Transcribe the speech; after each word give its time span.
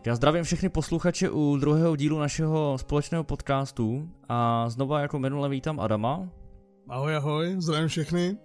Tak 0.00 0.06
já 0.06 0.14
zdravím 0.14 0.44
všechny 0.44 0.68
posluchače 0.68 1.30
u 1.30 1.56
druhého 1.56 1.96
dílu 1.96 2.18
našeho 2.18 2.78
společného 2.78 3.24
podcastu 3.24 4.08
a 4.28 4.68
znova 4.68 5.00
jako 5.00 5.18
minule 5.18 5.48
vítám 5.48 5.80
Adama. 5.80 6.28
Ahoj, 6.88 7.16
ahoj, 7.16 7.56
zdravím 7.58 7.88
všechny. 7.88 8.36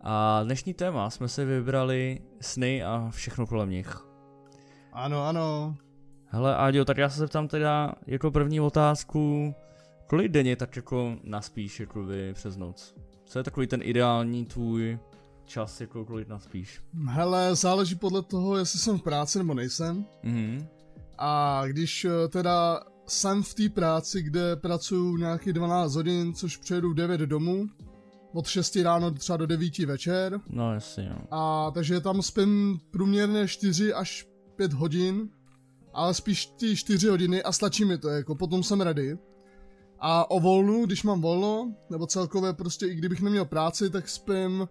A 0.00 0.42
dnešní 0.42 0.74
téma 0.74 1.10
jsme 1.10 1.28
si 1.28 1.44
vybrali 1.44 2.20
sny 2.40 2.84
a 2.84 3.08
všechno 3.10 3.46
kolem 3.46 3.70
nich. 3.70 3.96
Ano, 4.92 5.26
ano. 5.26 5.76
Hele, 6.26 6.56
Áďo, 6.56 6.84
tak 6.84 6.98
já 6.98 7.08
se 7.08 7.18
zeptám 7.18 7.48
teda 7.48 7.92
jako 8.06 8.30
první 8.30 8.60
otázku, 8.60 9.54
kolik 10.06 10.28
denně 10.28 10.56
tak 10.56 10.76
jako 10.76 11.16
naspíš 11.24 11.80
jako 11.80 12.04
vy 12.04 12.34
přes 12.34 12.56
noc? 12.56 12.94
Co 13.24 13.38
je 13.38 13.42
takový 13.42 13.66
ten 13.66 13.80
ideální 13.82 14.46
tvůj 14.46 14.98
čas, 15.52 15.80
jako 15.80 16.04
kolik 16.04 16.28
naspíš? 16.28 16.80
Hele, 17.04 17.54
záleží 17.54 17.94
podle 17.94 18.22
toho, 18.22 18.56
jestli 18.56 18.78
jsem 18.78 18.98
v 18.98 19.02
práci 19.02 19.38
nebo 19.38 19.54
nejsem. 19.54 20.04
Mhm. 20.22 20.66
A 21.18 21.62
když 21.66 22.04
eh, 22.04 22.28
teda 22.28 22.80
jsem 23.06 23.42
v 23.42 23.54
té 23.54 23.68
práci, 23.68 24.22
kde 24.22 24.56
pracuju 24.56 25.16
nějakých 25.16 25.52
12 25.52 25.94
hodin, 25.94 26.34
což 26.34 26.56
přejdu 26.56 26.90
v 26.90 26.94
9 26.94 27.20
domů, 27.20 27.66
od 28.32 28.46
6 28.46 28.76
ráno 28.76 29.10
třeba 29.10 29.36
do 29.36 29.46
9 29.46 29.78
večer. 29.78 30.40
No 30.48 30.74
jasně, 30.74 31.08
jo. 31.10 31.16
A 31.30 31.70
takže 31.70 32.00
tam 32.00 32.22
spím 32.22 32.80
průměrně 32.90 33.48
4 33.48 33.92
až 33.94 34.26
5 34.56 34.72
hodin, 34.72 35.28
ale 35.94 36.14
spíš 36.14 36.46
ty 36.46 36.76
4 36.76 37.08
hodiny 37.08 37.42
a 37.42 37.52
stačí 37.52 37.84
mi 37.84 37.98
to, 37.98 38.08
jako 38.08 38.34
potom 38.34 38.62
jsem 38.62 38.80
ready. 38.80 39.18
A 40.00 40.30
o 40.30 40.40
volnu, 40.40 40.86
když 40.86 41.02
mám 41.02 41.20
volno, 41.20 41.74
nebo 41.90 42.06
celkově 42.06 42.52
prostě 42.52 42.86
i 42.86 42.94
kdybych 42.94 43.20
neměl 43.20 43.44
práci, 43.44 43.90
tak 43.90 44.08
spím 44.08 44.68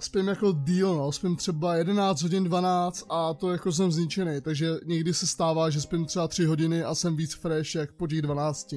spím 0.00 0.28
jako 0.28 0.52
díl, 0.52 0.96
no, 0.96 1.12
spím 1.12 1.36
třeba 1.36 1.74
11 1.74 2.22
hodin, 2.22 2.44
12 2.44 3.06
a 3.10 3.34
to 3.34 3.50
jako 3.52 3.72
jsem 3.72 3.92
zničený, 3.92 4.40
takže 4.40 4.70
někdy 4.86 5.14
se 5.14 5.26
stává, 5.26 5.70
že 5.70 5.80
spím 5.80 6.04
třeba 6.04 6.28
3 6.28 6.44
hodiny 6.44 6.82
a 6.84 6.94
jsem 6.94 7.16
víc 7.16 7.34
fresh 7.34 7.74
jak 7.74 7.92
po 7.92 8.06
těch 8.06 8.22
12. 8.22 8.74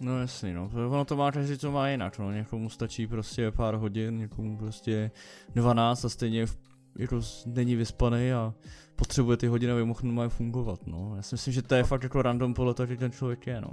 No 0.00 0.20
jasný, 0.20 0.52
no. 0.52 0.68
To- 0.68 0.90
Ono 0.90 1.04
to 1.04 1.16
má 1.16 1.32
každý, 1.32 1.58
to 1.58 1.70
má 1.72 1.88
jinak, 1.88 2.18
no. 2.18 2.32
Někomu 2.32 2.70
stačí 2.70 3.06
prostě 3.06 3.50
pár 3.50 3.74
hodin, 3.74 4.18
někomu 4.18 4.58
prostě 4.58 5.10
12 5.54 6.04
a 6.04 6.08
stejně 6.08 6.46
v- 6.46 6.58
jako 6.98 7.20
není 7.46 7.76
vyspaný 7.76 8.32
a 8.32 8.54
potřebuje 8.96 9.36
ty 9.36 9.46
hodiny, 9.46 9.72
aby 9.72 9.84
mohl 9.84 10.00
normálně 10.02 10.28
fungovat, 10.28 10.80
no. 10.86 11.12
Já 11.16 11.22
si 11.22 11.34
myslím, 11.34 11.54
že 11.54 11.62
to 11.62 11.74
je 11.74 11.84
fakt 11.84 12.02
jako 12.02 12.22
random 12.22 12.54
podle 12.54 12.74
toho, 12.74 12.86
že 12.86 12.96
ten 12.96 13.12
člověk 13.12 13.46
je, 13.46 13.60
no. 13.60 13.70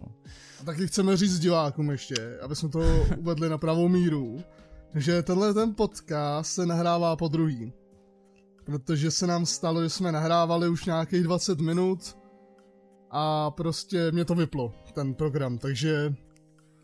A 0.61 0.63
taky 0.63 0.87
chceme 0.87 1.17
říct 1.17 1.39
divákům 1.39 1.89
ještě, 1.91 2.39
aby 2.41 2.55
jsme 2.55 2.69
to 2.69 2.79
uvedli 3.17 3.49
na 3.49 3.57
pravou 3.57 3.87
míru, 3.87 4.39
že 4.95 5.23
tenhle 5.23 5.53
ten 5.53 5.75
podcast 5.75 6.53
se 6.53 6.65
nahrává 6.65 7.15
po 7.15 7.27
druhý. 7.27 7.73
Protože 8.65 9.11
se 9.11 9.27
nám 9.27 9.45
stalo, 9.45 9.83
že 9.83 9.89
jsme 9.89 10.11
nahrávali 10.11 10.69
už 10.69 10.85
nějakých 10.85 11.23
20 11.23 11.59
minut 11.59 12.17
a 13.11 13.51
prostě 13.51 14.11
mě 14.11 14.25
to 14.25 14.35
vyplo, 14.35 14.73
ten 14.93 15.13
program, 15.13 15.57
takže 15.57 16.13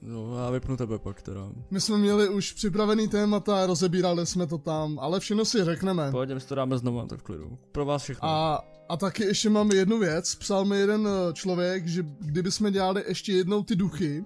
No 0.02 0.38
já 0.38 0.49
vypnu 0.49 0.77
tebe 0.77 0.99
pak 0.99 1.22
teda. 1.22 1.49
my 1.72 1.81
jsme 1.81 1.97
měli 1.97 2.30
už 2.30 2.53
připravený 2.53 3.08
témata, 3.08 3.66
rozebírali 3.66 4.25
jsme 4.25 4.47
to 4.47 4.58
tam, 4.58 4.99
ale 4.99 5.19
všechno 5.19 5.45
si 5.45 5.64
řekneme. 5.64 6.11
Pojď, 6.11 6.30
my 6.33 6.39
si 6.39 6.47
to 6.47 6.55
dáme 6.55 6.77
znovu, 6.77 7.08
tak 7.08 7.19
v 7.19 7.23
klidu. 7.23 7.58
Pro 7.71 7.86
vás 7.86 8.03
všechno. 8.03 8.30
A, 8.30 8.61
a 8.89 8.97
taky 8.97 9.23
ještě 9.23 9.49
máme 9.49 9.75
jednu 9.75 9.99
věc, 9.99 10.36
psal 10.36 10.66
mi 10.66 10.77
jeden 10.77 11.08
eh, 11.08 11.33
člověk, 11.33 11.88
že 11.88 12.03
kdyby 12.19 12.52
jsme 12.52 12.71
dělali 12.71 13.03
ještě 13.08 13.31
jednou 13.33 13.64
ty 13.64 13.75
duchy 13.75 14.25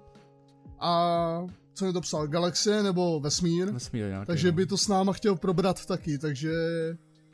a 0.79 1.47
co 1.81 1.85
mi 1.85 1.93
to 1.93 2.01
psal, 2.01 2.27
galaxie 2.27 2.83
nebo 2.83 3.19
vesmír, 3.19 3.71
Vesmír 3.71 4.05
nějaký, 4.07 4.27
takže 4.27 4.47
no. 4.47 4.53
by 4.53 4.65
to 4.65 4.77
s 4.77 4.87
náma 4.87 5.13
chtěl 5.13 5.35
probrat 5.35 5.85
taky, 5.85 6.17
takže, 6.17 6.51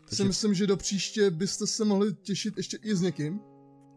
Takže- 0.05 0.15
si 0.15 0.23
myslím, 0.23 0.53
že 0.53 0.67
do 0.67 0.77
příště 0.77 1.29
byste 1.31 1.67
se 1.67 1.85
mohli 1.85 2.13
těšit 2.13 2.57
ještě 2.57 2.77
i 2.83 2.95
s 2.95 3.01
někým. 3.01 3.39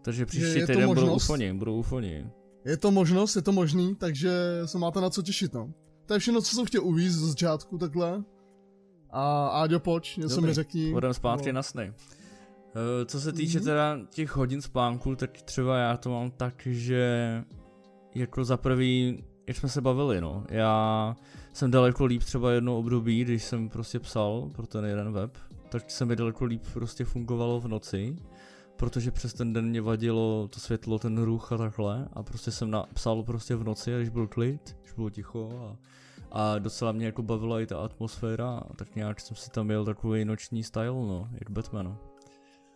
Takže 0.03 0.27
příští 0.27 0.61
týden 0.67 0.89
budou 0.89 1.15
ufoni, 1.17 1.53
budou 1.53 1.79
ufoni. 1.79 2.31
Je 2.65 2.77
to 2.77 2.91
možnost, 2.91 3.37
je 3.37 3.42
to 3.42 3.53
možný, 3.53 3.95
takže 3.95 4.31
se 4.65 4.79
máte 4.79 5.01
na 5.01 5.11
co 5.11 5.23
těšit, 5.23 5.55
no. 5.55 5.73
To 6.07 6.15
je 6.15 6.20
všechno, 6.20 6.41
co 6.42 6.55
jsem 6.57 6.64
chtěl 6.67 6.85
uvíct 6.85 7.14
z 7.14 7.29
začátku 7.29 7.79
takhle. 7.79 8.24
A 9.11 9.47
Áďo, 9.48 9.80
pojď, 9.80 10.17
něco 10.17 10.35
Dobrý, 10.36 10.48
mi 10.48 10.55
řekni. 10.55 10.92
Budeme 10.92 11.14
zpátky 11.14 11.53
No. 11.53 11.57
na 11.57 11.63
sny. 11.63 11.92
Eh, 12.74 13.05
Co 13.07 13.20
se 13.20 13.33
týče 13.33 13.58
Mhm. 13.58 13.64
teda 13.64 13.98
těch 14.11 14.36
hodin 14.36 14.63
spánku, 14.63 15.17
tak 15.17 15.42
třeba 15.42 15.79
já 15.79 15.97
to 15.97 16.11
mám 16.11 16.30
tak, 16.30 16.55
že 16.67 17.45
jako 18.14 18.45
za 18.45 18.57
prvý, 18.57 19.24
jak 19.50 19.56
jsme 19.56 19.68
se 19.68 19.80
bavili, 19.80 20.20
no, 20.20 20.44
já 20.48 21.16
jsem 21.52 21.70
daleko 21.70 22.05
líp 22.05 22.22
třeba 22.24 22.52
jedno 22.52 22.78
období, 22.78 23.24
když 23.24 23.44
jsem 23.44 23.68
prostě 23.68 23.98
psal 23.98 24.50
pro 24.56 24.66
ten 24.66 24.84
jeden 24.84 25.12
web, 25.12 25.38
tak 25.68 25.90
se 25.90 26.05
mi 26.05 26.16
daleko 26.16 26.44
líp 26.44 26.62
prostě 26.72 27.05
fungovalo 27.05 27.61
v 27.61 27.68
noci, 27.68 28.16
protože 28.77 29.11
přes 29.11 29.34
ten 29.34 29.52
den 29.52 29.68
mě 29.68 29.80
vadilo 29.80 30.48
to 30.48 30.61
světlo, 30.61 30.98
ten 30.98 31.22
ruch 31.22 31.52
a 31.52 31.56
takhle 31.56 32.08
a 32.12 32.22
prostě 32.22 32.50
jsem 32.50 32.70
napsal 32.70 33.22
prostě 33.22 33.56
v 33.56 33.64
noci, 33.64 33.92
když 33.96 34.08
byl 34.08 34.28
klid, 34.28 34.77
když 34.83 34.92
bylo 34.92 35.11
ticho 35.11 35.50
a, 35.62 35.77
a 36.32 36.58
docela 36.58 36.92
mě 36.92 37.06
jako 37.06 37.22
bavila 37.22 37.61
i 37.61 37.67
ta 37.67 37.78
atmosféra 37.78 38.62
tak 38.77 38.96
nějak 38.96 39.20
jsem 39.20 39.36
si 39.36 39.50
tam 39.50 39.67
měl 39.67 39.84
takový 39.84 40.24
noční 40.24 40.64
style, 40.64 40.86
no, 40.86 41.28
jak 41.32 41.50
Batman. 41.50 42.10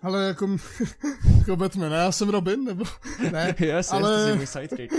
Ale 0.04 0.24
jako, 0.26 0.48
jako 1.38 1.56
Batman, 1.56 1.90
ne? 1.90 1.96
Já 1.96 2.12
jsem 2.12 2.28
Robin, 2.28 2.64
nebo? 2.64 2.84
Ne, 3.32 3.54
yes, 3.60 3.92
ale- 3.92 4.26
yes, 4.28 4.36
můj 4.36 4.46
sidekick. 4.46 4.94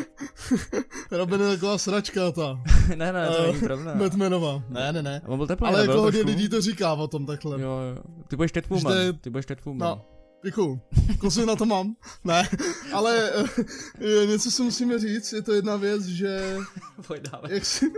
Robin 1.12 1.42
je 1.42 1.48
taková 1.50 1.78
sračka 1.78 2.32
ta, 2.32 2.60
ne, 2.96 3.14
ne, 3.14 3.28
to 3.28 3.38
Eh, 3.44 3.48
není 3.48 3.60
pravda. 3.60 3.96
Batmanová. 3.96 4.64
Ne, 4.70 4.94
ne, 4.94 5.04
ne. 5.04 5.22
On 5.26 5.38
byl 5.38 5.48
teplý, 5.48 5.68
Ale 5.68 5.82
jako 5.82 6.02
hodně 6.02 6.22
lidí 6.22 6.50
to 6.50 6.62
říká 6.62 6.94
o 6.94 7.08
tom 7.08 7.26
takhle. 7.26 7.62
Jo, 7.62 7.70
jo. 7.96 8.02
Ty 8.28 8.36
budeš 8.36 8.52
Catwoman, 8.52 8.94
Že- 8.94 9.14
ty 9.14 9.30
budeš 9.30 9.46
Catwoman. 9.46 9.88
No, 9.88 10.06
děkuju. 10.46 10.80
Kusy 11.20 11.46
na 11.46 11.56
to 11.56 11.66
mám. 11.66 11.96
Ne, 12.24 12.50
ale 12.94 13.32
eh, 14.24 14.26
něco 14.26 14.52
si 14.52 14.64
musíme 14.64 15.00
říct, 15.00 15.34
je 15.34 15.42
to 15.42 15.54
jedna 15.54 15.76
věc, 15.76 16.06
že 16.06 16.58
jak 17.50 17.66
jsi, 17.66 17.92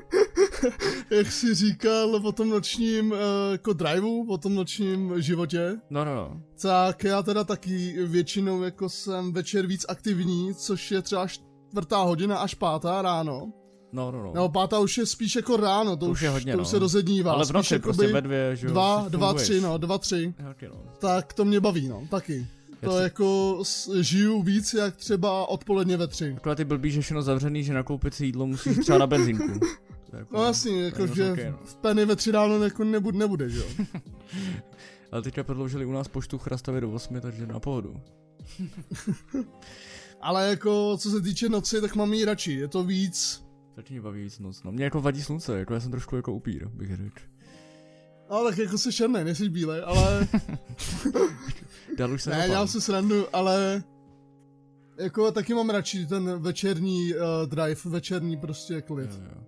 jak 1.10 1.32
jsi 1.32 1.56
říkal 1.56 2.16
o 2.16 2.32
tom 2.32 2.50
nočním 2.50 3.14
eh, 3.14 3.18
jako 3.52 3.74
driveu, 3.74 4.26
o 4.30 4.38
tom 4.38 4.56
nočním 4.56 5.22
životě, 5.22 5.78
No, 5.90 6.06
no, 6.06 6.16
no. 6.16 6.42
tak 6.62 7.04
já 7.04 7.24
teda 7.24 7.44
taky 7.44 7.96
většinou 8.06 8.62
jako 8.62 8.90
jsem 8.90 9.34
večer 9.34 9.68
víc 9.68 9.86
aktivní, 9.90 10.56
což 10.56 10.92
je 10.92 11.02
třeba 11.02 11.28
čtvrtá 11.28 11.98
hodina 12.02 12.38
až 12.38 12.54
pátá 12.54 13.02
ráno. 13.02 13.54
No, 13.92 14.12
no, 14.12 14.24
no. 14.24 14.32
No 14.36 14.50
pátá 14.50 14.80
už 14.80 14.98
je 14.98 15.06
spíš 15.06 15.36
jako 15.36 15.58
ráno, 15.58 15.98
to, 15.98 16.06
To 16.06 16.12
už 16.12 16.22
je 16.22 16.30
hodně, 16.30 16.52
to 16.52 16.58
no. 16.58 16.62
už 16.62 16.68
se 16.68 16.80
rozednívá. 16.80 17.32
Ale 17.32 17.44
v 17.44 17.48
spíš 17.48 17.54
noci 17.56 17.74
jakoby 17.74 17.94
prostě 17.98 18.14
ve 18.14 18.22
dvě, 18.22 18.56
že 18.56 18.68
jo. 18.68 18.72
Dva, 18.74 19.06
dva, 19.10 19.34
tři, 19.34 19.62
no, 19.62 19.78
dva, 19.78 19.98
tři. 19.98 20.34
Taky, 20.38 20.68
no. 20.68 20.84
Tak 21.00 21.34
to 21.34 21.46
mě 21.46 21.60
baví, 21.60 21.88
no, 21.88 22.08
taky. 22.10 22.48
To 22.84 22.98
si- 22.98 23.04
jako 23.04 23.60
žiju 24.02 24.42
víc 24.42 24.74
jak 24.74 24.96
třeba 24.96 25.46
odpoledně 25.50 25.98
ve 25.98 26.08
tři. 26.08 26.34
Takhle 26.34 26.56
ty 26.56 26.66
blbý, 26.66 26.92
že 26.92 27.02
všechno 27.02 27.22
zavřený, 27.22 27.64
že 27.64 27.74
nakoupit 27.74 28.14
si 28.14 28.26
jídlo 28.26 28.48
musíš 28.48 28.78
třeba 28.78 28.98
na 28.98 29.08
benzínku. 29.08 29.60
Jako- 30.14 30.38
No 30.38 30.44
jasně, 30.44 30.82
jako 30.84 31.08
že 31.08 31.32
ok, 31.32 31.38
no. 31.52 31.60
v 31.66 31.76
Penny 31.76 32.06
ve 32.06 32.16
tři 32.16 32.32
ráno 32.32 32.64
jako 32.64 32.84
nebude, 32.84 33.18
nebude, 33.18 33.50
že 33.50 33.60
jo. 33.60 33.66
Ale 35.12 35.22
teďka 35.22 35.44
prodloužili 35.44 35.86
u 35.86 35.92
nás 35.92 36.08
poštu 36.08 36.38
Chrastavě 36.38 36.82
do 36.82 36.92
8, 36.92 37.22
takže 37.22 37.48
na 37.48 37.60
pohodu. 37.60 37.94
Ale 40.22 40.50
jako 40.50 40.98
co 40.98 41.10
se 41.12 41.22
týče 41.22 41.50
noci, 41.50 41.82
tak 41.82 41.96
mám 41.96 42.14
jí 42.14 42.26
radši, 42.26 42.52
je 42.54 42.68
to 42.68 42.84
víc, 42.84 43.44
Taky 43.78 43.94
mě 43.94 44.02
baví 44.02 44.24
víc 44.24 44.40
noc. 44.40 44.64
No, 44.64 44.72
mě 44.72 44.84
jako 44.84 45.02
vadí 45.02 45.22
slunce, 45.24 45.60
jako 45.60 45.74
já 45.74 45.80
jsem 45.80 45.92
trošku 45.92 46.16
jako 46.16 46.34
upír, 46.34 46.68
bych 46.68 46.96
řekl. 46.96 47.20
no 48.30 48.44
tak 48.44 48.58
jako 48.58 48.78
jsi 48.78 48.94
černý, 48.94 49.24
nejsi 49.24 49.50
bílej, 49.50 49.82
ale 49.86 50.28
Dál 51.98 52.12
už 52.14 52.24
se 52.24 52.30
ne, 52.30 52.48
dělám 52.48 52.68
si 52.68 52.82
srandu, 52.82 53.36
ale 53.36 53.84
jako 55.00 55.32
taky 55.32 55.54
mám 55.54 55.70
radši 55.70 56.06
ten 56.06 56.40
večerní 56.42 57.14
uh, 57.14 57.22
drive, 57.50 57.82
večerní 57.86 58.38
prostě 58.38 58.82
klid. 58.82 59.10
Jo, 59.12 59.20
jo. 59.24 59.32
No. 59.36 59.42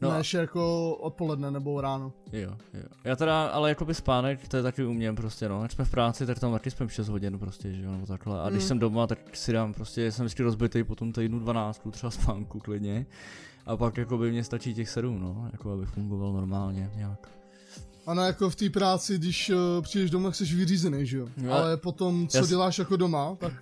No, 0.00 0.10
a- 0.10 0.18
Než 0.18 0.34
jako 0.34 0.94
odpoledne 0.96 1.50
nebo 1.50 1.80
ráno. 1.80 2.12
Jo, 2.32 2.56
jo. 2.74 2.82
Já 3.04 3.16
teda, 3.16 3.46
ale 3.46 3.68
jakoby 3.68 3.94
spánek, 3.94 4.48
to 4.48 4.56
je 4.56 4.62
taky 4.62 4.84
u 4.84 4.92
mě 4.92 5.12
prostě, 5.12 5.48
no. 5.48 5.62
Ať 5.62 5.72
jsme 5.72 5.84
v 5.84 5.90
práci, 5.90 6.26
tak 6.26 6.38
tam 6.38 6.52
taky 6.52 6.70
spím 6.70 6.88
6 6.88 7.08
hodin 7.08 7.38
prostě, 7.38 7.72
že 7.72 7.82
jo, 7.82 7.92
nebo 7.92 8.06
takhle. 8.06 8.40
A 8.42 8.50
když 8.50 8.62
Mm. 8.62 8.68
jsem 8.68 8.78
doma, 8.78 9.06
tak 9.06 9.18
si 9.36 9.52
dám 9.52 9.74
prostě, 9.74 10.12
jsem 10.12 10.24
vždycky 10.24 10.42
rozbitý 10.42 10.84
po 10.84 10.94
tom 10.94 11.12
týdnu 11.12 11.38
12, 11.38 11.82
třeba 11.90 12.10
spánku 12.10 12.58
klidně. 12.60 13.06
A 13.66 13.76
pak 13.76 13.96
jakoby 13.96 14.30
mě 14.30 14.44
stačí 14.44 14.74
těch 14.74 14.88
7, 14.88 15.20
no, 15.20 15.48
jako 15.52 15.72
aby 15.72 15.86
fungoval 15.86 16.32
normálně 16.32 16.90
nějak. 16.96 17.28
Ano, 18.06 18.22
jako 18.22 18.50
v 18.50 18.56
té 18.56 18.70
práci, 18.70 19.18
když 19.18 19.50
uh, 19.50 19.56
přijdeš 19.82 20.10
domů, 20.10 20.24
tak 20.26 20.34
jsi 20.34 20.44
vyřízený, 20.44 21.06
že 21.06 21.18
jo. 21.18 21.28
Jo, 21.36 21.52
Ale 21.52 21.76
potom, 21.76 22.28
co 22.28 22.36
já 22.36 22.44
s- 22.44 22.48
děláš 22.48 22.78
jako 22.78 22.96
doma, 22.96 23.36
tak 23.36 23.52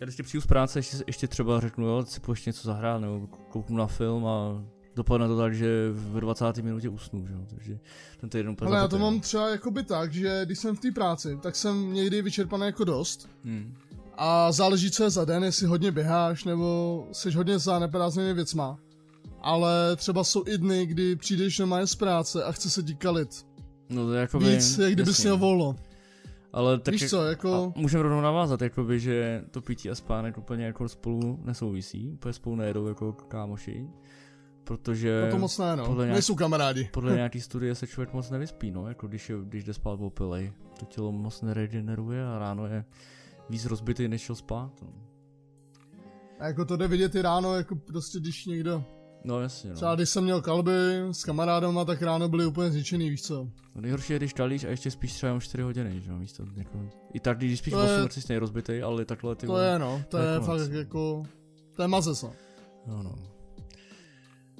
Já 0.00 0.04
když 0.06 0.20
přijdu 0.22 0.40
z 0.42 0.46
práce, 0.46 0.78
ještě, 0.78 0.96
ještě 1.06 1.28
třeba 1.28 1.60
řeknu, 1.60 1.86
jo, 1.86 2.04
si 2.06 2.20
půjdeš 2.20 2.46
něco 2.46 2.68
zahrát, 2.68 3.00
nebo 3.00 3.26
kouknu 3.26 3.76
na 3.76 3.86
film 3.86 4.26
a 4.26 4.64
dopadne 4.96 5.28
to 5.28 5.38
tak, 5.38 5.54
že 5.54 5.90
v 5.92 6.20
20. 6.20 6.56
minutě 6.56 6.88
usnu, 6.88 7.26
že 7.26 7.32
jo, 7.32 7.40
takže 7.50 7.78
ten 8.20 8.30
týden 8.30 8.48
úplně 8.48 8.68
Ale 8.70 8.78
já 8.78 8.88
to 8.88 8.98
mám 8.98 9.14
no. 9.14 9.20
třeba 9.20 9.48
jakoby 9.48 9.82
tak, 9.82 10.12
že 10.12 10.40
když 10.44 10.58
jsem 10.58 10.76
v 10.76 10.80
té 10.80 10.90
práci, 10.92 11.38
tak 11.42 11.56
jsem 11.56 11.92
někdy 11.92 12.22
vyčerpaný 12.22 12.66
jako 12.66 12.84
dost. 12.84 13.28
Hmm. 13.44 13.74
A 14.16 14.52
záleží, 14.52 14.90
co 14.90 15.04
je 15.04 15.10
za 15.10 15.24
den, 15.24 15.44
jestli 15.44 15.66
hodně 15.66 15.90
běháš, 15.92 16.44
nebo 16.44 17.06
jsi 17.12 17.30
hodně 17.30 17.58
za 17.58 17.78
neprázdnými 17.78 18.34
věcma. 18.34 18.78
Ale 19.42 19.96
třeba 19.96 20.24
jsou 20.24 20.44
i 20.46 20.58
dny, 20.58 20.86
kdy 20.86 21.16
přijdeš 21.16 21.58
normálně 21.58 21.86
z 21.86 21.94
práce 21.94 22.44
a 22.44 22.52
chce 22.52 22.70
se 22.70 22.82
ti 22.82 22.94
kalit. 22.94 23.46
No 23.88 24.04
to 24.06 24.12
je 24.12 24.20
jako 24.20 24.38
Víc, 24.38 24.78
jak 24.78 24.92
kdybys 24.92 25.22
měl 25.22 25.36
volno. 25.38 25.76
Ale 26.52 26.78
tak 26.78 26.92
Víš 26.92 27.10
co, 27.10 27.24
jako... 27.24 27.72
Můžeme 27.76 28.02
rovnou 28.02 28.20
navázat, 28.20 28.62
jakoby, 28.62 29.00
že 29.00 29.44
to 29.50 29.60
pití 29.60 29.90
a 29.90 29.94
spánek 29.94 30.38
úplně 30.38 30.64
jako 30.64 30.88
spolu 30.88 31.38
nesouvisí, 31.44 32.10
úplně 32.10 32.32
spolu 32.32 32.56
nejedou 32.56 32.86
jako 32.86 33.12
kámoši. 33.12 33.86
Protože 34.64 35.22
No 35.24 35.30
to 35.30 35.38
moc 35.38 35.58
ne, 35.58 35.76
no. 35.76 35.86
podle 35.86 36.04
nějak- 36.04 36.14
Nejsou 36.14 36.34
kamarádi. 36.34 36.88
podle 36.92 37.14
nějaký 37.16 37.40
studie 37.40 37.74
se 37.74 37.86
člověk 37.86 38.12
moc 38.12 38.30
nevyspí, 38.30 38.70
no, 38.70 38.88
jako 38.88 39.06
když, 39.06 39.30
je, 39.30 39.36
když 39.42 39.64
jde 39.64 39.74
spát 39.74 40.00
opilej. 40.00 40.52
To 40.78 40.86
tělo 40.86 41.12
moc 41.12 41.42
neregeneruje 41.42 42.26
a 42.26 42.38
ráno 42.38 42.66
je 42.66 42.84
víc 43.50 43.66
rozbitý, 43.66 44.08
než 44.08 44.20
šel 44.22 44.36
spát. 44.36 44.70
No, 44.82 44.88
A 46.40 46.46
jako 46.46 46.64
to 46.64 46.76
jde 46.76 46.88
vidět 46.88 47.14
i 47.14 47.22
ráno, 47.22 47.54
jako 47.54 47.76
prostě 47.76 48.20
když 48.20 48.46
někdo... 48.46 48.84
no 49.24 49.40
jasně, 49.40 49.70
no. 49.70 49.76
Třeba 49.76 49.94
když 49.94 50.08
jsem 50.08 50.24
měl 50.24 50.42
kalby 50.42 50.72
s 51.10 51.24
kamarádama, 51.24 51.84
tak 51.84 52.02
ráno 52.02 52.28
byli 52.28 52.46
úplně 52.46 52.70
zničený, 52.70 53.10
víš 53.10 53.22
co. 53.22 53.48
No 53.74 53.80
nejhorší 53.80 54.12
je, 54.12 54.18
když 54.18 54.32
kalíš 54.32 54.64
a 54.64 54.68
ještě 54.68 54.90
spíš 54.90 55.12
třeba 55.12 55.28
jenom 55.28 55.40
4 55.40 55.62
hodiny, 55.62 56.00
že 56.00 56.10
jo, 56.10 56.18
místo 56.18 56.44
jako... 56.56 56.78
I 57.14 57.20
tak, 57.20 57.38
když 57.38 57.58
spíš 57.58 57.72
To 57.72 57.78
8, 57.80 57.88
je- 57.92 58.02
tak 58.02 58.12
jsi 58.12 58.38
rozbitý, 58.38 58.82
ale 58.82 59.04
takhle 59.04 59.36
ty 59.36 59.46
To 59.46 59.52
vole- 59.52 59.72
je 59.72 59.78
no, 59.78 60.02
to 60.08 60.18
je 60.18 60.40
fakt 60.40 60.70
jako... 60.72 61.22
To 61.76 61.82
je 61.82 61.88
mazec, 61.88 62.22
no. 62.22 62.32
No, 62.86 63.02
no. 63.02 63.14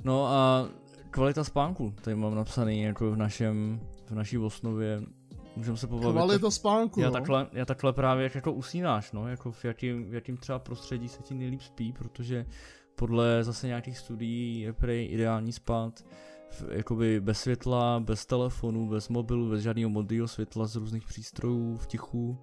No 0.04 0.26
a 0.26 0.68
kvalita 1.10 1.44
spánku, 1.44 1.94
tady 2.02 2.16
mám 2.16 2.34
napsaný 2.34 2.82
jako 2.82 3.10
v 3.10 3.16
našem, 3.16 3.80
v 4.06 4.14
naší 4.14 4.38
osnově, 4.38 5.02
můžeme 5.56 5.76
se 5.76 5.86
pobavit. 5.86 6.12
Kvalita 6.12 6.50
spánku, 6.50 7.00
já 7.00 7.06
no. 7.06 7.12
takhle, 7.12 7.46
já 7.52 7.64
takhle 7.64 7.92
právě 7.92 8.24
jak 8.24 8.34
jako 8.34 8.52
usínáš, 8.52 9.12
no, 9.12 9.28
jako 9.28 9.52
v 9.52 9.64
jakým, 9.64 10.10
v 10.10 10.14
jakým 10.14 10.36
třeba 10.36 10.58
prostředí 10.58 11.08
se 11.08 11.22
ti 11.22 11.34
nejlíp 11.34 11.62
spí, 11.62 11.92
protože 11.92 12.46
podle 12.96 13.44
zase 13.44 13.66
nějakých 13.66 13.98
studií 13.98 14.60
je 14.60 14.72
prej 14.72 15.08
ideální 15.12 15.52
spát 15.52 16.04
v, 16.50 16.64
jakoby 16.70 17.20
bez 17.20 17.40
světla, 17.40 18.00
bez 18.00 18.26
telefonu, 18.26 18.88
bez 18.88 19.08
mobilu, 19.08 19.50
bez 19.50 19.62
žádného 19.62 19.90
modrého 19.90 20.28
světla 20.28 20.66
z 20.66 20.76
různých 20.76 21.06
přístrojů, 21.06 21.76
v 21.76 21.86
tichu 21.86 22.38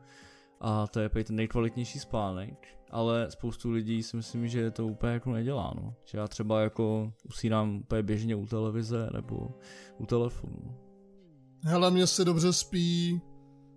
a 0.62 0.88
to 0.88 1.00
je 1.00 1.10
prej 1.10 1.24
ten 1.24 1.36
nejkvalitnější 1.36 2.00
spánek, 2.00 2.68
ale 2.92 3.32
spoustu 3.32 3.72
lidí 3.72 4.04
si 4.04 4.18
myslím, 4.18 4.48
že 4.48 4.72
to 4.72 4.88
úplně 4.88 5.14
jako 5.14 5.32
nedělá, 5.32 5.74
no. 5.76 5.94
Že 6.06 6.18
já 6.18 6.28
třeba 6.28 6.62
jako 6.62 7.14
usínám 7.24 7.76
úplně 7.76 8.04
běžně 8.04 8.36
u 8.36 8.46
televize 8.46 9.10
nebo 9.14 9.50
u 9.98 10.06
telefonu. 10.06 10.78
Hele, 11.64 11.92
mě 11.92 12.08
se 12.08 12.26
dobře 12.26 12.54
spí, 12.54 13.22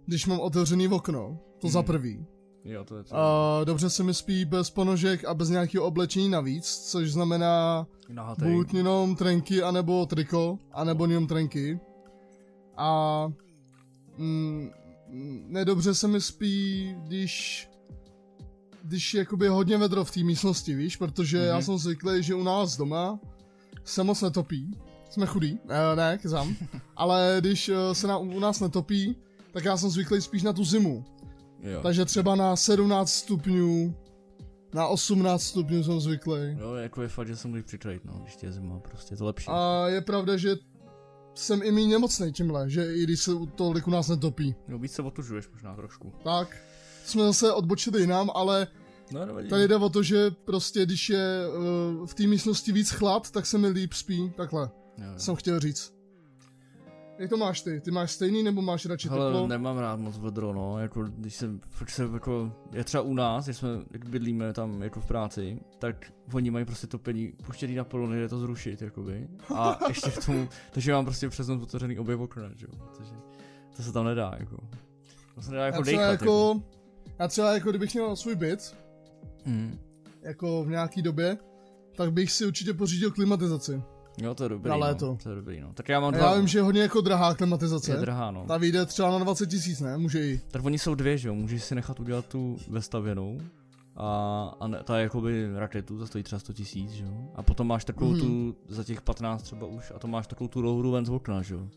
když 0.06 0.26
mám 0.26 0.40
otevřený 0.40 0.88
okno. 0.88 1.38
To 1.60 1.66
Hmm. 1.66 1.72
za 1.72 1.82
prvý. 1.82 2.26
Jo, 2.64 2.84
to 2.84 2.96
je 2.96 3.04
to. 3.04 3.16
A 3.16 3.64
dobře 3.64 3.90
se 3.90 4.02
mi 4.02 4.14
spí 4.14 4.44
bez 4.44 4.70
ponožek 4.70 5.24
a 5.24 5.34
bez 5.34 5.48
nějakého 5.48 5.84
oblečení 5.84 6.28
navíc, 6.28 6.66
což 6.90 7.12
znamená 7.12 7.86
Nahatej. 8.08 8.52
buď 8.54 8.74
jenom 8.74 9.16
trenky, 9.16 9.62
anebo 9.62 10.06
triko, 10.06 10.58
anebo 10.72 11.06
jenom 11.06 11.26
trenky. 11.26 11.80
A 12.76 13.26
mm, 14.18 14.70
mm, 15.08 15.44
nedobře 15.48 15.94
se 15.94 16.08
mi 16.08 16.20
spí, 16.20 16.94
když 17.06 17.68
když 18.84 19.14
jakoby 19.14 19.46
je 19.46 19.50
hodně 19.50 19.78
vedro 19.78 20.04
v 20.04 20.10
té 20.10 20.20
místnosti, 20.20 20.74
víš, 20.74 20.96
protože 20.96 21.38
mm-hmm. 21.38 21.46
já 21.46 21.54
Mhm. 21.54 21.62
jsem 21.62 21.78
zvyklý, 21.78 22.22
že 22.22 22.34
u 22.34 22.42
nás 22.42 22.76
doma 22.76 23.20
se 23.84 24.02
moc 24.04 24.20
netopí. 24.22 24.70
Jsme 25.10 25.26
chudí, 25.26 25.58
eh, 25.68 25.96
ne, 25.96 26.18
kezám. 26.18 26.56
Ale 26.96 27.36
když 27.40 27.68
eh, 27.68 27.94
se 27.94 28.06
na, 28.06 28.18
u 28.18 28.40
nás 28.40 28.60
netopí, 28.60 29.16
tak 29.52 29.64
já 29.64 29.76
jsem 29.76 29.90
zvyklý 29.90 30.20
spíš 30.20 30.42
na 30.42 30.52
tu 30.52 30.64
zimu. 30.64 31.04
Jo. 31.62 31.80
Takže 31.82 32.04
třeba 32.04 32.34
na 32.34 32.56
17 32.56 33.10
stupňů, 33.12 33.94
na 34.74 34.86
18 34.86 35.42
stupňů 35.42 35.84
jsem 35.84 36.00
zvyklý. 36.00 36.56
Jo, 36.60 36.74
jako 36.74 37.02
je 37.02 37.08
fakt, 37.08 37.28
že 37.28 37.36
jsem 37.36 37.50
můžu 37.50 37.62
přikrýt, 37.62 38.04
no, 38.04 38.12
když 38.22 38.36
je 38.42 38.52
zima, 38.52 38.78
prostě 38.80 39.12
je 39.14 39.18
to 39.18 39.24
lepší. 39.24 39.46
A 39.48 39.88
je 39.88 40.00
pravda, 40.00 40.36
že 40.36 40.56
jsem 41.34 41.62
i 41.62 41.72
méně 41.72 41.88
nemocnej 41.88 42.32
tímhle, 42.32 42.70
že 42.70 42.94
i 42.96 43.02
když 43.02 43.20
se 43.20 43.30
tolik 43.54 43.86
u 43.88 43.90
nás 43.90 44.08
netopí. 44.08 44.54
Jo, 44.68 44.78
víc 44.78 44.92
se 44.92 45.02
otužuješ 45.02 45.48
možná 45.52 45.74
trošku. 45.76 46.12
Tak, 46.24 46.56
jsme 47.04 47.22
zase 47.22 47.52
odbočili 47.52 48.00
jinam, 48.00 48.30
ale 48.34 48.66
No, 49.12 49.26
nevadí. 49.26 49.48
tady 49.48 49.68
jde 49.68 49.76
o 49.76 49.88
to, 49.88 50.02
že 50.02 50.30
prostě 50.30 50.86
když 50.86 51.08
je 51.10 51.40
uh, 52.00 52.06
v 52.06 52.14
té 52.14 52.26
místnosti 52.26 52.72
víc 52.72 52.90
chlad, 52.90 53.30
tak 53.30 53.46
se 53.46 53.58
mi 53.58 53.68
líp 53.68 53.92
spí, 53.92 54.32
takhle, 54.36 54.70
Jo, 54.98 55.04
jo. 55.04 55.12
jsem 55.18 55.34
chtěl 55.34 55.60
říct. 55.60 55.94
Jak 57.22 57.30
to 57.30 57.36
máš 57.36 57.60
ty? 57.60 57.80
Ty 57.80 57.90
máš 57.90 58.10
stejný 58.12 58.42
nebo 58.42 58.62
máš 58.62 58.86
radši 58.86 59.08
Hele, 59.08 59.32
teplo? 59.32 59.46
nemám 59.46 59.78
rád 59.78 60.00
moc 60.00 60.18
vedro, 60.18 60.52
no, 60.52 60.78
jako 60.78 61.02
když 61.02 61.34
jsem, 61.34 61.60
fakt 61.68 61.90
se 61.90 62.08
jako, 62.12 62.52
je 62.72 62.84
třeba 62.84 63.02
u 63.02 63.14
nás, 63.14 63.44
když 63.44 63.56
jsme, 63.56 63.68
jak 63.90 64.08
bydlíme 64.08 64.52
tam 64.52 64.82
jako 64.82 65.00
v 65.00 65.06
práci, 65.06 65.60
tak 65.78 66.12
oni 66.32 66.50
mají 66.50 66.64
prostě 66.64 66.86
topení 66.86 67.32
puštěný 67.46 67.74
na 67.74 67.84
polu, 67.84 68.06
nejde 68.06 68.28
to 68.28 68.38
zrušit, 68.38 68.82
jakoby. 68.82 69.28
A 69.54 69.78
ještě 69.88 70.10
k 70.10 70.26
tomu, 70.26 70.48
takže 70.70 70.92
mám 70.92 71.04
prostě 71.04 71.28
přes 71.28 71.48
noc 71.48 71.62
otevřený 71.62 71.98
obě 71.98 72.16
okna, 72.16 72.50
že 72.56 72.66
jo, 72.72 72.88
takže 72.98 73.12
to 73.76 73.82
se 73.82 73.92
tam 73.92 74.04
nedá, 74.04 74.34
jako. 74.38 74.56
To 75.34 75.42
se 75.42 75.50
nedá 75.50 75.66
jako 75.66 75.78
já 75.78 75.82
třeba 75.82 76.02
dejchat, 76.02 76.12
jako. 76.12 76.24
jako, 76.24 76.62
já 77.18 77.28
třeba 77.28 77.52
jako 77.54 77.70
kdybych 77.70 77.94
měl 77.94 78.16
svůj 78.16 78.34
byt, 78.34 78.76
Hmm. 79.44 79.78
jako 80.22 80.64
v 80.64 80.68
nějaký 80.70 81.02
době, 81.02 81.38
tak 81.96 82.12
bych 82.12 82.32
si 82.32 82.46
určitě 82.46 82.74
pořídil 82.74 83.10
klimatizaci. 83.10 83.82
Jo, 84.18 84.34
to 84.34 84.42
je 84.42 84.48
dobrý, 84.48 84.70
Na 84.70 84.76
no, 84.76 84.80
léto. 84.82 85.18
to 85.22 85.28
je 85.28 85.34
dobrý, 85.36 85.60
no. 85.60 85.72
Tak 85.74 85.88
já 85.88 86.00
mám 86.00 86.12
dva, 86.12 86.30
já 86.30 86.36
vím, 86.36 86.48
že 86.48 86.58
je 86.58 86.62
hodně 86.62 86.82
jako 86.82 87.00
drahá 87.00 87.28
je 87.28 87.34
klimatizace. 87.34 87.96
drahá, 87.96 88.30
no. 88.30 88.44
Ta 88.48 88.56
vyjde 88.58 88.86
třeba 88.86 89.10
na 89.10 89.18
20 89.18 89.46
tisíc, 89.46 89.80
ne? 89.80 89.98
Může 89.98 90.26
i. 90.26 90.40
Tak 90.50 90.64
oni 90.64 90.78
jsou 90.78 90.94
dvě, 90.94 91.18
že 91.18 91.28
jo, 91.28 91.34
můžeš 91.34 91.64
si 91.64 91.74
nechat 91.74 92.00
udělat 92.00 92.26
tu 92.26 92.56
vestavěnou 92.68 93.38
a, 93.96 94.56
a 94.60 94.66
ne, 94.66 94.78
ta 94.84 94.98
jakoby 94.98 95.48
raketu, 95.54 95.98
za 95.98 96.06
stojí 96.06 96.24
třeba 96.24 96.38
100 96.40 96.52
tisíc, 96.52 96.90
že 96.90 97.04
jo. 97.04 97.28
A 97.34 97.42
potom 97.42 97.66
máš 97.66 97.84
takovou 97.84 98.10
Mhm. 98.10 98.20
tu, 98.20 98.56
za 98.68 98.84
těch 98.84 99.02
15 99.02 99.42
třeba 99.42 99.66
už, 99.66 99.92
a 99.94 99.98
to 99.98 100.08
máš 100.08 100.26
takovou 100.26 100.48
tu 100.48 100.60
rouhru 100.62 100.90
ven 100.90 101.06
z 101.06 101.10
okna, 101.10 101.42
že 101.42 101.54
jo. 101.54 101.68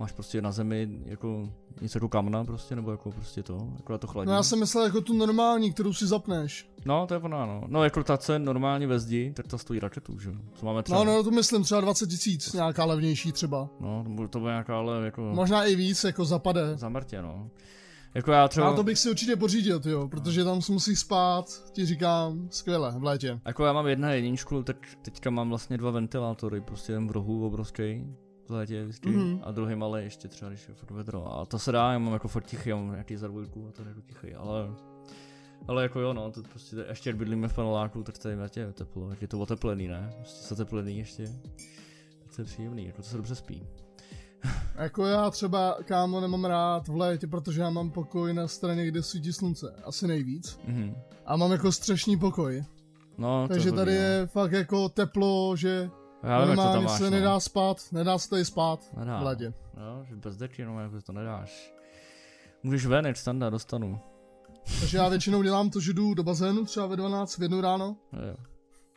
Máš 0.00 0.12
prostě 0.12 0.42
na 0.42 0.52
zemi 0.52 0.98
jako 1.06 1.48
něco 1.80 1.98
jako 1.98 2.08
kamna 2.08 2.44
prostě, 2.44 2.76
nebo 2.76 2.90
jako 2.90 3.10
prostě 3.12 3.42
to, 3.42 3.68
jako 3.76 3.98
to 3.98 4.06
chladí. 4.06 4.26
No 4.28 4.32
já 4.34 4.42
jsem 4.42 4.58
myslel 4.60 4.84
jako 4.84 5.00
tu 5.00 5.12
normální, 5.12 5.72
kterou 5.72 5.92
si 5.92 6.06
zapneš. 6.06 6.68
No, 6.84 7.06
to 7.06 7.14
je 7.14 7.20
ona, 7.20 7.46
no. 7.46 7.62
No, 7.68 7.84
jako 7.84 8.04
ta 8.04 8.16
cen 8.18 8.44
normálně 8.44 8.86
ve 8.86 8.98
zdi, 8.98 9.32
tak 9.36 9.46
ta 9.46 9.58
stojí 9.58 9.80
raketu, 9.80 10.18
že 10.18 10.28
jo. 10.30 10.34
To 10.60 10.66
máme 10.66 10.82
třeba. 10.82 11.04
No, 11.04 11.12
no, 11.12 11.22
to 11.22 11.30
myslím 11.30 11.62
třeba 11.62 11.80
20 11.80 12.06
tisíc, 12.06 12.52
nějaká 12.52 12.84
levnější 12.84 13.32
třeba. 13.32 13.68
No, 13.80 14.02
to 14.04 14.10
bude- 14.10 14.28
to 14.28 14.38
bude 14.40 14.50
nějaká, 14.52 14.78
ale 14.78 15.04
jako 15.04 15.20
Možná 15.22 15.64
i 15.64 15.74
víc, 15.76 16.04
jako 16.04 16.24
zapade. 16.24 16.76
za 16.76 16.88
mrtě, 16.88 17.22
no. 17.22 17.50
Jako 18.14 18.32
já 18.32 18.48
třeba... 18.48 18.68
A 18.70 18.74
to 18.76 18.82
bych 18.82 18.98
si 18.98 19.10
určitě 19.10 19.36
pořídil, 19.36 19.80
jo, 19.84 20.08
protože 20.08 20.44
tam 20.44 20.62
se 20.62 20.72
musí 20.72 20.96
spát, 20.96 21.44
ti 21.72 21.86
říkám, 21.86 22.48
skvěle, 22.50 22.94
v 22.98 23.04
létě. 23.04 23.40
Jako 23.44 23.64
já 23.64 23.72
mám 23.72 23.86
jedna 23.86 24.10
jedničku, 24.12 24.62
tak 24.62 24.76
teďka 25.02 25.30
mám 25.30 25.48
vlastně 25.48 25.78
dva 25.78 25.90
ventilátory, 25.90 26.60
prostě 26.60 26.92
jeden 26.92 27.08
v 27.08 27.10
rohu 27.10 27.46
obrovský, 27.46 28.04
v 28.48 28.50
létě 28.50 28.82
vždycky, 28.84 29.08
Mhm. 29.08 29.18
mm-hmm. 29.20 29.40
a 29.42 29.50
druhý 29.52 29.74
malý 29.76 30.02
ještě 30.04 30.28
třeba, 30.28 30.48
když 30.48 30.68
je 30.68 30.74
fakt 30.74 30.90
vedro. 30.90 31.32
A 31.40 31.46
to 31.46 31.58
se 31.58 31.72
dá, 31.72 31.92
já 31.92 31.98
mám 31.98 32.12
jako 32.12 32.28
fakt 32.28 32.46
tichý, 32.46 32.70
já 32.70 32.76
mám 32.76 32.90
nějaký 32.90 33.16
za 33.16 33.28
dvojku 33.28 33.66
a 33.68 33.72
to 33.72 33.82
je 33.82 33.88
jako 33.88 34.00
tichý, 34.00 34.34
ale... 34.34 34.68
Ale 35.68 35.82
jako 35.82 36.00
jo, 36.00 36.12
no, 36.12 36.30
to 36.30 36.42
prostě, 36.42 36.76
ještě 36.88 37.10
jak 37.10 37.16
bydlíme 37.16 37.48
v 37.48 37.54
paneláku, 37.54 38.02
tak 38.02 38.18
tady 38.18 38.36
je 38.56 38.72
teplo, 38.72 39.10
jak 39.10 39.22
je 39.22 39.28
to 39.28 39.38
oteplený, 39.38 39.88
ne? 39.88 40.12
Prostě 40.16 40.54
zateplený 40.54 40.98
ještě. 40.98 41.24
Tak 42.22 42.36
to 42.36 42.42
je 42.42 42.44
příjemný, 42.44 42.86
jako 42.86 43.02
to 43.02 43.08
se 43.08 43.16
dobře 43.16 43.34
spí. 43.34 43.66
Jako 44.74 45.06
já 45.06 45.30
třeba, 45.30 45.76
kámo, 45.84 46.20
nemám 46.20 46.44
rád 46.44 46.88
v 46.88 46.96
létě, 46.96 47.26
protože 47.26 47.60
já 47.60 47.70
mám 47.70 47.90
pokoj 47.90 48.34
na 48.34 48.48
straně, 48.48 48.86
kde 48.86 49.02
svítí 49.02 49.32
slunce, 49.32 49.74
asi 49.84 50.06
nejvíc. 50.06 50.60
Mhm. 50.66 50.94
A 51.26 51.36
mám 51.36 51.52
jako 51.52 51.72
střešní 51.72 52.18
pokoj. 52.18 52.64
No, 53.18 53.48
to 53.48 53.54
Takže 53.54 53.70
dobrý, 53.70 53.84
tady 53.84 53.94
no. 53.94 54.02
je 54.02 54.26
fakt 54.26 54.52
jako 54.52 54.88
teplo, 54.88 55.56
že 55.56 55.90
Já 56.22 56.40
vím, 56.40 56.48
jak 56.48 56.56
to 56.58 56.62
tam 56.62 56.72
normálně 56.72 56.86
máš, 56.86 56.98
se 56.98 57.04
no. 57.04 57.10
nedá 57.10 57.40
spát, 57.40 57.76
nedá 57.92 58.18
se 58.18 58.30
tady 58.30 58.44
spát 58.44 58.80
Nedá. 58.96 59.20
v 59.20 59.22
létě. 59.22 59.52
No, 59.76 60.04
že 60.04 60.16
bez 60.16 60.36
deky, 60.36 60.64
no, 60.64 60.80
jako 60.80 61.00
to 61.00 61.12
nedáš. 61.12 61.72
Můžeš 62.62 62.86
ven, 62.86 63.06
jak 63.06 63.16
standard 63.16 63.52
dostanu. 63.52 64.00
Takže 64.80 64.96
já 64.96 65.08
většinou 65.08 65.42
dělám 65.42 65.70
to, 65.70 65.80
že 65.80 65.92
jdu 65.92 66.14
do 66.14 66.22
bazénu 66.22 66.64
třeba 66.64 66.86
ve 66.86 66.96
12 66.96 67.38
v 67.38 67.42
jednu 67.42 67.60
ráno. 67.60 67.96
Jo, 68.12 68.36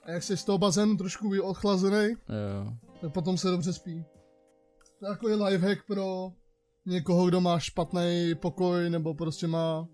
A 0.04 0.12
jak 0.12 0.24
jsi 0.24 0.38
z 0.38 0.44
toho 0.44 0.58
bazénu 0.58 0.98
trošku 0.98 1.32
ochlazený, 1.44 2.08
jo. 2.10 2.74
tak 3.02 3.14
potom 3.14 3.38
se 3.38 3.52
dobře 3.52 3.74
spí. 3.74 4.06
To 5.00 5.06
je 5.06 5.10
jako 5.10 5.30
je 5.30 5.36
lifehack 5.36 5.86
pro 5.88 6.32
někoho, 6.86 7.28
kdo 7.28 7.42
má 7.42 7.60
špatný 7.60 8.36
pokoj 8.42 8.90
nebo 8.90 9.14
prostě 9.14 9.48
má 9.48 9.88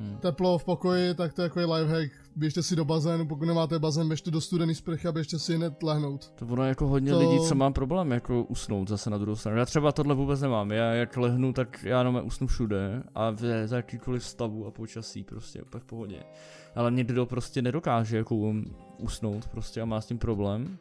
Hm. 0.00 0.16
teplo 0.20 0.58
v 0.58 0.64
pokoji, 0.64 1.14
tak 1.14 1.32
to 1.32 1.42
je 1.42 1.44
jako 1.44 1.60
je 1.60 1.66
lifehack. 1.66 2.12
Běžte 2.36 2.62
si 2.62 2.76
do 2.76 2.84
bazénu, 2.84 3.26
pokud 3.26 3.44
nemáte 3.44 3.78
bazén, 3.78 4.08
běžte 4.08 4.30
do 4.30 4.40
studený 4.40 4.74
sprchy 4.74 5.08
a 5.08 5.12
běžte 5.12 5.38
si 5.38 5.54
hned 5.56 5.82
lehnout. 5.82 6.30
To 6.34 6.46
ono 6.46 6.62
je 6.62 6.68
jako 6.68 6.86
hodně 6.86 7.12
To- 7.12 7.18
lidí, 7.18 7.40
co 7.48 7.54
má 7.54 7.70
problém 7.70 8.10
jako 8.12 8.42
usnout 8.44 8.88
zase 8.88 9.10
na 9.10 9.18
druhou 9.18 9.36
stranu. 9.36 9.58
Já 9.58 9.64
třeba 9.66 9.92
tohle 9.92 10.14
vůbec 10.14 10.40
nemám. 10.40 10.70
Já 10.72 10.92
jak 10.92 11.16
lehnu, 11.16 11.52
tak 11.52 11.84
já 11.84 11.98
jenom 11.98 12.20
usnu 12.24 12.46
všude 12.46 13.02
a 13.14 13.30
v 13.30 13.66
za 13.68 13.76
jakýkoliv 13.76 14.24
stavu 14.24 14.66
a 14.66 14.70
počasí 14.70 15.24
prostě 15.24 15.62
úplně 15.62 15.80
v 15.80 15.84
pohodě. 15.84 16.22
Ale 16.74 16.90
někdo 16.90 17.26
prostě 17.26 17.62
nedokáže 17.62 18.16
jako 18.16 18.52
usnout 18.98 19.48
prostě 19.48 19.80
a 19.80 19.84
má 19.84 20.00
s 20.00 20.06
tím 20.06 20.18
problém. 20.18 20.78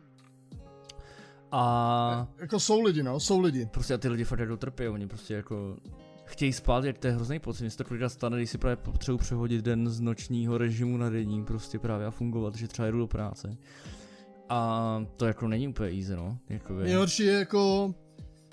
A 1.52 2.28
Jako 2.38 2.60
jsou 2.60 2.82
lidi, 2.82 3.04
no, 3.04 3.20
jsou 3.20 3.40
lidi. 3.40 3.66
prostě 3.66 3.94
a 3.94 3.98
ty 3.98 4.10
lidi 4.10 4.24
fakt 4.24 4.40
jako 4.40 4.58
trpí, 4.58 4.88
oni 4.88 5.08
prostě 5.08 5.34
jako 5.34 5.78
chtějí 6.26 6.54
spát, 6.54 6.84
jak 6.84 6.98
to 6.98 7.08
je 7.08 7.14
hrozný 7.14 7.40
pocit, 7.40 7.64
mně 7.64 7.72
se 7.72 7.78
to 7.78 7.84
kolikrát 7.84 8.10
stane, 8.10 8.38
když 8.38 8.50
si 8.50 8.58
právě 8.58 8.76
potřebuji 8.76 9.18
přehodit 9.18 9.66
den 9.66 9.90
z 9.90 10.00
nočního 10.00 10.58
režimu 10.58 10.98
na 10.98 11.10
denní 11.10 11.46
prostě 11.46 11.80
právě 11.80 12.08
a 12.08 12.12
fungovat, 12.12 12.56
že 12.56 12.68
třeba 12.68 12.88
jdu 12.88 12.98
do 12.98 13.08
práce. 13.08 13.58
A 14.50 15.06
to 15.18 15.26
jako 15.26 15.48
není 15.48 15.68
úplně 15.68 15.90
easy, 15.90 16.16
no. 16.16 16.38
Jakoby. 16.50 16.84
Nejhorší 16.84 17.24
je 17.24 17.34
jako 17.34 17.94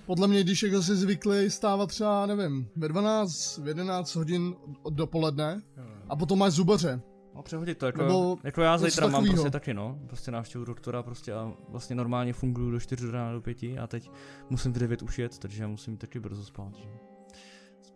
podle 0.07 0.29
mě, 0.29 0.45
když 0.45 0.63
jako 0.63 0.83
si 0.83 0.97
zvyklý 0.97 1.51
stávat 1.51 1.87
třeba, 1.87 2.27
nevím, 2.27 2.69
ve 2.77 2.89
12, 2.89 3.59
v 3.59 3.69
11 3.69 4.15
hodin 4.15 4.55
od 4.83 4.95
dopoledne 4.95 5.63
a 6.09 6.17
potom 6.17 6.39
máš 6.39 6.53
zubaře. 6.53 7.01
No 7.35 7.43
přehodit 7.43 7.79
to, 7.79 7.87
jako, 7.87 8.03
Nebo 8.03 8.39
jako 8.45 8.63
já 8.63 8.79
zítra 8.79 9.07
mám 9.07 9.13
takovýho. 9.13 9.35
prostě 9.35 9.51
taky 9.51 9.75
no, 9.75 9.99
prostě 10.07 10.31
návštěvu 10.31 10.65
doktora 10.65 11.03
prostě 11.03 11.33
a 11.33 11.53
vlastně 11.69 11.97
normálně 11.97 12.33
funguju 12.33 12.71
do 12.71 12.81
4 12.81 13.11
rána 13.11 13.33
do 13.33 13.41
5 13.41 13.63
a 13.79 13.87
teď 13.87 14.11
musím 14.51 14.73
v 14.73 14.79
9 14.79 15.03
už 15.03 15.19
jet, 15.19 15.39
takže 15.39 15.63
já 15.63 15.69
musím 15.69 15.97
taky 15.97 16.21
brzo 16.21 16.45
spát, 16.45 16.75
že? 16.75 17.10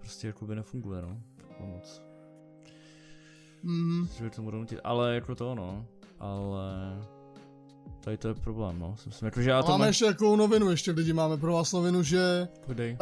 To 0.04 0.06
prostě 0.06 0.26
jako 0.26 0.46
by 0.46 0.54
nefunguje 0.54 1.02
no, 1.02 1.20
jako 1.48 1.66
moc, 1.66 2.02
Mm, 3.62 4.08
že 4.16 4.24
by 4.24 4.30
tomu 4.30 4.50
donutit, 4.50 4.80
ale 4.84 5.14
jako 5.14 5.34
to 5.34 5.54
no, 5.54 5.86
ale 6.20 6.72
tady 8.00 8.16
to 8.16 8.28
je 8.28 8.34
problém 8.34 8.78
no, 8.78 8.96
si 8.96 9.08
myslím, 9.08 9.26
jako 9.26 9.42
že 9.42 9.50
já 9.50 9.62
to 9.62 9.68
máme 9.68 9.78
mám, 9.78 9.88
ještě 9.88 10.04
jakou 10.04 10.36
novinu, 10.36 10.70
ještě 10.70 10.90
lidi 10.90 11.12
máme 11.12 11.36
pro 11.36 11.52
vás 11.52 11.72
novinu, 11.72 12.02
že 12.02 12.48
podej, 12.66 12.96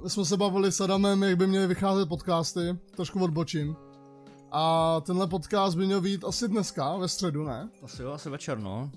uh, 0.00 0.08
jsme 0.08 0.24
se 0.24 0.36
bavili 0.36 0.72
s 0.72 0.80
Adamem, 0.80 1.22
jak 1.22 1.36
by 1.38 1.46
měly 1.46 1.66
vycházet 1.66 2.08
podcasty, 2.08 2.78
trošku 2.96 3.24
odbočím. 3.24 3.76
A 4.52 5.00
tenhle 5.00 5.26
podcast 5.26 5.76
by 5.76 5.86
měl 5.86 6.00
být 6.00 6.24
asi 6.24 6.48
dneska, 6.48 6.96
ve 6.96 7.08
středu, 7.08 7.44
ne? 7.44 7.68
asi 7.82 8.02
jo, 8.02 8.12
asi 8.12 8.30
večer 8.30 8.58
no, 8.58 8.90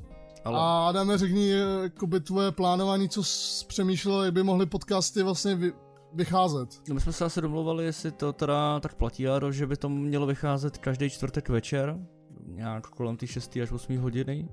ale... 0.45 0.59
A 0.59 0.87
Adame, 0.87 1.17
řekni, 1.17 1.49
jakoby 1.83 2.19
tvoje 2.19 2.51
plánování, 2.51 3.09
co 3.09 3.23
jsi 3.23 3.65
přemýšlel, 3.65 4.23
jak 4.23 4.33
by 4.33 4.43
mohly 4.43 4.65
podcasty 4.65 5.23
vlastně 5.23 5.55
vy, 5.55 5.73
vycházet. 6.13 6.81
No 6.87 6.95
my 6.95 7.01
jsme 7.01 7.13
se 7.13 7.25
asi 7.25 7.41
domluvali, 7.41 7.85
jestli 7.85 8.11
to 8.11 8.33
teda 8.33 8.79
tak 8.79 8.93
platí, 8.93 9.23
Jaro, 9.23 9.51
že 9.51 9.67
by 9.67 9.77
to 9.77 9.89
mělo 9.89 10.25
vycházet 10.25 10.77
každý 10.77 11.09
čtvrtek 11.09 11.49
večer, 11.49 11.97
nějak 12.45 12.87
kolem 12.87 13.17
ty 13.17 13.27
6 13.27 13.57
až 13.63 13.71
8 13.71 13.97
hodiny. 13.97 14.49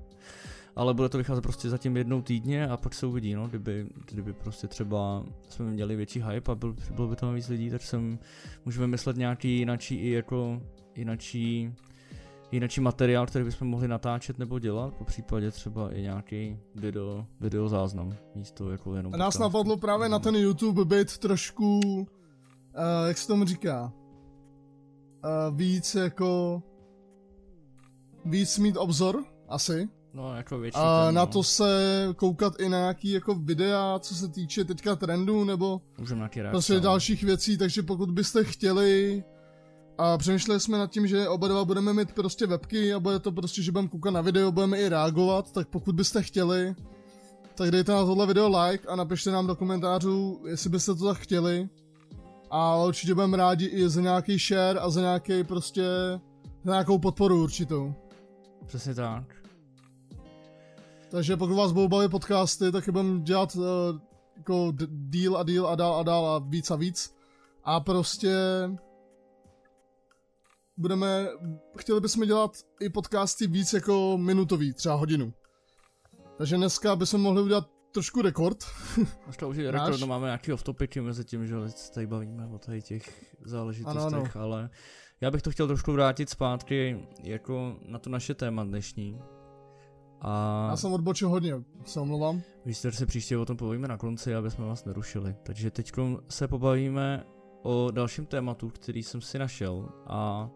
Ale 0.75 0.93
bude 0.93 1.09
to 1.09 1.17
vycházet 1.17 1.41
prostě 1.41 1.69
zatím 1.69 1.97
jednou 1.97 2.21
týdně 2.21 2.67
a 2.67 2.77
pak 2.77 2.93
se 2.93 3.05
uvidí, 3.05 3.33
no, 3.33 3.47
kdyby, 3.47 3.87
kdyby 4.05 4.33
prostě 4.33 4.67
třeba 4.67 5.23
jsme 5.49 5.65
měli 5.65 5.95
větší 5.95 6.21
hype 6.21 6.51
a 6.51 6.55
byl, 6.55 6.75
bylo 6.95 7.07
by 7.07 7.15
tam 7.15 7.35
víc 7.35 7.47
lidí, 7.49 7.69
tak 7.69 7.81
jsem, 7.81 8.19
můžeme 8.65 8.87
myslet 8.87 9.17
nějaký 9.17 9.57
jinačí 9.57 9.95
i 9.95 10.09
jako, 10.09 10.61
jinačí, 10.95 11.73
jinačí 12.51 12.81
materiál, 12.81 13.25
který 13.25 13.45
bychom 13.45 13.67
mohli 13.67 13.87
natáčet 13.87 14.39
nebo 14.39 14.59
dělat, 14.59 14.93
po 14.93 15.03
případě 15.03 15.51
třeba 15.51 15.91
i 15.91 16.01
nějaký 16.01 16.59
video, 16.75 17.25
video 17.39 17.69
záznam, 17.69 18.15
místo 18.35 18.71
jako 18.71 18.95
jenom 18.95 19.13
A 19.13 19.17
nás 19.17 19.33
podcast. 19.33 19.53
napadlo 19.53 19.77
právě 19.77 20.09
na 20.09 20.19
ten 20.19 20.35
YouTube 20.35 20.85
být 20.85 21.17
trošku, 21.17 21.79
uh, 21.79 22.05
jak 23.07 23.17
se 23.17 23.27
tomu 23.27 23.45
říká, 23.45 23.93
uh, 25.23 25.57
víc 25.57 25.95
jako, 25.95 26.63
víc 28.25 28.59
mít 28.59 28.77
obzor, 28.77 29.23
asi. 29.47 29.89
No, 30.13 30.35
jako 30.35 30.59
větší 30.59 30.77
A 30.77 31.05
ten, 31.05 31.15
na 31.15 31.21
no. 31.21 31.27
to 31.27 31.43
se 31.43 32.07
koukat 32.15 32.53
i 32.59 32.69
na 32.69 32.77
nějaký 32.77 33.11
jako 33.11 33.35
videa, 33.35 33.99
co 33.99 34.15
se 34.15 34.27
týče 34.27 34.65
teďka 34.65 34.95
trendu, 34.95 35.43
nebo 35.43 35.81
Můžeme 35.97 36.29
prostě 36.49 36.79
dalších 36.79 37.23
věcí, 37.23 37.57
takže 37.57 37.83
pokud 37.83 38.11
byste 38.11 38.43
chtěli 38.43 39.23
a 39.99 40.17
přemýšleli 40.17 40.59
jsme 40.59 40.77
nad 40.77 40.91
tím, 40.91 41.07
že 41.07 41.27
oba 41.27 41.47
dva 41.47 41.65
budeme 41.65 41.93
mít 41.93 42.13
prostě 42.13 42.47
webky 42.47 42.93
a 42.93 42.99
bude 42.99 43.19
to 43.19 43.31
prostě, 43.31 43.61
že 43.61 43.71
budeme 43.71 43.87
koukat 43.87 44.13
na 44.13 44.21
video, 44.21 44.51
budeme 44.51 44.77
i 44.77 44.89
reagovat, 44.89 45.51
tak 45.51 45.67
pokud 45.67 45.95
byste 45.95 46.23
chtěli, 46.23 46.75
tak 47.55 47.71
dejte 47.71 47.91
na 47.91 48.05
tohle 48.05 48.25
video 48.25 48.59
like 48.59 48.87
a 48.87 48.95
napište 48.95 49.31
nám 49.31 49.47
do 49.47 49.55
komentářů, 49.55 50.41
jestli 50.47 50.69
byste 50.69 50.95
to 50.95 51.05
tak 51.05 51.17
chtěli. 51.17 51.69
A 52.49 52.83
určitě 52.83 53.13
budeme 53.13 53.37
rádi 53.37 53.65
i 53.65 53.89
za 53.89 54.01
nějaký 54.01 54.37
share 54.37 54.79
a 54.79 54.89
za 54.89 55.01
nějaký 55.01 55.43
prostě, 55.43 55.85
za 56.63 56.71
nějakou 56.71 56.97
podporu 56.97 57.43
určitou. 57.43 57.93
Přesně 58.65 58.95
tak. 58.95 59.23
Takže 61.11 61.37
pokud 61.37 61.55
vás 61.55 61.71
budou 61.71 61.87
bavit 61.87 62.11
podcasty, 62.11 62.71
tak 62.71 62.87
je 62.87 62.93
budeme 62.93 63.19
dělat 63.19 63.55
uh, 63.55 63.63
jako 64.37 64.73
díl 64.89 65.37
a 65.37 65.43
díl 65.43 65.67
a 65.67 65.75
dál 65.75 65.95
a 65.95 66.03
dál 66.03 66.25
a 66.25 66.39
víc 66.39 66.71
a 66.71 66.75
víc. 66.75 67.15
A 67.63 67.79
prostě 67.79 68.35
budeme, 70.79 71.27
chtěli 71.77 72.01
bychom 72.01 72.25
dělat 72.25 72.51
i 72.81 72.89
podcasty 72.89 73.47
víc 73.47 73.73
jako 73.73 74.17
minutový, 74.17 74.73
třeba 74.73 74.95
hodinu. 74.95 75.33
Takže 76.37 76.57
dneska 76.57 76.95
bychom 76.95 77.21
mohli 77.21 77.41
udělat 77.41 77.69
trošku 77.91 78.21
rekord. 78.21 78.57
Možná 79.27 79.47
už 79.47 79.57
je 79.57 79.71
rekord, 79.71 79.99
no 79.99 80.07
máme 80.07 80.25
nějaký 80.27 80.53
off-topiky 80.53 81.01
mezi 81.01 81.25
tím, 81.25 81.47
že 81.47 81.55
se 81.69 81.91
tady 81.91 82.07
bavíme 82.07 82.47
o 82.47 82.57
tady 82.57 82.81
těch 82.81 83.35
záležitostech, 83.45 84.03
Ano, 84.13 84.17
ano. 84.17 84.31
ale 84.35 84.69
já 85.21 85.31
bych 85.31 85.41
to 85.41 85.51
chtěl 85.51 85.67
trošku 85.67 85.91
vrátit 85.93 86.29
zpátky 86.29 87.07
jako 87.23 87.75
na 87.87 87.99
to 87.99 88.09
naše 88.09 88.33
téma 88.33 88.63
dnešní. 88.63 89.19
A 90.21 90.67
Já 90.69 90.75
jsem 90.77 90.93
odbočil 90.93 91.29
hodně, 91.29 91.53
se 91.85 91.99
omlouvám. 91.99 92.41
víš, 92.65 92.81
že 92.81 92.91
se 92.91 93.05
příště 93.05 93.37
o 93.37 93.45
tom 93.45 93.57
povíme 93.57 93.87
na 93.87 93.97
konci, 93.97 94.35
aby 94.35 94.51
jsme 94.51 94.65
vás 94.65 94.85
nerušili. 94.85 95.35
Takže 95.43 95.71
teď 95.71 95.91
se 96.29 96.47
pobavíme 96.47 97.25
o 97.61 97.91
dalším 97.91 98.25
tématu, 98.25 98.69
který 98.69 99.03
jsem 99.03 99.21
si 99.21 99.39
našel 99.39 99.89
a 100.07 100.49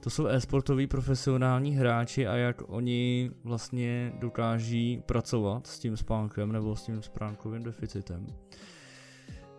to 0.00 0.10
jsou 0.10 0.26
e-sportoví 0.26 0.86
profesionální 0.86 1.76
hráči 1.76 2.26
a 2.26 2.34
jak 2.36 2.62
oni 2.66 3.30
vlastně 3.44 4.12
dokáží 4.18 5.02
pracovat 5.06 5.66
s 5.66 5.78
tím 5.78 5.96
spánkem 5.96 6.52
nebo 6.52 6.76
s 6.76 6.82
tím 6.82 7.02
spánkovým 7.02 7.62
deficitem. 7.62 8.26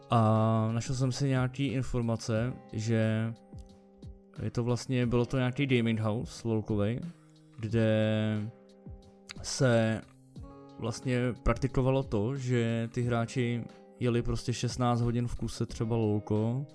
A 0.10 0.70
našel 0.72 0.96
jsem 0.96 1.12
si 1.12 1.28
nějaký 1.28 1.66
informace, 1.66 2.54
že 2.74 3.34
je 4.42 4.52
to 4.52 4.64
vlastně, 4.64 5.06
bylo 5.06 5.26
to 5.26 5.38
nějaký 5.38 5.66
gaming 5.66 6.00
house 6.00 6.48
lolkovej, 6.48 7.00
kde 7.58 8.42
se 9.42 10.02
vlastně 10.80 11.20
praktikovalo 11.44 12.04
to, 12.04 12.36
že 12.36 12.90
ty 12.92 13.02
hráči 13.02 13.64
jeli 14.00 14.22
prostě 14.22 14.54
16 14.54 15.02
hodin 15.02 15.28
v 15.28 15.36
kuse 15.36 15.66
třeba 15.66 15.96
lolko, 15.96 16.66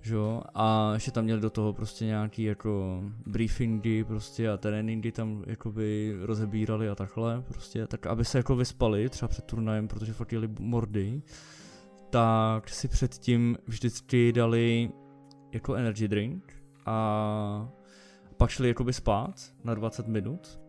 že 0.00 0.14
jo, 0.14 0.42
a 0.54 0.90
ještě 0.94 1.10
tam 1.10 1.24
měli 1.24 1.40
do 1.40 1.50
toho 1.50 1.72
prostě 1.72 2.04
nějaký 2.04 2.42
jako 2.42 3.02
briefingy 3.26 4.04
prostě 4.04 4.50
a 4.50 4.56
tréninky 4.56 5.12
tam 5.12 5.44
jakoby 5.46 6.16
rozebírali 6.20 6.88
a 6.88 6.94
takhle 6.94 7.42
prostě, 7.42 7.86
tak 7.86 8.06
aby 8.06 8.24
se 8.24 8.38
jako 8.38 8.56
vyspali 8.56 9.08
třeba 9.08 9.28
před 9.28 9.44
turnajem, 9.44 9.88
protože 9.88 10.12
fakt 10.12 10.32
jeli 10.32 10.48
mordy, 10.60 11.22
tak 12.10 12.68
si 12.68 12.88
předtím 12.88 13.58
vždycky 13.66 14.32
dali 14.32 14.90
jako 15.52 15.74
energy 15.74 16.08
drink 16.08 16.52
a 16.86 17.68
pak 18.36 18.50
šli 18.50 18.68
jakoby 18.68 18.92
spát 18.92 19.34
na 19.64 19.74
20 19.74 20.08
minut 20.08 20.60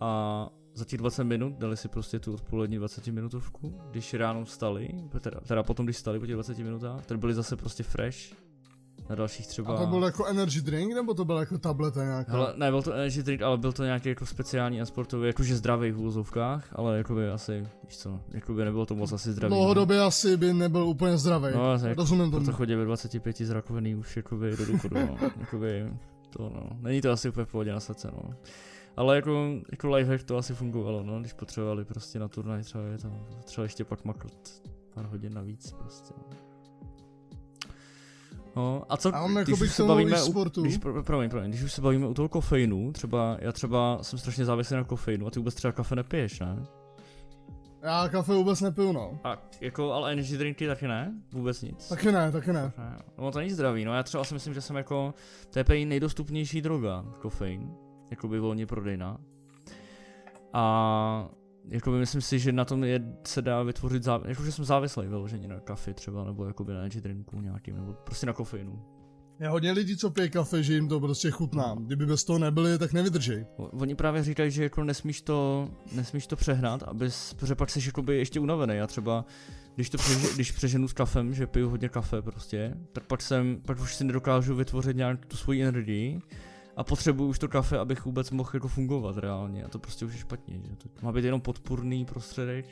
a 0.00 0.48
za 0.78 0.84
těch 0.84 0.98
20 0.98 1.24
minut 1.24 1.58
dali 1.58 1.76
si 1.76 1.88
prostě 1.88 2.18
tu 2.18 2.34
odpolední 2.34 2.76
20 2.76 3.06
minutovku, 3.06 3.80
když 3.90 4.14
ráno 4.14 4.44
vstali, 4.44 4.88
teda, 5.20 5.40
teda 5.40 5.62
potom 5.62 5.86
když 5.86 5.96
vstali 5.96 6.20
po 6.20 6.26
těch 6.26 6.34
20 6.34 6.58
minutách, 6.58 7.06
tak 7.06 7.18
byli 7.18 7.34
zase 7.34 7.56
prostě 7.56 7.82
fresh 7.82 8.18
na 9.08 9.14
dalších 9.14 9.46
třeba... 9.46 9.74
A 9.74 9.78
to 9.78 9.86
byl 9.86 10.02
jako 10.02 10.26
energy 10.26 10.60
drink, 10.60 10.94
nebo 10.94 11.14
to 11.14 11.24
byl 11.24 11.36
jako 11.36 11.58
tableta 11.58 12.04
nějaká? 12.04 12.32
Hele, 12.32 12.54
ne, 12.56 12.70
byl 12.70 12.82
to 12.82 12.92
energy 12.92 13.22
drink, 13.22 13.42
ale 13.42 13.58
byl 13.58 13.72
to 13.72 13.84
nějaký 13.84 14.08
jako 14.08 14.26
speciální 14.26 14.80
a 14.80 14.86
sportový, 14.86 15.26
jakože 15.26 15.56
zdravý 15.56 15.90
v 15.90 15.98
úvozovkách, 15.98 16.68
ale 16.72 16.98
jakoby 16.98 17.28
asi, 17.28 17.66
víš 17.84 17.98
co, 17.98 18.20
jakoby 18.30 18.64
nebylo 18.64 18.86
to 18.86 18.94
moc 18.94 19.12
asi 19.12 19.32
zdravý. 19.32 19.50
no. 19.50 19.56
Dlouhodobě 19.56 20.00
asi 20.00 20.36
by 20.36 20.52
nebyl 20.54 20.82
úplně 20.82 21.18
zdravý. 21.18 21.48
No, 21.54 21.70
asi 21.72 21.86
jako- 21.86 22.00
Rozumím 22.00 22.30
tomu. 22.30 22.44
Proto 22.44 22.56
chodí 22.56 22.74
ve 22.74 22.84
25 22.84 23.36
z 23.36 23.50
rakoviny 23.50 23.94
už 23.94 24.16
jakoby 24.16 24.56
do 24.56 24.66
důchodu, 24.66 24.96
no. 24.98 25.16
jakoby 25.40 25.92
to 26.30 26.42
no, 26.42 26.68
není 26.80 27.00
to 27.00 27.10
asi 27.10 27.28
úplně 27.28 27.44
v 27.44 27.50
pohodě 27.50 27.72
na 27.72 27.80
srdce, 27.80 28.10
no. 28.12 28.34
Ale 28.98 29.16
jako, 29.16 29.60
jako 29.70 29.88
lifehack 29.88 30.24
to 30.24 30.36
asi 30.36 30.54
fungovalo, 30.54 31.02
no, 31.02 31.20
když 31.20 31.32
potřebovali 31.32 31.84
prostě 31.84 32.18
na 32.18 32.28
turnaj 32.28 32.62
třeba 32.62 32.84
je 32.84 32.98
tam, 32.98 33.26
třeba 33.44 33.62
ještě 33.62 33.84
pak 33.84 34.04
maklat 34.04 34.62
pár 34.94 35.06
hodin 35.06 35.34
navíc 35.34 35.72
prostě. 35.72 36.14
no. 36.16 36.36
No, 38.56 38.82
a 38.88 38.96
co, 38.96 39.14
A 39.14 39.22
on 39.22 39.34
když 39.34 39.60
už 39.60 39.72
se 39.74 39.84
bavíme, 39.84 40.10
u, 40.10 40.14
e-sportu. 40.14 40.62
když, 40.62 40.78
pro, 40.78 41.02
promiň, 41.02 41.30
promiň, 41.30 41.50
když 41.50 41.62
už 41.62 41.72
se 41.72 41.82
bavíme 41.82 42.06
u 42.06 42.14
toho 42.14 42.28
kofeinu, 42.28 42.92
třeba, 42.92 43.36
já 43.40 43.52
třeba 43.52 43.98
jsem 44.02 44.18
strašně 44.18 44.44
závislý 44.44 44.76
na 44.76 44.84
kofeinu 44.84 45.26
a 45.26 45.30
ty 45.30 45.38
vůbec 45.38 45.54
třeba 45.54 45.72
kafe 45.72 45.96
nepiješ, 45.96 46.40
ne? 46.40 46.66
Já 47.82 48.08
kafe 48.08 48.34
vůbec 48.34 48.60
nepiju, 48.60 48.92
no. 48.92 49.20
A 49.24 49.42
jako, 49.60 49.92
ale 49.92 50.12
energy 50.12 50.36
drinky 50.36 50.66
taky 50.66 50.88
ne? 50.88 51.14
Vůbec 51.32 51.62
nic. 51.62 51.88
Taky 51.88 52.12
ne, 52.12 52.32
taky 52.32 52.52
ne. 52.52 52.72
Ne, 52.78 52.98
No 53.18 53.30
to 53.32 53.38
není 53.38 53.50
zdravý, 53.50 53.84
no 53.84 53.94
já 53.94 54.02
třeba 54.02 54.24
si 54.24 54.34
myslím, 54.34 54.54
že 54.54 54.60
jsem 54.60 54.76
jako, 54.76 55.14
to 55.50 55.72
je 55.72 55.86
nejdostupnější 55.86 56.62
droga, 56.62 57.04
kofein, 57.20 57.70
jakoby 58.10 58.38
volně 58.38 58.66
prodejná. 58.66 59.18
A 60.52 61.28
jakoby 61.68 61.98
myslím 61.98 62.20
si, 62.20 62.38
že 62.38 62.52
na 62.52 62.64
tom 62.64 62.84
je, 62.84 63.00
se 63.26 63.42
dá 63.42 63.62
vytvořit, 63.62 64.02
záv... 64.02 64.22
jakože 64.24 64.52
jsem 64.52 64.64
závislý 64.64 65.06
vyloženě 65.06 65.48
na 65.48 65.60
kafe 65.60 65.94
třeba, 65.94 66.24
nebo 66.24 66.44
jakoby 66.44 66.72
na 66.72 66.78
energy 66.78 67.00
drinku 67.00 67.40
nějakým, 67.40 67.76
nebo 67.76 67.92
prostě 67.92 68.26
na 68.26 68.32
kofeinu. 68.32 68.82
Je 69.40 69.48
hodně 69.48 69.72
lidí, 69.72 69.96
co 69.96 70.10
pije 70.10 70.28
kafe, 70.28 70.62
že 70.62 70.74
jim 70.74 70.88
to 70.88 71.00
prostě 71.00 71.30
chutná. 71.30 71.76
Kdyby 71.80 72.06
bez 72.06 72.24
toho 72.24 72.38
nebyli, 72.38 72.78
tak 72.78 72.92
nevydrží. 72.92 73.44
O- 73.56 73.64
Oni 73.66 73.94
právě 73.94 74.22
říkají, 74.22 74.50
že 74.50 74.62
jako 74.62 74.84
nesmíš 74.84 75.22
to, 75.22 75.68
nesmíš 75.92 76.26
to 76.26 76.36
přehnat, 76.36 76.82
abys, 76.82 77.34
protože 77.34 77.54
pak 77.54 77.70
jsi 77.70 77.80
jakoby 77.86 78.16
ještě 78.16 78.40
unavený. 78.40 78.76
Já 78.76 78.86
třeba, 78.86 79.24
když 79.74 79.90
to 79.90 79.98
přeže, 79.98 80.26
když 80.34 80.52
přeženu 80.52 80.88
s 80.88 80.92
kafem, 80.92 81.34
že 81.34 81.46
piju 81.46 81.70
hodně 81.70 81.88
kafe 81.88 82.22
prostě, 82.22 82.74
tak 82.92 83.04
pak 83.04 83.22
jsem, 83.22 83.60
pak 83.66 83.80
už 83.80 83.94
si 83.94 84.04
nedokážu 84.04 84.54
vytvořit 84.54 84.96
nějak 84.96 85.26
tu 85.26 85.36
svoji 85.36 85.62
energii 85.62 86.20
a 86.78 86.84
potřebuju 86.84 87.28
už 87.28 87.38
to 87.38 87.48
kafe, 87.48 87.78
abych 87.78 88.04
vůbec 88.04 88.30
mohl 88.30 88.50
jako 88.54 88.68
fungovat 88.68 89.16
reálně 89.16 89.64
a 89.64 89.68
to 89.68 89.78
prostě 89.78 90.04
už 90.04 90.12
je 90.12 90.18
špatně, 90.18 90.60
že 90.70 90.76
to 90.76 90.88
má 91.02 91.12
být 91.12 91.24
jenom 91.24 91.40
podpůrný 91.40 92.04
prostředek 92.04 92.66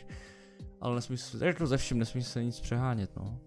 Ale 0.80 0.94
nesmí 0.94 1.16
se, 1.16 1.46
jako 1.46 1.66
ze 1.66 1.76
vším 1.76 1.98
nesmí 1.98 2.22
se 2.22 2.44
nic 2.44 2.60
přehánět, 2.60 3.16
no. 3.16 3.38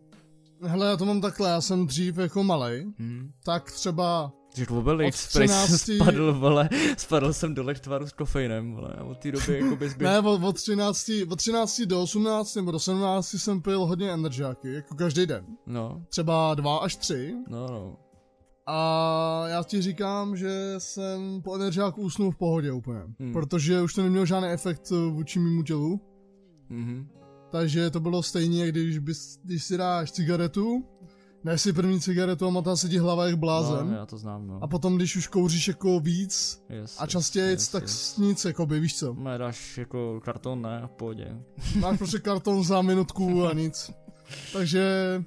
Hele, 0.62 0.88
já 0.88 0.98
to 0.98 1.06
mám 1.06 1.22
takhle, 1.22 1.50
já 1.50 1.62
jsem 1.62 1.88
dřív 1.88 2.18
jako 2.18 2.44
malej, 2.44 2.86
Hmm. 3.00 3.32
tak 3.44 3.72
třeba 3.72 4.32
Že 4.56 4.66
to 4.66 4.82
byl 4.82 5.06
Od 5.08 5.16
spray 5.16 5.48
jsem 5.48 5.66
13 5.78 5.96
spadl, 5.96 6.34
vole, 6.40 6.70
spadl 6.98 7.34
jsem 7.34 7.54
dole 7.54 7.74
k 7.74 7.80
tvaru 7.80 8.08
s 8.08 8.12
kofeinem, 8.14 8.74
vole, 8.76 8.94
a 8.98 9.04
od 9.04 9.18
té 9.18 9.32
doby 9.32 9.60
jako 9.60 9.76
bys 9.76 9.94
byl... 9.94 10.08
Ne, 10.08 10.20
od, 10.20 10.44
od, 10.44 10.56
13, 10.56 11.10
od 11.30 11.36
13 11.36 11.82
do 11.82 12.02
18 12.02 12.56
nebo 12.56 12.72
do 12.72 12.80
17 12.80 13.28
jsem 13.34 13.62
pil 13.62 13.86
hodně 13.86 14.12
energiáky, 14.12 14.74
jako 14.74 14.96
každý 14.96 15.26
den. 15.26 15.46
No, 15.66 16.06
Třeba 16.10 16.56
dva 16.56 16.78
až 16.78 16.96
tři. 16.96 17.36
no, 17.50 17.68
no. 17.68 17.98
A 18.72 19.44
já 19.48 19.64
ti 19.64 19.82
říkám, 19.82 20.38
že 20.38 20.76
jsem 20.78 21.42
po 21.42 21.56
energiáku 21.56 22.02
usnul 22.02 22.32
v 22.32 22.38
pohodě 22.38 22.72
úplně. 22.72 23.00
Hmm. 23.20 23.34
Protože 23.34 23.82
už 23.82 23.94
to 23.94 24.04
nemělo 24.04 24.26
žádný 24.26 24.50
efekt 24.50 24.92
eh, 24.92 24.96
vůči 25.12 25.40
mému 25.40 25.64
tělu. 25.64 26.02
Mhm. 26.70 27.08
Takže 27.52 27.90
to 27.90 28.00
bylo 28.00 28.24
stejně, 28.24 28.68
když, 28.68 28.98
bys, 28.98 29.40
když 29.44 29.64
si 29.64 29.78
dáš 29.78 30.12
cigaretu, 30.12 30.86
dáš 31.44 31.62
si 31.62 31.74
první 31.74 32.02
cigaretu 32.02 32.48
a 32.48 32.50
matá 32.50 32.76
se 32.76 32.90
ti 32.90 32.98
hlava 32.98 33.26
jak 33.26 33.36
blázen. 33.36 33.90
No, 33.90 33.96
já 33.96 34.06
to 34.06 34.18
znám, 34.18 34.48
no. 34.48 34.60
A 34.64 34.68
potom, 34.68 34.96
když 34.96 35.16
už 35.16 35.28
kouříš 35.28 35.68
jako 35.68 36.00
víc 36.00 36.64
Yes, 36.70 36.96
a 37.00 37.08
častěji, 37.08 37.52
yes, 37.52 37.68
tak 37.68 37.84
yes. 37.84 38.18
nic, 38.18 38.46
jakoby, 38.46 38.80
víš 38.80 38.98
co. 38.98 39.16
No, 39.20 39.38
dáš 39.38 39.78
jako 39.78 40.20
karton, 40.24 40.62
ne, 40.62 40.82
v 40.86 40.92
pohodě. 40.92 41.42
Máš 41.80 41.98
prostě 41.98 42.20
karton 42.20 42.64
za 42.64 42.82
minutku 42.82 43.48
a 43.48 43.54
nic. 43.64 43.92
Takže 44.54 45.24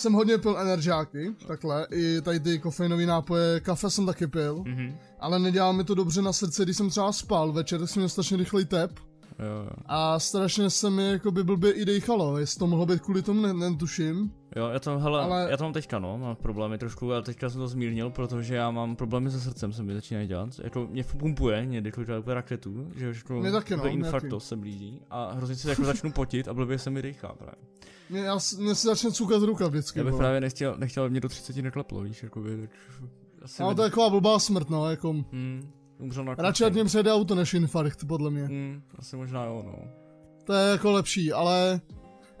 jsem 0.00 0.12
hodně 0.12 0.38
pil 0.38 0.58
energiáky, 0.58 1.34
takhle, 1.46 1.86
i 1.90 2.20
tady 2.20 2.40
ty 2.40 2.58
kofeinové 2.58 3.06
nápoje, 3.06 3.60
kafe 3.60 3.90
jsem 3.90 4.06
taky 4.06 4.26
pil, 4.26 4.62
Mhm. 4.66 4.96
ale 5.20 5.38
nedělal 5.38 5.72
mi 5.72 5.84
to 5.84 5.94
dobře 5.94 6.22
na 6.22 6.32
srdce, 6.32 6.62
když 6.64 6.76
jsem 6.76 6.90
třeba 6.90 7.12
spal 7.12 7.52
večer, 7.52 7.80
tak 7.80 7.88
jsem 7.88 8.00
měl 8.00 8.08
strašně 8.08 8.36
rychlý 8.36 8.64
tep 8.64 9.00
Jo, 9.38 9.64
jo. 9.64 9.70
a 9.86 10.18
strašně 10.18 10.70
se 10.70 10.90
mi 10.90 11.08
jakoby 11.10 11.44
blbě 11.44 11.72
i 11.72 11.84
dejchalo, 11.84 12.38
jestli 12.38 12.58
to 12.58 12.66
mohlo 12.66 12.86
být 12.86 13.00
kvůli 13.00 13.22
tomu, 13.22 13.42
ne, 13.42 13.52
netuším. 13.54 14.32
Jo, 14.56 14.68
já 14.68 14.78
to, 14.78 14.98
hele, 14.98 15.22
Ale- 15.22 15.46
já 15.50 15.56
to 15.56 15.64
mám 15.64 15.72
teďka, 15.72 15.98
no, 15.98 16.18
mám 16.18 16.36
problémy 16.36 16.78
trošku, 16.78 17.12
a 17.12 17.22
teďka 17.22 17.50
jsem 17.50 17.60
to 17.60 17.68
zmírnil, 17.68 18.10
protože 18.10 18.54
já 18.54 18.70
mám 18.70 18.96
problémy 18.96 19.30
se 19.30 19.40
srdcem, 19.40 19.72
se 19.72 19.82
mi 19.82 19.94
začínají 19.94 20.28
dělat, 20.28 20.50
jako 20.64 20.86
mě 20.90 21.04
pumpuje, 21.04 21.66
někdy 21.66 21.92
kolikrát 21.92 22.18
úplně 22.18 22.34
raketu, 22.34 22.88
že 22.96 23.08
už 23.10 23.16
jako 23.16 23.34
Mě 23.34 23.52
taky, 23.52 23.76
no, 23.76 24.10
taky. 24.12 24.28
se 24.38 24.56
blíží 24.56 25.00
a 25.10 25.32
hrozně 25.32 25.56
se 25.56 25.70
jako 25.70 25.84
začnu 25.84 26.12
potit 26.12 26.48
a 26.48 26.54
blbě 26.54 26.78
se 26.78 26.90
mi 26.90 27.02
dýchá 27.02 27.28
právě. 27.28 27.54
Mě, 28.10 28.20
já, 28.20 28.38
mě 28.58 28.74
se 28.74 28.88
začne 28.88 29.10
cukat 29.12 29.42
ruka 29.42 29.68
vždycky. 29.68 29.98
Já 29.98 30.04
bych 30.04 30.12
vole. 30.12 30.22
právě 30.22 30.40
nechtěl, 30.40 30.74
nechtěl, 30.78 31.02
aby 31.02 31.10
mě 31.10 31.20
do 31.20 31.28
30 31.28 31.56
nekleplo, 31.62 32.00
víš, 32.00 32.22
jakoby, 32.22 32.56
tak 32.60 32.70
asi 33.42 33.62
Ale 33.62 33.74
by- 33.74 33.76
to 33.76 33.82
je 33.82 33.90
taková 33.90 34.10
blbá 34.10 34.38
smrt, 34.38 34.70
no, 34.70 34.90
jako. 34.90 35.12
Hmm, 35.12 35.70
umřel 35.98 36.24
na 36.24 36.34
Radši 36.34 36.64
ať 36.64 36.72
mě 36.72 36.84
přejde 36.84 37.12
auto 37.12 37.34
než 37.34 37.54
infarkt, 37.54 38.04
podle 38.04 38.30
mě. 38.30 38.42
Hmm, 38.44 38.82
asi 38.98 39.16
možná 39.16 39.44
jo, 39.44 39.62
no. 39.66 39.78
To 40.44 40.52
je 40.52 40.70
jako 40.70 40.92
lepší, 40.92 41.32
ale 41.32 41.80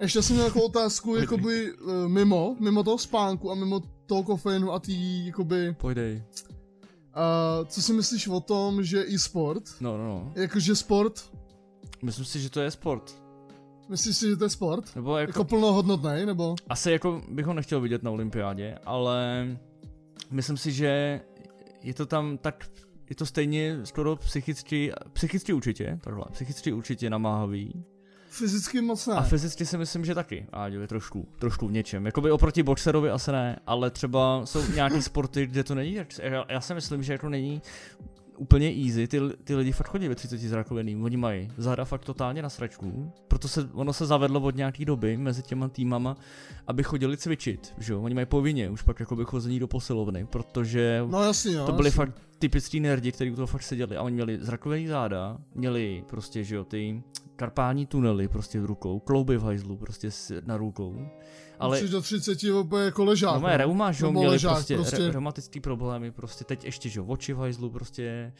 ještě 0.00 0.22
jsem 0.22 0.36
měl 0.36 0.46
jako 0.46 0.64
otázku, 0.64 1.16
jakoby 1.20 1.72
eh, 1.72 2.08
mimo, 2.08 2.56
mimo 2.60 2.82
toho 2.84 2.98
spánku 2.98 3.50
a 3.50 3.54
mimo 3.54 3.80
toho 4.06 4.22
kofeinu 4.22 4.72
a 4.72 4.78
tý, 4.78 5.26
jakoby, 5.26 5.74
Pojdej. 5.78 6.22
uh, 6.36 7.66
co 7.66 7.82
si 7.82 7.92
myslíš 7.92 8.28
o 8.28 8.40
tom, 8.40 8.82
že 8.84 9.02
i 9.02 9.18
sport, 9.18 9.62
No, 9.80 9.98
no, 9.98 10.04
no. 10.08 10.32
jakože 10.36 10.76
sport, 10.76 11.30
Myslím 12.02 12.24
si, 12.24 12.40
že 12.40 12.50
to 12.50 12.60
je 12.60 12.70
sport. 12.70 13.22
myslíš 13.88 14.16
si, 14.16 14.28
že 14.28 14.36
to 14.36 14.44
je 14.44 14.50
sport? 14.50 14.96
Nebo 14.96 15.16
jako, 15.16 15.30
Jako 15.30 15.44
plnohodnotný, 15.44 16.26
nebo? 16.26 16.54
asi 16.68 16.90
jako 16.92 17.22
bych 17.28 17.46
ho 17.46 17.54
nechtěl 17.54 17.80
vidět 17.80 18.02
na 18.02 18.10
olympiádě, 18.10 18.78
ale 18.84 19.46
myslím 20.30 20.56
si, 20.56 20.72
že 20.72 21.20
je 21.82 21.94
to 21.94 22.06
tam 22.06 22.38
tak, 22.38 22.66
je 23.10 23.16
to 23.16 23.26
stejně 23.26 23.78
skoro 23.84 24.16
psychicky, 24.16 24.92
psychicky 25.12 25.52
určitě, 25.52 25.98
takhle, 26.00 26.24
psychicky 26.32 26.72
určitě 26.72 27.10
namáhavý. 27.10 27.84
Fyzicky 28.30 28.80
moc 28.80 29.06
ne. 29.06 29.14
A 29.14 29.22
fyzicky 29.22 29.66
si 29.66 29.78
myslím, 29.78 30.04
že 30.04 30.14
taky, 30.14 30.46
Áďo, 30.52 30.80
je 30.80 30.88
trošku, 30.88 31.28
trošku 31.38 31.68
v 31.68 31.72
něčem. 31.72 32.06
Jakoby 32.06 32.30
oproti 32.30 32.62
boxerovi 32.62 33.10
asi 33.10 33.32
ne, 33.32 33.58
ale 33.66 33.90
třeba 33.90 34.46
jsou 34.46 34.72
nějaké 34.72 35.02
sporty, 35.08 35.46
kde 35.46 35.64
to 35.64 35.74
není, 35.74 35.94
já, 35.94 36.44
já 36.48 36.60
si 36.60 36.74
myslím, 36.74 37.02
že 37.02 37.12
jako 37.12 37.28
není 37.28 37.62
úplně 38.38 38.74
easy, 38.86 39.08
ty, 39.08 39.20
ty 39.44 39.54
lidi 39.54 39.72
fakt 39.72 39.88
chodí 39.88 40.08
ve 40.08 40.14
30 40.14 40.38
s 40.38 40.52
rakoviným, 40.52 41.04
oni 41.04 41.16
mají 41.16 41.48
záda 41.56 41.84
fakt 41.84 42.04
totálně 42.04 42.42
na 42.42 42.48
sračku, 42.48 43.12
proto 43.28 43.48
se, 43.48 43.68
ono 43.72 43.92
se 43.92 44.06
zavedlo 44.06 44.40
od 44.40 44.56
nějaký 44.56 44.84
doby 44.84 45.16
mezi 45.16 45.42
těma 45.42 45.68
týmama, 45.68 46.16
aby 46.66 46.82
chodili 46.82 47.16
cvičit, 47.16 47.74
že 47.78 47.92
jo, 47.92 48.02
oni 48.02 48.14
mají 48.14 48.26
povinně 48.26 48.70
už 48.70 48.82
pak 48.82 49.00
jakoby 49.00 49.24
chození 49.24 49.58
do 49.60 49.68
posilovny, 49.68 50.26
protože 50.26 51.02
No 51.10 51.22
jasný, 51.24 51.52
jo. 51.52 51.66
to 51.66 51.72
byli 51.72 51.86
jasný. 51.88 51.96
fakt 51.96 52.22
typický 52.38 52.80
nerdi, 52.80 53.12
kteří 53.12 53.30
u 53.30 53.34
toho 53.34 53.46
fakt 53.46 53.62
seděli 53.62 53.96
a 53.96 54.02
oni 54.02 54.14
měli 54.14 54.38
zrakovený 54.40 54.86
záda, 54.86 55.38
měli 55.54 56.04
prostě, 56.10 56.44
že 56.44 56.54
jo, 56.56 56.64
ty 56.64 57.02
karpální 57.36 57.86
tunely 57.86 58.28
prostě 58.28 58.60
v 58.60 58.64
rukou, 58.64 58.98
klouby 58.98 59.36
v 59.36 59.42
hajzlu 59.42 59.76
prostě 59.76 60.10
na 60.46 60.56
rukou, 60.56 61.08
ale 61.58 61.76
Musíš 61.76 61.90
do 61.90 62.02
30 62.02 62.44
úplně 62.44 62.84
jako 62.84 63.04
ležák. 63.04 63.34
no 63.34 63.40
moje 63.40 63.56
reuma, 63.56 63.92
že 63.92 64.06
měli 64.06 64.26
ležák, 64.26 64.54
prostě, 64.54 64.74
prostě. 64.76 64.98
Re, 64.98 65.12
reumatický 65.12 65.60
problémy, 65.60 66.10
prostě 66.10 66.44
teď 66.44 66.64
ještě, 66.64 66.88
že 66.88 67.00
oči 67.00 67.32
v 67.32 67.38
hajzlu 67.38 67.70
prostě, 67.70 68.32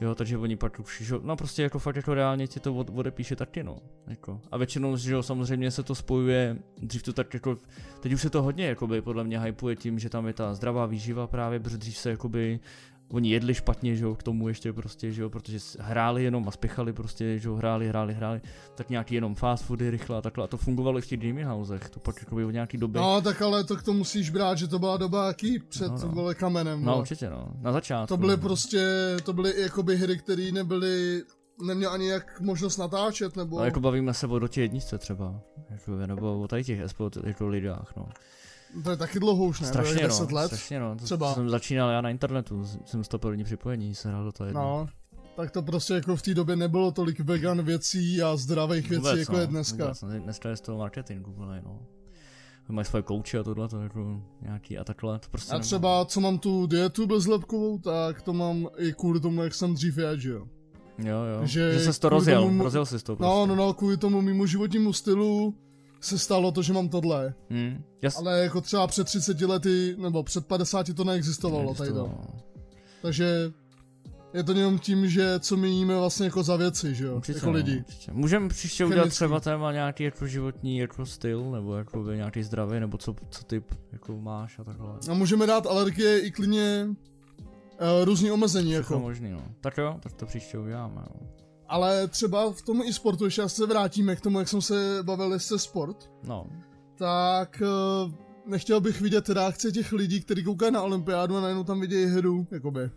jo, 0.00 0.14
takže 0.14 0.38
oni 0.38 0.56
pak 0.56 0.80
už, 0.80 1.02
že 1.02 1.14
no 1.22 1.36
prostě 1.36 1.62
jako 1.62 1.78
fakt 1.78 1.96
jako 1.96 2.14
reálně 2.14 2.46
ti 2.46 2.60
to 2.60 2.74
od, 2.74 2.90
odepíše 2.94 3.36
taky, 3.36 3.62
no, 3.62 3.78
jako. 4.06 4.40
A 4.50 4.56
většinou, 4.56 4.96
že 4.96 5.12
jo, 5.12 5.22
samozřejmě 5.22 5.70
se 5.70 5.82
to 5.82 5.94
spojuje, 5.94 6.58
dřív 6.78 7.02
to 7.02 7.12
tak 7.12 7.34
jako, 7.34 7.58
teď 8.00 8.12
už 8.12 8.20
se 8.20 8.30
to 8.30 8.42
hodně, 8.42 8.66
jakoby, 8.66 9.02
podle 9.02 9.24
mě 9.24 9.40
hypuje 9.40 9.76
tím, 9.76 9.98
že 9.98 10.08
tam 10.08 10.26
je 10.26 10.32
ta 10.32 10.54
zdravá 10.54 10.86
výživa 10.86 11.26
právě, 11.26 11.60
protože 11.60 11.78
dřív 11.78 11.96
se 11.96 12.10
jakoby, 12.10 12.60
oni 13.12 13.30
jedli 13.30 13.54
špatně, 13.54 13.96
že 13.96 14.04
jo, 14.04 14.14
k 14.14 14.22
tomu 14.22 14.48
ještě 14.48 14.72
prostě, 14.72 15.12
že 15.12 15.22
jo, 15.22 15.30
protože 15.30 15.58
hráli 15.78 16.24
jenom 16.24 16.48
a 16.48 16.50
spěchali 16.50 16.92
prostě, 16.92 17.38
že 17.38 17.48
jo, 17.48 17.54
hráli, 17.54 17.88
hráli, 17.88 18.14
hráli, 18.14 18.40
tak 18.74 18.90
nějaký 18.90 19.14
jenom 19.14 19.34
fast 19.34 19.64
foody 19.64 19.90
rychle 19.90 20.18
a 20.18 20.20
takhle 20.20 20.44
a 20.44 20.46
to 20.46 20.56
fungovalo 20.56 20.98
i 20.98 21.02
v 21.02 21.06
těch 21.06 21.20
gaming 21.20 21.46
housech, 21.46 21.90
to 21.90 22.00
pak 22.00 22.16
jakoby 22.20 22.44
od 22.44 22.50
nějaký 22.50 22.78
doby. 22.78 22.98
No, 22.98 23.20
tak 23.20 23.42
ale 23.42 23.64
to 23.64 23.76
k 23.76 23.82
tomu 23.82 23.98
musíš 23.98 24.30
brát, 24.30 24.58
že 24.58 24.68
to 24.68 24.78
byla 24.78 24.96
doba 24.96 25.26
jaký 25.26 25.58
před 25.58 25.88
No, 25.88 25.98
no, 25.98 26.06
no. 26.06 26.12
vole 26.12 26.34
kamenem. 26.34 26.84
No 26.84 26.92
vole. 26.92 27.00
určitě 27.00 27.30
no, 27.30 27.48
na 27.60 27.72
začátku. 27.72 28.06
To 28.06 28.16
byly 28.16 28.36
no. 28.36 28.42
prostě, 28.42 28.86
to 29.24 29.32
byly 29.32 29.60
jakoby 29.60 29.96
hry, 29.96 30.18
které 30.18 30.52
nebyly, 30.52 31.22
neměl 31.66 31.90
ani 31.90 32.08
jak 32.08 32.40
možnost 32.40 32.76
natáčet, 32.76 33.36
nebo... 33.36 33.58
No 33.58 33.64
jako 33.64 33.80
bavíme 33.80 34.14
se 34.14 34.26
o 34.26 34.38
dotě 34.38 34.60
jedničce 34.60 34.98
třeba, 34.98 35.40
jako, 35.70 35.96
nebo 36.06 36.40
o 36.40 36.48
tady 36.48 36.64
těch 36.64 36.80
esport 36.80 37.16
jako 37.26 37.48
lidách, 37.48 37.92
no. 37.96 38.08
To 38.84 38.90
je 38.90 38.96
taky 38.96 39.20
dlouho 39.20 39.44
už, 39.44 39.60
ne? 39.60 39.66
Strašně 39.66 39.94
to 39.94 40.00
je 40.00 40.08
no, 40.08 40.14
10 40.14 40.32
let. 40.32 40.46
strašně 40.46 40.80
no, 40.80 40.96
to, 40.96 41.04
třeba. 41.04 41.34
jsem 41.34 41.50
začínal 41.50 41.90
já 41.90 42.00
na 42.00 42.10
internetu, 42.10 42.64
jsem 42.84 43.04
stopil 43.04 43.30
první 43.30 43.44
připojení, 43.44 43.94
se 43.94 44.08
hrál 44.08 44.24
do 44.24 44.32
toho 44.32 44.46
jedno. 44.46 44.60
No, 44.62 44.88
tak 45.36 45.50
to 45.50 45.62
prostě 45.62 45.94
jako 45.94 46.16
v 46.16 46.22
té 46.22 46.34
době 46.34 46.56
nebylo 46.56 46.92
tolik 46.92 47.20
vegan 47.20 47.62
věcí 47.62 48.22
a 48.22 48.36
zdravých 48.36 48.88
věcí, 48.88 49.04
Vůbec, 49.04 49.18
jako 49.18 49.32
no, 49.32 49.38
je 49.38 49.46
dneska. 49.46 49.84
Vůbec, 49.84 50.02
no, 50.02 50.08
dneska 50.20 50.48
je 50.48 50.56
z 50.56 50.60
toho 50.60 50.78
marketing 50.78 51.28
úplně, 51.28 51.62
no. 51.64 51.80
Mají 52.68 52.84
svoje 52.84 53.02
kouče 53.02 53.38
a 53.38 53.42
tohle, 53.42 53.68
to 53.68 53.80
jako 53.80 54.22
nějaký 54.42 54.78
a 54.78 54.84
takhle, 54.84 55.18
to 55.18 55.28
prostě 55.30 55.52
A 55.52 55.58
třeba, 55.58 56.04
co 56.04 56.20
mám 56.20 56.38
tu 56.38 56.66
dietu 56.66 57.06
bezlepkovou, 57.06 57.78
tak 57.78 58.22
to 58.22 58.32
mám 58.32 58.68
i 58.76 58.92
kvůli 58.92 59.20
tomu, 59.20 59.42
jak 59.42 59.54
jsem 59.54 59.74
dřív 59.74 59.98
jedl, 59.98 60.20
že 60.20 60.30
jo. 60.30 60.46
Jo, 60.98 61.16
jo, 61.16 61.46
že 61.46 61.72
že, 61.72 61.92
jsi 61.92 62.00
to 62.00 62.08
rozjel, 62.08 62.42
tomu- 62.42 62.64
rozjel 62.64 62.86
jsi 62.86 62.98
to 63.04 63.16
prostě. 63.16 63.34
No, 63.34 63.46
no, 63.46 63.56
no, 63.56 63.74
kvůli 63.74 63.96
tomu 63.96 64.22
mimo 64.22 64.46
životnímu 64.46 64.92
stylu 64.92 65.54
se 66.04 66.18
stalo 66.18 66.52
to, 66.52 66.62
že 66.62 66.72
mám 66.72 66.88
tohle. 66.88 67.34
Hmm, 67.50 67.84
jas, 68.02 68.16
Ale 68.18 68.38
jako 68.42 68.60
třeba 68.60 68.86
před 68.86 69.04
30 69.04 69.40
lety, 69.40 69.96
nebo 69.98 70.22
před 70.22 70.46
50 70.46 70.94
to 70.94 71.04
neexistovalo 71.04 71.74
tady 71.74 71.90
to. 71.92 71.96
neexistovalo. 71.96 72.40
Takže 73.02 73.52
je 74.34 74.42
to 74.44 74.52
jenom 74.52 74.78
tím, 74.78 75.08
že 75.08 75.38
co 75.40 75.56
my 75.56 75.68
jíme 75.68 75.96
vlastně 75.96 76.26
jako 76.26 76.42
za 76.42 76.56
věci, 76.56 76.94
že 76.94 77.04
jo, 77.04 77.16
Určitě, 77.16 77.36
jako 77.36 77.46
no, 77.46 77.52
lidi. 77.52 77.78
určitě. 77.78 78.12
Můžeme 78.12 78.48
příště 78.48 78.84
udělat 78.84 79.00
Chemický. 79.02 79.16
třeba 79.16 79.40
téma 79.40 79.72
nějaký 79.72 80.04
jako 80.04 80.26
životní 80.26 80.78
jako 80.78 81.06
styl, 81.06 81.50
nebo 81.50 81.76
jako 81.76 82.12
nějaký 82.12 82.42
zdravý, 82.42 82.80
nebo 82.80 82.98
co, 82.98 83.14
co 83.30 83.44
typ 83.44 83.64
jako 83.92 84.16
máš 84.20 84.58
a 84.58 84.64
takhle. 84.64 84.88
A 85.10 85.14
můžeme 85.14 85.46
dát 85.46 85.66
alergie 85.66 86.20
i 86.20 86.30
klidně 86.30 86.86
uh, 86.88 88.04
různý 88.04 88.30
omezení, 88.30 88.72
Všechno 88.72 88.96
jako. 88.96 89.06
možný, 89.06 89.30
no. 89.30 89.42
Tak 89.60 89.76
jo, 89.78 89.96
tak 90.02 90.12
to 90.12 90.26
příště 90.26 90.58
uděláme, 90.58 90.94
no. 91.14 91.26
Ale 91.72 92.08
třeba 92.08 92.52
v 92.52 92.62
tom 92.62 92.82
e-sportu, 92.82 93.24
ještě 93.24 93.48
se 93.48 93.66
vrátíme 93.66 94.16
k 94.16 94.20
tomu, 94.20 94.38
jak 94.38 94.48
jsme 94.48 94.62
se 94.62 94.98
bavili 95.02 95.40
se 95.40 95.58
sport, 95.58 96.10
No, 96.24 96.46
tak 96.98 97.62
uh, 98.06 98.12
nechtěl 98.46 98.80
bych 98.80 99.00
vidět 99.00 99.28
reakce 99.28 99.72
těch 99.72 99.92
lidí, 99.92 100.20
kteří 100.20 100.44
koukají 100.44 100.72
na 100.72 100.82
olympiádu 100.82 101.36
a 101.36 101.40
najednou 101.40 101.64
tam 101.64 101.80
vidějí 101.80 102.06
hru, 102.06 102.46
jakoby, 102.50 102.90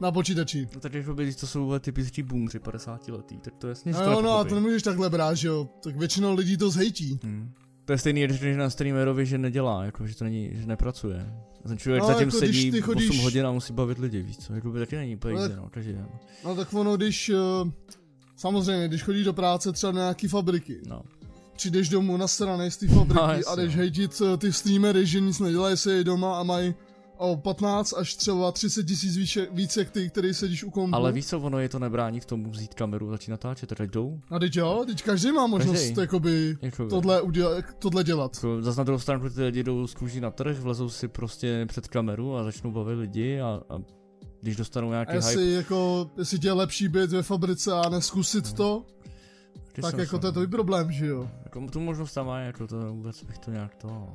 na 0.00 0.12
počítači. 0.12 0.68
no 0.74 0.80
tak 0.80 0.94
jako 0.94 1.14
by, 1.14 1.34
to 1.34 1.46
jsou 1.46 1.78
typičtí 1.78 2.22
boomři 2.22 2.58
50 2.58 3.08
letý, 3.08 3.38
tak 3.38 3.54
to 3.56 3.68
jasně, 3.68 3.92
No 3.92 4.02
jo, 4.12 4.22
no 4.22 4.38
a 4.38 4.44
to 4.44 4.54
nemůžeš 4.54 4.82
takhle 4.82 5.10
brát, 5.10 5.34
že 5.34 5.48
jo, 5.48 5.68
tak 5.84 5.96
většinou 5.96 6.34
lidí 6.34 6.56
to 6.56 6.70
zhejtí. 6.70 7.20
Hmm. 7.24 7.52
To 7.84 7.92
je 7.92 7.98
stejný, 7.98 8.24
když 8.24 8.56
na 8.56 8.70
streamerovi, 8.70 9.26
že 9.26 9.38
nedělá, 9.38 9.84
jako, 9.84 10.06
že 10.06 10.16
to 10.16 10.24
není, 10.24 10.50
že 10.52 10.66
nepracuje. 10.66 11.32
Ten 11.68 11.78
člověk 11.78 12.02
No, 12.02 12.06
zatím 12.08 12.28
jako 12.28 12.38
když 12.38 12.56
sedí 12.62 12.70
8 12.82 12.82
chodíš- 12.82 13.22
hodin 13.22 13.46
a 13.46 13.52
musí 13.52 13.72
bavit 13.72 13.98
lidi, 13.98 14.22
víš 14.22 14.38
co, 14.38 14.54
jako 14.54 14.70
by 14.70 14.78
taky 14.78 14.96
není 14.96 15.16
úplně 15.16 15.34
No, 15.34 15.48
no, 15.56 15.70
den. 15.84 16.08
No 16.44 16.56
tak 16.56 16.74
ono, 16.74 16.96
když, 16.96 17.30
uh, 17.30 17.70
samozřejmě, 18.46 18.88
když 18.88 19.02
chodíš 19.02 19.24
do 19.24 19.32
práce 19.32 19.72
třeba 19.72 19.90
do 19.92 19.98
nějaký 19.98 20.28
fabriky, 20.28 20.80
No, 20.86 21.02
přijdeš 21.56 21.88
domů 21.88 22.16
na 22.16 22.28
strany 22.28 22.70
z 22.70 22.76
té 22.76 22.88
fabriky 22.88 23.14
No, 23.14 23.48
a 23.48 23.54
jdeš 23.56 23.74
no. 23.74 23.78
hejtit 23.78 24.22
eh, 24.24 24.36
ty 24.36 24.52
streamery, 24.52 25.06
že 25.06 25.20
nic 25.20 25.38
nedělají, 25.40 25.76
se 25.76 26.04
doma 26.04 26.40
a 26.40 26.42
mají 26.42 26.74
o 27.16 27.36
15 27.36 27.92
až 27.96 28.14
třeba 28.14 28.52
30 28.52 28.82
tisíc 28.84 29.16
více, 29.16 29.46
víc 29.52 29.76
jak 29.76 29.90
ty, 29.90 30.08
který 30.10 30.34
sedíš 30.34 30.64
u 30.64 30.70
kompu. 30.70 30.96
Ale 30.96 31.12
víš 31.12 31.26
co, 31.26 31.40
ono 31.40 31.58
je 31.58 31.68
to 31.68 31.78
nebrání 31.78 32.20
k 32.20 32.24
tomu 32.24 32.50
vzít 32.50 32.74
kameru, 32.74 33.10
začít 33.10 33.30
natáčet, 33.30 33.74
tak 33.76 33.90
jdou. 33.90 34.20
A 34.30 34.38
teď 34.38 34.56
jo, 34.56 34.84
teď 34.86 35.02
každý 35.02 35.32
má 35.32 35.46
možnost 35.46 35.80
Každý. 35.82 36.00
jakoby 36.00 36.56
Jakoby. 36.62 36.90
tohle, 36.90 37.20
udělat, 37.22 37.64
tohle 37.78 38.04
dělat. 38.04 38.34
Jako, 38.34 38.62
Zas 38.62 38.76
na 38.76 38.84
druhou 38.84 38.98
stranu 38.98 39.30
ty 39.30 39.42
lidi 39.42 39.62
jdou 39.62 39.86
z 39.86 39.94
kůží 39.94 40.20
na 40.20 40.30
trh, 40.30 40.58
vlezou 40.58 40.88
si 40.88 41.08
prostě 41.08 41.66
před 41.68 41.88
kameru 41.88 42.36
a 42.36 42.44
začnou 42.44 42.70
bavit 42.72 42.94
lidi 42.98 43.40
a, 43.40 43.60
a 43.70 43.78
když 44.42 44.56
dostanou 44.56 44.90
nějaký 44.90 45.12
hype, 45.12 45.26
jestli, 45.26 45.52
jako, 45.52 46.10
jestli 46.18 46.38
tě 46.38 46.48
je 46.48 46.52
lepší 46.52 46.88
být 46.88 47.10
ve 47.10 47.22
fabrice 47.22 47.72
a 47.72 47.88
neskusit 47.88 48.52
to, 48.52 48.84
ty 49.72 49.82
tak 49.82 49.98
jako 49.98 50.18
to 50.18 50.26
je 50.26 50.32
tvůj 50.32 50.46
problém, 50.46 50.92
že 50.92 51.06
jo. 51.06 51.30
Jako, 51.44 51.66
tu 51.66 51.80
možnost 51.80 52.12
tam 52.12 52.26
má, 52.26 52.38
jako 52.40 52.66
to 52.66 52.92
vůbec 52.92 53.24
bych 53.24 53.38
to 53.38 53.50
nějak 53.50 53.74
to... 53.74 54.08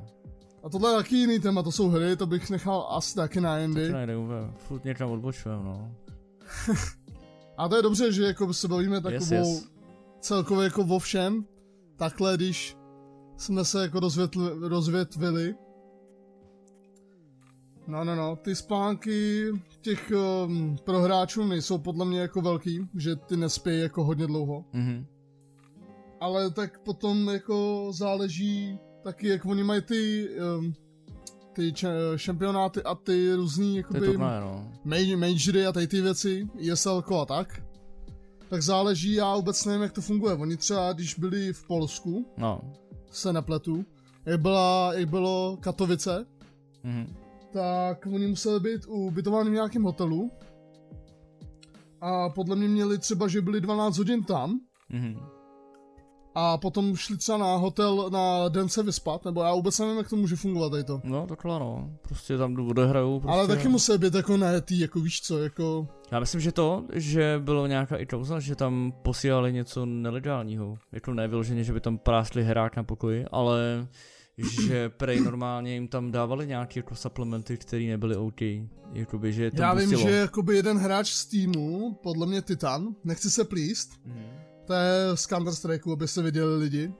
A 0.62 0.68
tohle 0.68 0.90
je 0.90 0.96
taky 0.96 1.16
jiný 1.16 1.38
téma, 1.40 1.62
to 1.62 1.72
jsou 1.72 1.88
hry, 1.88 2.16
to 2.16 2.26
bych 2.26 2.50
nechal 2.50 2.86
asi 2.90 3.14
taky 3.14 3.40
na 3.40 3.54
To 3.54 3.60
jindy. 3.60 3.92
nejde 3.92 4.16
úplně, 4.16 4.52
furt 4.56 4.84
někam 4.84 5.10
odbočujeme, 5.10 5.64
no. 5.64 5.94
A 7.56 7.68
to 7.68 7.76
je 7.76 7.82
dobře, 7.82 8.12
že 8.12 8.22
jako 8.22 8.54
se 8.54 8.68
bavíme 8.68 9.00
takovou 9.00 9.14
Yes, 9.14 9.30
yes. 9.30 9.68
celkově 10.20 10.64
jako 10.64 10.82
o 10.82 10.98
všem. 10.98 11.44
Takhle, 11.96 12.36
když 12.36 12.76
jsme 13.36 13.64
se 13.64 13.82
jako 13.82 14.00
rozvětli, 14.00 14.50
rozvětvili. 14.68 15.54
No, 17.88 18.04
no, 18.04 18.14
no, 18.16 18.36
ty 18.36 18.54
spánky 18.54 19.44
těch 19.80 20.12
um, 20.46 20.76
prohráčů 20.84 21.44
nejsou 21.46 21.78
podle 21.78 22.04
mě 22.04 22.20
jako 22.20 22.40
velký, 22.40 22.88
že 22.96 23.16
ty 23.16 23.36
nespějí 23.36 23.80
jako 23.82 24.04
hodně 24.04 24.26
dlouho. 24.26 24.64
Mhm. 24.72 25.06
Ale 26.20 26.50
tak 26.50 26.78
potom 26.78 27.28
jako 27.28 27.88
záleží 27.92 28.78
taky, 29.04 29.28
jak 29.28 29.46
oni 29.46 29.62
mají 29.64 29.82
ty, 29.82 30.28
um, 30.58 30.72
ty 31.52 31.72
če- 31.72 31.88
šampionáty 32.16 32.82
a 32.82 32.94
ty 32.94 33.34
různý 33.34 33.76
jakoby 33.76 34.00
turnaje, 34.00 34.40
no. 34.40 34.72
maj- 34.86 35.16
majory 35.16 35.66
a 35.66 35.72
tady 35.72 35.86
ty 35.86 36.00
věci, 36.00 36.48
ESL 36.72 37.02
a 37.20 37.24
tak, 37.24 37.62
tak 38.48 38.62
záleží, 38.62 39.12
já 39.14 39.36
vůbec 39.36 39.64
nevím, 39.64 39.82
jak 39.82 39.92
to 39.92 40.00
funguje. 40.00 40.34
Oni 40.34 40.56
třeba, 40.56 40.92
když 40.92 41.14
byli 41.18 41.52
v 41.52 41.66
Polsku, 41.66 42.26
No. 42.36 42.60
se 43.10 43.32
nepletu, 43.32 43.84
jak, 44.26 44.40
byla, 44.40 44.92
jak 44.94 45.08
bylo 45.08 45.56
Katovice, 45.60 46.26
Mhm. 46.84 47.14
Tak 47.52 48.06
oni 48.06 48.26
museli 48.26 48.60
být 48.60 48.86
ubytováni 48.88 49.50
v 49.50 49.52
nějakém 49.52 49.82
hotelu 49.82 50.30
a 52.00 52.28
podle 52.28 52.56
mě 52.56 52.68
měli 52.68 52.98
třeba, 52.98 53.28
že 53.28 53.40
byli 53.42 53.60
12 53.60 53.98
hodin 53.98 54.24
tam 54.24 54.60
Mhm. 54.90 55.18
a 56.34 56.58
potom 56.58 56.96
šli 56.96 57.16
třeba 57.16 57.38
na 57.38 57.56
hotel 57.56 58.10
na 58.10 58.48
den 58.48 58.68
se 58.68 58.82
vyspat, 58.82 59.24
nebo 59.24 59.42
já 59.42 59.54
vůbec 59.54 59.78
nevím, 59.78 59.96
jak 59.96 60.08
to 60.10 60.16
může 60.16 60.36
fungovat 60.36 60.70
tady 60.70 60.84
to. 60.84 61.00
No, 61.04 61.26
takhle 61.26 61.58
no. 61.60 61.90
Prostě 62.02 62.38
tam 62.38 62.68
odehrajou. 62.68 63.20
Prostě. 63.20 63.38
Ale 63.38 63.46
taky 63.48 63.68
musí 63.68 63.98
být 63.98 64.14
jako 64.14 64.36
najetý, 64.36 64.78
jako 64.80 65.00
víš 65.00 65.20
co, 65.20 65.38
jako... 65.38 65.88
Já 66.12 66.20
myslím, 66.20 66.40
že 66.40 66.52
to, 66.52 66.84
že 66.92 67.40
bylo 67.44 67.66
nějaká 67.66 67.96
i 67.96 68.06
kauza, 68.06 68.40
že 68.40 68.54
tam 68.56 68.92
posílali 69.02 69.52
něco 69.52 69.86
nelegálního. 69.86 70.78
Jako 70.92 71.14
ne 71.14 71.28
vyloženě, 71.28 71.64
že 71.64 71.72
by 71.72 71.80
tam 71.80 71.98
práskli 71.98 72.44
herák 72.44 72.76
na 72.76 72.82
pokoji, 72.82 73.24
ale 73.30 73.86
že 74.62 74.88
prej 74.88 75.20
normálně 75.20 75.74
jim 75.74 75.88
tam 75.88 76.10
dávali 76.10 76.46
nějaké 76.46 76.78
jako 76.78 76.94
supplementy, 76.94 77.56
které 77.56 77.84
nebyly 77.84 78.16
OK. 78.16 78.40
Jakoby, 78.92 79.32
že 79.32 79.44
je 79.44 79.50
to 79.50 79.62
Já 79.62 79.74
vím, 79.74 79.90
boostilo. 79.90 80.10
že 80.10 80.16
jakoby 80.16 80.56
jeden 80.56 80.78
hráč 80.78 81.10
z 81.12 81.26
týmu, 81.26 81.98
podle 82.02 82.26
mě 82.26 82.42
Titan, 82.42 82.88
nechci 83.04 83.30
se 83.30 83.44
plíst, 83.44 83.90
Mhm. 84.04 84.24
to 84.66 84.72
je 84.72 85.16
z 85.16 85.26
Counter 85.26 85.54
Strikeu, 85.54 85.92
aby 85.92 86.08
se 86.08 86.22
viděli 86.22 86.56
lidi, 86.58 86.92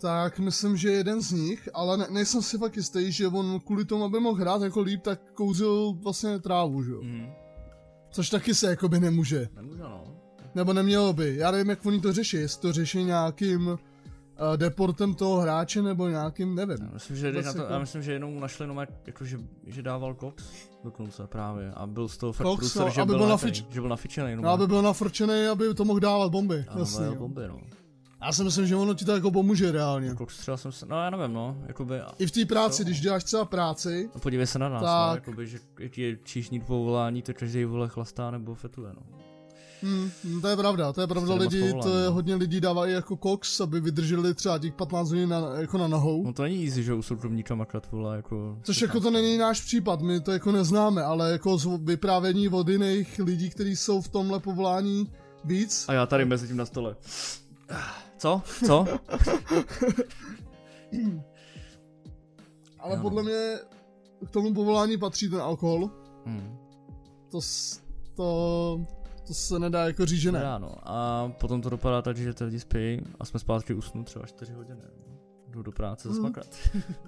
tak 0.00 0.38
myslím, 0.38 0.76
že 0.76 0.90
jeden 0.92 1.22
z 1.22 1.32
nich, 1.32 1.68
ale 1.74 1.96
ne, 1.96 2.06
nejsem 2.10 2.42
si 2.42 2.58
fakt 2.58 2.76
jistý, 2.76 3.12
že 3.12 3.26
on 3.28 3.60
kvůli 3.60 3.84
tomu, 3.84 4.04
aby 4.04 4.20
mohl 4.20 4.40
hrát 4.40 4.62
jako 4.62 4.80
líp, 4.80 5.02
tak 5.02 5.20
kouřil 5.34 5.92
vlastně 6.02 6.38
trávu, 6.38 6.82
že 6.82 6.90
jo. 6.90 7.00
Mhm. 7.02 7.26
Což 8.10 8.30
taky 8.30 8.54
se 8.54 8.66
jakoby 8.66 9.00
nemůže. 9.00 9.48
Nemůžu, 9.56 9.78
no. 9.82 10.04
Nebo 10.54 10.72
nemělo 10.72 11.12
by. 11.12 11.36
Já 11.36 11.50
nevím, 11.50 11.68
jak 11.70 11.86
oni 11.86 12.00
to 12.00 12.12
řeší, 12.12 12.36
jestli 12.36 12.60
to 12.62 12.72
řeší 12.72 13.04
nějakým 13.04 13.78
uh, 14.50 14.56
deportem 14.56 15.14
toho 15.14 15.40
hráče, 15.40 15.82
nebo 15.82 16.08
nějakým, 16.08 16.54
nevím. 16.54 16.76
Já 16.80 16.90
myslím, 16.92 17.16
že, 17.16 17.32
na 17.32 17.52
to, 17.52 17.58
já 17.58 17.64
jako- 17.64 17.80
myslím, 17.80 18.02
že 18.02 18.12
jenom 18.12 18.40
našli 18.40 18.62
jenom, 18.62 18.86
jako, 19.06 19.24
že, 19.24 19.38
že 19.66 19.82
dával 19.82 20.14
Cox 20.14 20.44
dokonce 20.84 21.26
právě 21.26 21.72
a 21.74 21.86
byl 21.86 22.08
z 22.08 22.16
toho 22.16 22.32
fakt 22.32 22.46
Cox, 22.46 22.58
průser, 22.58 22.82
no, 22.84 22.90
že, 22.90 23.00
aby 23.00 23.08
byl 23.10 23.18
byl 23.18 23.28
na 23.28 23.36
nafič- 23.36 23.64
že 23.70 23.80
byl 23.80 23.90
nafičený. 23.90 24.36
No, 24.36 24.48
aby 24.48 24.66
byl 24.66 24.82
nafrčený, 24.82 25.46
aby 25.46 25.74
to 25.74 25.84
mohl 25.84 26.00
dávat 26.00 26.30
bomby. 26.30 26.64
a 26.68 26.78
Jasně. 26.78 27.04
byl 27.04 27.12
jo. 27.12 27.18
bomby, 27.18 27.48
no. 27.48 27.60
Já 28.26 28.32
si 28.32 28.44
myslím, 28.44 28.66
že 28.66 28.76
ono 28.76 28.94
ti 28.94 29.04
to 29.04 29.12
jako 29.14 29.30
pomůže 29.30 29.72
reálně. 29.72 30.14
Cox 30.16 30.36
třeba 30.38 30.56
jsem 30.56 30.72
se, 30.72 30.86
no 30.86 30.96
já 31.04 31.10
nevím, 31.10 31.32
no, 31.32 31.56
jakoby, 31.66 31.94
I 32.18 32.26
v 32.26 32.30
té 32.30 32.44
práci, 32.44 32.82
Jo. 32.82 32.84
když 32.84 33.00
děláš 33.00 33.24
třeba 33.24 33.44
práci, 33.44 34.10
No 34.14 34.20
podívej 34.20 34.46
se 34.46 34.58
na 34.58 34.68
nás, 34.68 34.82
Tak. 34.82 35.10
no, 35.10 35.14
jakoby, 35.14 35.46
že 35.46 35.58
je 35.96 36.16
číšní 36.24 36.60
povolání, 36.60 37.22
to 37.22 37.34
každý 37.34 37.64
vole 37.64 37.88
chlastá 37.88 38.30
nebo 38.30 38.54
fetuje, 38.54 38.92
no. 38.92 39.02
Hm, 39.84 40.40
to 40.40 40.48
je 40.48 40.56
pravda, 40.56 40.92
to 40.92 41.00
je 41.00 41.06
pravda, 41.06 41.36
Prostě 41.36 41.56
lidi, 41.56 41.72
to 41.82 41.98
je 41.98 42.04
no. 42.06 42.12
hodně 42.12 42.34
lidí 42.34 42.60
dávají 42.60 42.92
jako 42.92 43.16
koks, 43.16 43.60
aby 43.60 43.80
vydrželi 43.80 44.34
třeba 44.34 44.58
těch 44.58 44.74
15 44.74 45.10
hodin 45.10 45.28
na, 45.28 45.38
jako 45.58 45.78
na 45.78 45.88
nohou. 45.88 46.24
No 46.24 46.32
to 46.32 46.42
není 46.42 46.64
easy, 46.64 46.82
že 46.82 46.94
u 46.94 47.02
soukromníka 47.02 47.54
makat, 47.54 47.90
vole, 47.92 48.16
jako... 48.16 48.58
Což 48.62 48.82
jako 48.82 49.00
to 49.00 49.10
není 49.10 49.38
náš 49.38 49.60
případ, 49.60 50.00
my 50.00 50.20
to 50.20 50.32
jako 50.32 50.52
neznáme, 50.52 51.02
ale 51.02 51.32
jako 51.32 51.58
z 51.58 51.68
vyprávění 51.82 52.48
od 52.48 52.68
jiných 52.68 53.18
lidí, 53.18 53.50
kteří 53.50 53.76
jsou 53.76 54.00
v 54.00 54.08
tomhle 54.08 54.40
povolání 54.40 55.12
víc. 55.44 55.84
A 55.88 55.92
já 55.92 56.06
tady 56.06 56.24
mezi 56.24 56.48
tím 56.48 56.56
na 56.56 56.66
stole. 56.66 56.96
Co? 58.18 58.42
Co? 58.66 58.86
Ale 62.78 62.96
podle 63.00 63.22
mě 63.22 63.58
k 64.26 64.30
tomu 64.30 64.54
povolání 64.54 64.98
patří 64.98 65.28
ten 65.28 65.40
alkohol. 65.40 65.90
Hmm. 66.24 66.56
To, 67.30 67.40
to, 68.14 68.80
to 69.26 69.34
se 69.34 69.58
nedá 69.58 69.86
jako 69.86 70.06
říct, 70.06 70.20
že 70.20 70.32
ne. 70.32 70.38
Nedá, 70.38 70.58
no. 70.58 70.74
A 70.82 71.28
potom 71.40 71.62
to 71.62 71.70
dopadá 71.70 72.02
tak, 72.02 72.16
že 72.16 72.34
ty 72.34 72.44
lidi 72.44 72.60
spí 72.60 73.00
a 73.20 73.24
jsme 73.24 73.40
zpátky 73.40 73.74
usnu 73.74 74.04
třeba 74.04 74.26
4 74.26 74.52
hodiny. 74.52 74.82
Jdu 75.48 75.62
do 75.62 75.72
práce 75.72 76.08
Mhm. 76.08 76.14
zasmakat. 76.16 76.46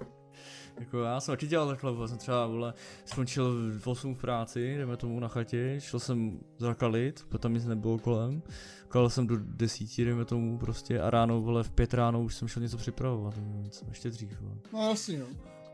jako 0.79 0.99
já 1.01 1.19
jsem 1.19 1.31
taky 1.33 1.47
dělal 1.47 1.67
takhle, 1.67 2.07
jsem 2.07 2.17
třeba 2.17 2.47
vole, 2.47 2.73
skončil 3.05 3.55
v 3.79 3.87
8 3.87 4.15
v 4.15 4.21
práci, 4.21 4.75
jdeme 4.77 4.97
tomu 4.97 5.19
na 5.19 5.27
chatě, 5.27 5.75
šel 5.79 5.99
jsem 5.99 6.39
zakalit, 6.57 7.25
protože 7.29 7.39
tam 7.39 7.53
nic 7.53 7.65
nebylo 7.65 7.97
kolem. 7.99 8.41
Kalil 8.87 9.09
jsem 9.09 9.27
do 9.27 9.35
10, 9.39 9.97
jdeme 9.97 10.25
tomu 10.25 10.57
prostě 10.57 10.99
a 11.01 11.09
ráno, 11.09 11.41
vole, 11.41 11.63
v 11.63 11.71
5 11.71 11.93
ráno 11.93 12.21
už 12.23 12.35
jsem 12.35 12.47
šel 12.47 12.63
něco 12.63 12.77
připravovat, 12.77 13.33
něco, 13.43 13.85
ještě 13.89 14.09
dřív, 14.09 14.41
vole. 14.41 14.55
No 14.73 14.89
jasně, 14.89 15.19
no. 15.19 15.25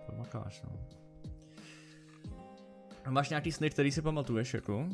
To 0.05 0.15
makáš, 0.17 0.63
no. 0.63 0.79
Máš 3.11 3.29
nějaký 3.29 3.51
sny, 3.51 3.69
který 3.69 3.91
si 3.91 4.01
pamatuješ, 4.01 4.53
jako? 4.53 4.89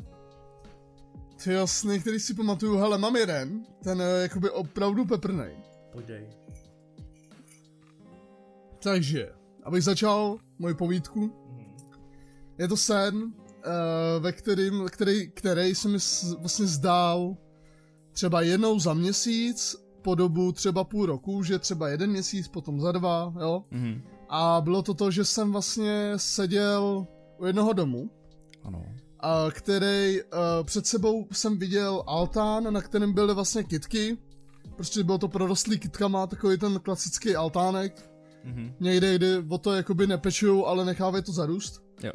Ty 1.44 1.52
jasný, 1.52 2.00
který 2.00 2.20
si 2.20 2.34
pamatuju, 2.34 2.76
hele, 2.76 2.98
mám 2.98 3.16
jeden, 3.16 3.62
ten 3.84 4.00
je 4.00 4.22
jakoby 4.22 4.50
opravdu 4.50 5.04
peprnej. 5.04 5.56
Podej. 5.92 6.28
Takže, 8.82 9.32
abych 9.62 9.84
začal 9.84 10.38
moji 10.58 10.74
povídku, 10.74 11.32
je 12.58 12.68
to 12.68 12.76
sen, 12.76 13.14
uh, 13.16 13.32
ve 14.20 14.32
kterým, 14.32 14.86
který, 14.90 15.30
který 15.30 15.74
se 15.74 15.88
mi 15.88 15.98
vlastně 16.38 16.66
zdál 16.66 17.36
třeba 18.12 18.42
jednou 18.42 18.78
za 18.78 18.94
měsíc, 18.94 19.76
po 20.02 20.14
dobu 20.14 20.52
třeba 20.52 20.84
půl 20.84 21.06
roku, 21.06 21.42
že 21.42 21.58
třeba 21.58 21.88
jeden 21.88 22.10
měsíc, 22.10 22.48
potom 22.48 22.80
za 22.80 22.92
dva, 22.92 23.34
jo. 23.40 23.64
Mhm. 23.70 24.02
A 24.28 24.60
bylo 24.60 24.82
to 24.82 24.94
to, 24.94 25.10
že 25.10 25.24
jsem 25.24 25.52
vlastně 25.52 26.12
seděl 26.16 27.06
u 27.38 27.46
jednoho 27.46 27.72
domu, 27.72 28.10
Ano. 28.64 28.84
A 29.22 29.46
který 29.50 30.22
uh, 30.22 30.38
před 30.64 30.86
sebou 30.86 31.26
jsem 31.32 31.58
viděl 31.58 32.02
altán, 32.06 32.72
na 32.72 32.80
kterém 32.80 33.12
byly 33.12 33.34
vlastně 33.34 33.64
kitky. 33.64 34.18
Prostě 34.76 35.04
bylo 35.04 35.18
to 35.18 35.28
prorostlý 35.28 35.78
kitkama, 35.78 36.26
takový 36.26 36.58
ten 36.58 36.80
klasický 36.80 37.36
altánek. 37.36 38.10
Mhm. 38.44 38.74
Někde, 38.80 39.14
kde 39.14 39.44
o 39.48 39.58
to 39.58 39.72
jakoby 39.72 40.06
nepečujou, 40.06 40.66
ale 40.66 40.84
nechávají 40.84 41.24
to 41.24 41.32
zarůst. 41.32 41.82
Jo. 42.02 42.12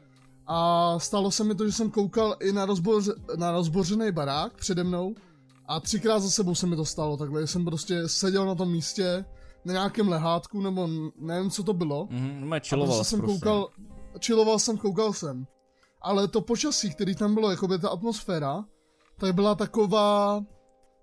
A 0.48 1.00
stalo 1.00 1.32
se 1.32 1.44
mi 1.44 1.56
to, 1.56 1.66
že 1.66 1.72
jsem 1.72 1.92
koukal 1.92 2.36
i 2.40 2.52
na, 2.52 2.66
rozboř, 2.66 3.10
na 3.36 3.52
rozbořený 3.52 4.12
barák 4.12 4.58
přede 4.58 4.84
mnou 4.84 5.16
a 5.68 5.80
třikrát 5.80 6.20
za 6.20 6.30
sebou 6.30 6.56
se 6.56 6.68
mi 6.68 6.76
to 6.76 6.86
stalo 6.86 7.18
takhle. 7.18 7.48
Jsem 7.48 7.66
prostě 7.66 8.08
seděl 8.10 8.46
na 8.46 8.56
tom 8.56 8.72
místě, 8.72 9.26
na 9.66 9.74
nějakém 9.74 10.10
lehátku, 10.10 10.62
nebo 10.62 10.90
nevím, 11.20 11.52
co 11.52 11.64
to 11.64 11.74
bylo. 11.74 12.08
Mhm, 12.12 12.50
no, 12.50 12.56
A 12.56 12.60
prostě 12.86 13.04
jsem 13.04 13.20
prostě. 13.20 13.40
koukal, 13.40 13.68
chilloval 14.26 14.60
jsem, 14.60 14.78
koukal 14.78 15.14
jsem. 15.14 15.48
Ale 16.06 16.28
to 16.28 16.42
počasí, 16.42 16.90
který 16.94 17.16
tam 17.16 17.34
bylo, 17.34 17.52
jako 17.52 17.68
by 17.68 17.80
ta 17.80 17.90
atmosféra, 17.90 18.66
tak 19.18 19.36
byla 19.36 19.56
taková 19.56 20.44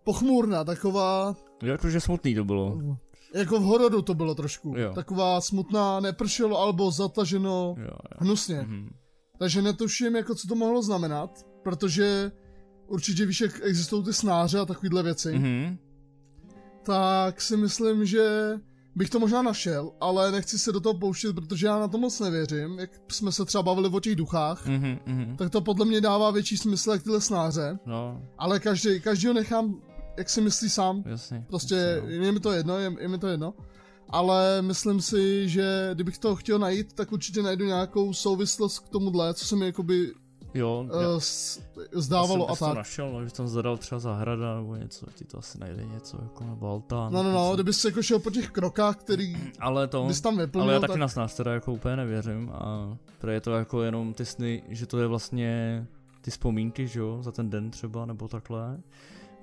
pochmurná, 0.05 0.65
taková, 0.65 1.35
Jakože 1.63 2.01
smutný 2.01 2.35
to 2.35 2.45
bylo. 2.45 2.79
jako 3.35 3.59
v 3.61 3.63
hororu 3.63 4.03
to 4.03 4.15
bylo 4.15 4.35
trošku. 4.35 4.75
Jo. 4.77 4.93
Taková 4.95 5.41
smutná, 5.41 6.01
nepršelo, 6.01 6.59
alebo 6.59 6.91
zataženo, 6.91 7.75
Jo, 7.79 7.85
jo. 7.85 7.91
hnusně. 8.19 8.63
Mhm. 8.63 8.89
Takže 9.39 9.63
netuším, 9.63 10.17
jako 10.17 10.35
co 10.35 10.49
to 10.49 10.55
mohlo 10.55 10.83
znamenat, 10.83 11.47
protože 11.63 12.33
určitě 12.87 13.27
víš, 13.27 13.41
jak 13.41 13.61
existují 13.63 14.05
ty 14.05 14.13
snáře 14.13 14.59
a 14.59 14.65
takovéhle 14.65 15.03
věci. 15.03 15.33
Mhm. 15.33 15.79
tak 16.85 17.41
si 17.41 17.57
myslím, 17.57 18.07
že 18.07 18.55
bych 18.97 19.11
to 19.11 19.19
možná 19.21 19.43
našel, 19.43 19.93
ale 20.01 20.33
nechci 20.33 20.59
se 20.59 20.73
do 20.73 20.81
toho 20.81 20.99
pouštět, 20.99 21.33
protože 21.33 21.67
já 21.67 21.79
na 21.79 21.89
to 21.89 21.99
moc 21.99 22.21
nevěřím, 22.21 22.79
jak 22.79 22.91
jsme 23.09 23.33
se 23.33 23.45
třeba 23.45 23.63
bavili 23.63 23.89
o 23.89 24.01
těch 24.01 24.17
duchách, 24.17 24.67
Mhm, 24.67 24.99
mhm. 25.07 25.37
tak 25.37 25.51
to 25.51 25.61
podle 25.61 25.87
mě 25.87 26.01
dává 26.01 26.31
větší 26.31 26.57
smysl 26.57 26.91
jak 26.93 27.03
tyhle 27.03 27.21
snáře, 27.21 27.79
No, 27.87 28.23
ale 28.39 28.61
každý, 28.61 29.01
každý 29.01 29.27
ho 29.27 29.33
nechám, 29.35 29.81
jak 30.19 30.29
si 30.31 30.41
myslí 30.41 30.69
sám, 30.71 31.03
jasně. 31.07 31.45
prostě 31.49 31.75
jasně, 31.75 32.19
no. 32.19 32.25
je 32.25 32.33
mi 32.33 32.41
to 32.41 32.53
jedno, 32.53 32.79
je, 32.79 32.93
je 33.01 33.09
mi 33.09 33.19
to 33.19 33.27
jedno. 33.27 33.55
Ale 34.11 34.63
myslím 34.63 35.01
si, 35.01 35.49
že 35.49 35.91
kdybych 35.95 36.19
to 36.19 36.37
chtěl 36.37 36.59
najít, 36.59 36.93
tak 36.93 37.13
určitě 37.13 37.43
najdu 37.43 37.65
nějakou 37.65 38.13
souvislost 38.13 38.79
k 38.79 38.89
tomuhle, 38.89 39.35
co 39.35 39.45
se 39.47 39.57
mi 39.57 39.67
jakoby 39.67 40.13
Jo, 40.55 40.87
uh, 41.15 41.21
zdávalo 41.93 42.51
a 42.51 42.57
jsem, 42.57 42.67
tak. 42.67 42.75
to 42.75 42.79
našel, 42.79 43.13
no, 43.13 43.25
že 43.25 43.33
tam 43.33 43.49
zadal 43.49 43.77
třeba 43.77 43.99
zahrada 43.99 44.57
nebo 44.57 44.77
něco, 44.77 45.07
ti 45.15 45.25
to 45.25 45.39
asi 45.39 45.59
najde 45.59 45.85
něco 45.85 46.19
jako 46.23 46.45
nebo 46.45 46.71
altán. 46.71 47.13
No, 47.13 47.23
no, 47.23 47.33
no, 47.33 47.43
něco. 47.45 47.55
kdybys 47.55 47.81
se 47.81 47.89
jako 47.89 48.03
šel 48.03 48.19
po 48.19 48.31
těch 48.31 48.51
krokách, 48.51 48.97
který 48.97 49.37
Ale 49.59 49.89
to, 49.89 50.05
bys 50.05 50.21
tam 50.21 50.37
vyplnil, 50.39 50.65
ale 50.65 50.75
já 50.75 50.81
tak... 50.81 50.91
taky 50.91 51.01
na 51.01 51.09
snáz 51.09 51.35
teda 51.35 51.53
jako 51.55 51.73
úplně 51.73 51.97
nevěřím 51.97 52.51
a 52.55 52.97
je 53.31 53.41
to 53.41 53.51
jako 53.51 53.83
jenom 53.83 54.15
ty 54.15 54.25
sny, 54.25 54.63
že 54.69 54.87
to 54.87 54.99
je 54.99 55.07
vlastně 55.07 55.87
ty 56.21 56.31
vzpomínky, 56.31 56.89
že 56.89 57.01
jo, 57.01 57.19
za 57.23 57.33
ten 57.33 57.51
den 57.51 57.71
třeba, 57.71 58.07
nebo 58.07 58.29
takhle. 58.29 58.79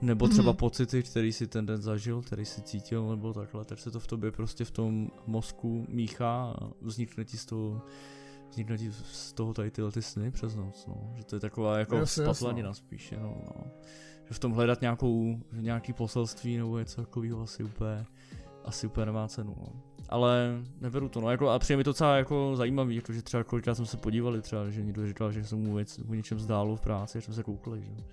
Nebo 0.02 0.28
třeba 0.28 0.52
Mhm. 0.52 0.58
pocity, 0.58 1.04
který 1.04 1.34
si 1.34 1.48
ten 1.48 1.66
den 1.66 1.82
zažil, 1.82 2.22
který 2.22 2.46
si 2.46 2.62
cítil, 2.62 3.10
nebo 3.10 3.34
takhle, 3.34 3.66
tak 3.66 3.80
se 3.80 3.92
to 3.92 4.00
v 4.00 4.08
tobě 4.08 4.32
prostě 4.32 4.66
v 4.66 4.72
tom 4.72 5.12
mozku 5.28 5.86
míchá 5.90 6.54
a 6.62 6.68
vznikne 6.82 7.26
ti 7.26 7.38
z 7.38 7.46
toho 7.46 7.82
vznikne 8.52 8.78
ti 8.78 8.92
z 8.92 9.34
toho 9.34 9.54
tady 9.54 9.72
tyhle 9.72 9.92
ty 9.92 10.02
sny 10.02 10.32
přes 10.32 10.56
noc, 10.56 10.88
no. 10.88 11.14
Že 11.16 11.24
to 11.24 11.36
je 11.36 11.40
taková 11.40 11.78
jako 11.78 11.96
Jasně, 11.96 12.24
jasně. 12.24 12.36
spatlanina 12.36 12.74
spíš, 12.74 13.14
no, 13.22 13.38
no. 13.46 13.64
Že 14.28 14.34
v 14.34 14.40
tom 14.40 14.52
hledat 14.52 14.82
nějakou, 14.82 15.40
nějaký 15.52 15.94
poselství 15.94 16.58
nebo 16.58 16.80
něco 16.80 17.02
takového 17.02 17.42
asi 17.42 17.64
úplně, 17.64 18.06
asi 18.66 18.88
úplně 18.88 19.06
nemá 19.06 19.28
cenu, 19.28 19.56
no. 19.60 19.68
Ale 20.10 20.62
neberu 20.82 21.10
to, 21.10 21.22
no, 21.22 21.32
jako, 21.32 21.50
a 21.50 21.60
přijde 21.60 21.78
mi 21.78 21.84
to 21.84 21.90
docela 21.90 22.18
jako 22.18 22.54
zajímavý, 22.56 22.96
jako, 22.96 23.14
že 23.14 23.22
třeba 23.22 23.44
kolikrát 23.44 23.76
jsme 23.76 23.86
se 23.86 23.98
podívali 23.98 24.42
třeba, 24.42 24.70
že 24.70 24.84
někdo 24.84 25.08
říkal, 25.08 25.32
že 25.32 25.46
se 25.46 25.56
mu 25.56 25.76
věc 25.76 26.00
o 26.10 26.14
něčem 26.14 26.40
zdálo 26.40 26.76
v 26.76 26.82
práci, 26.82 27.18
že 27.18 27.26
jsme 27.26 27.34
se 27.34 27.44
koukli, 27.44 27.82
že. 27.82 28.04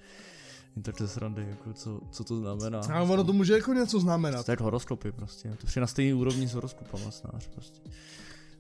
Jen 0.76 0.82
tak 0.82 0.98
ze 0.98 1.08
srandy, 1.08 1.46
jako 1.50 1.72
co, 1.72 2.00
co 2.10 2.24
to 2.24 2.36
znamená. 2.36 2.80
A 2.92 3.02
ono 3.02 3.24
to 3.24 3.32
může 3.32 3.52
jako 3.52 3.72
něco 3.72 4.00
znamenat. 4.00 4.46
To 4.46 4.50
je 4.50 4.52
jak 4.52 4.60
horoskopy 4.60 5.12
prostě, 5.12 5.50
to 5.60 5.66
přijde 5.66 5.80
na 5.80 5.86
stejný 5.86 6.14
úrovni 6.14 6.48
s 6.48 6.54
horoskopama 6.54 7.10
snář 7.10 7.48
prostě. 7.48 7.80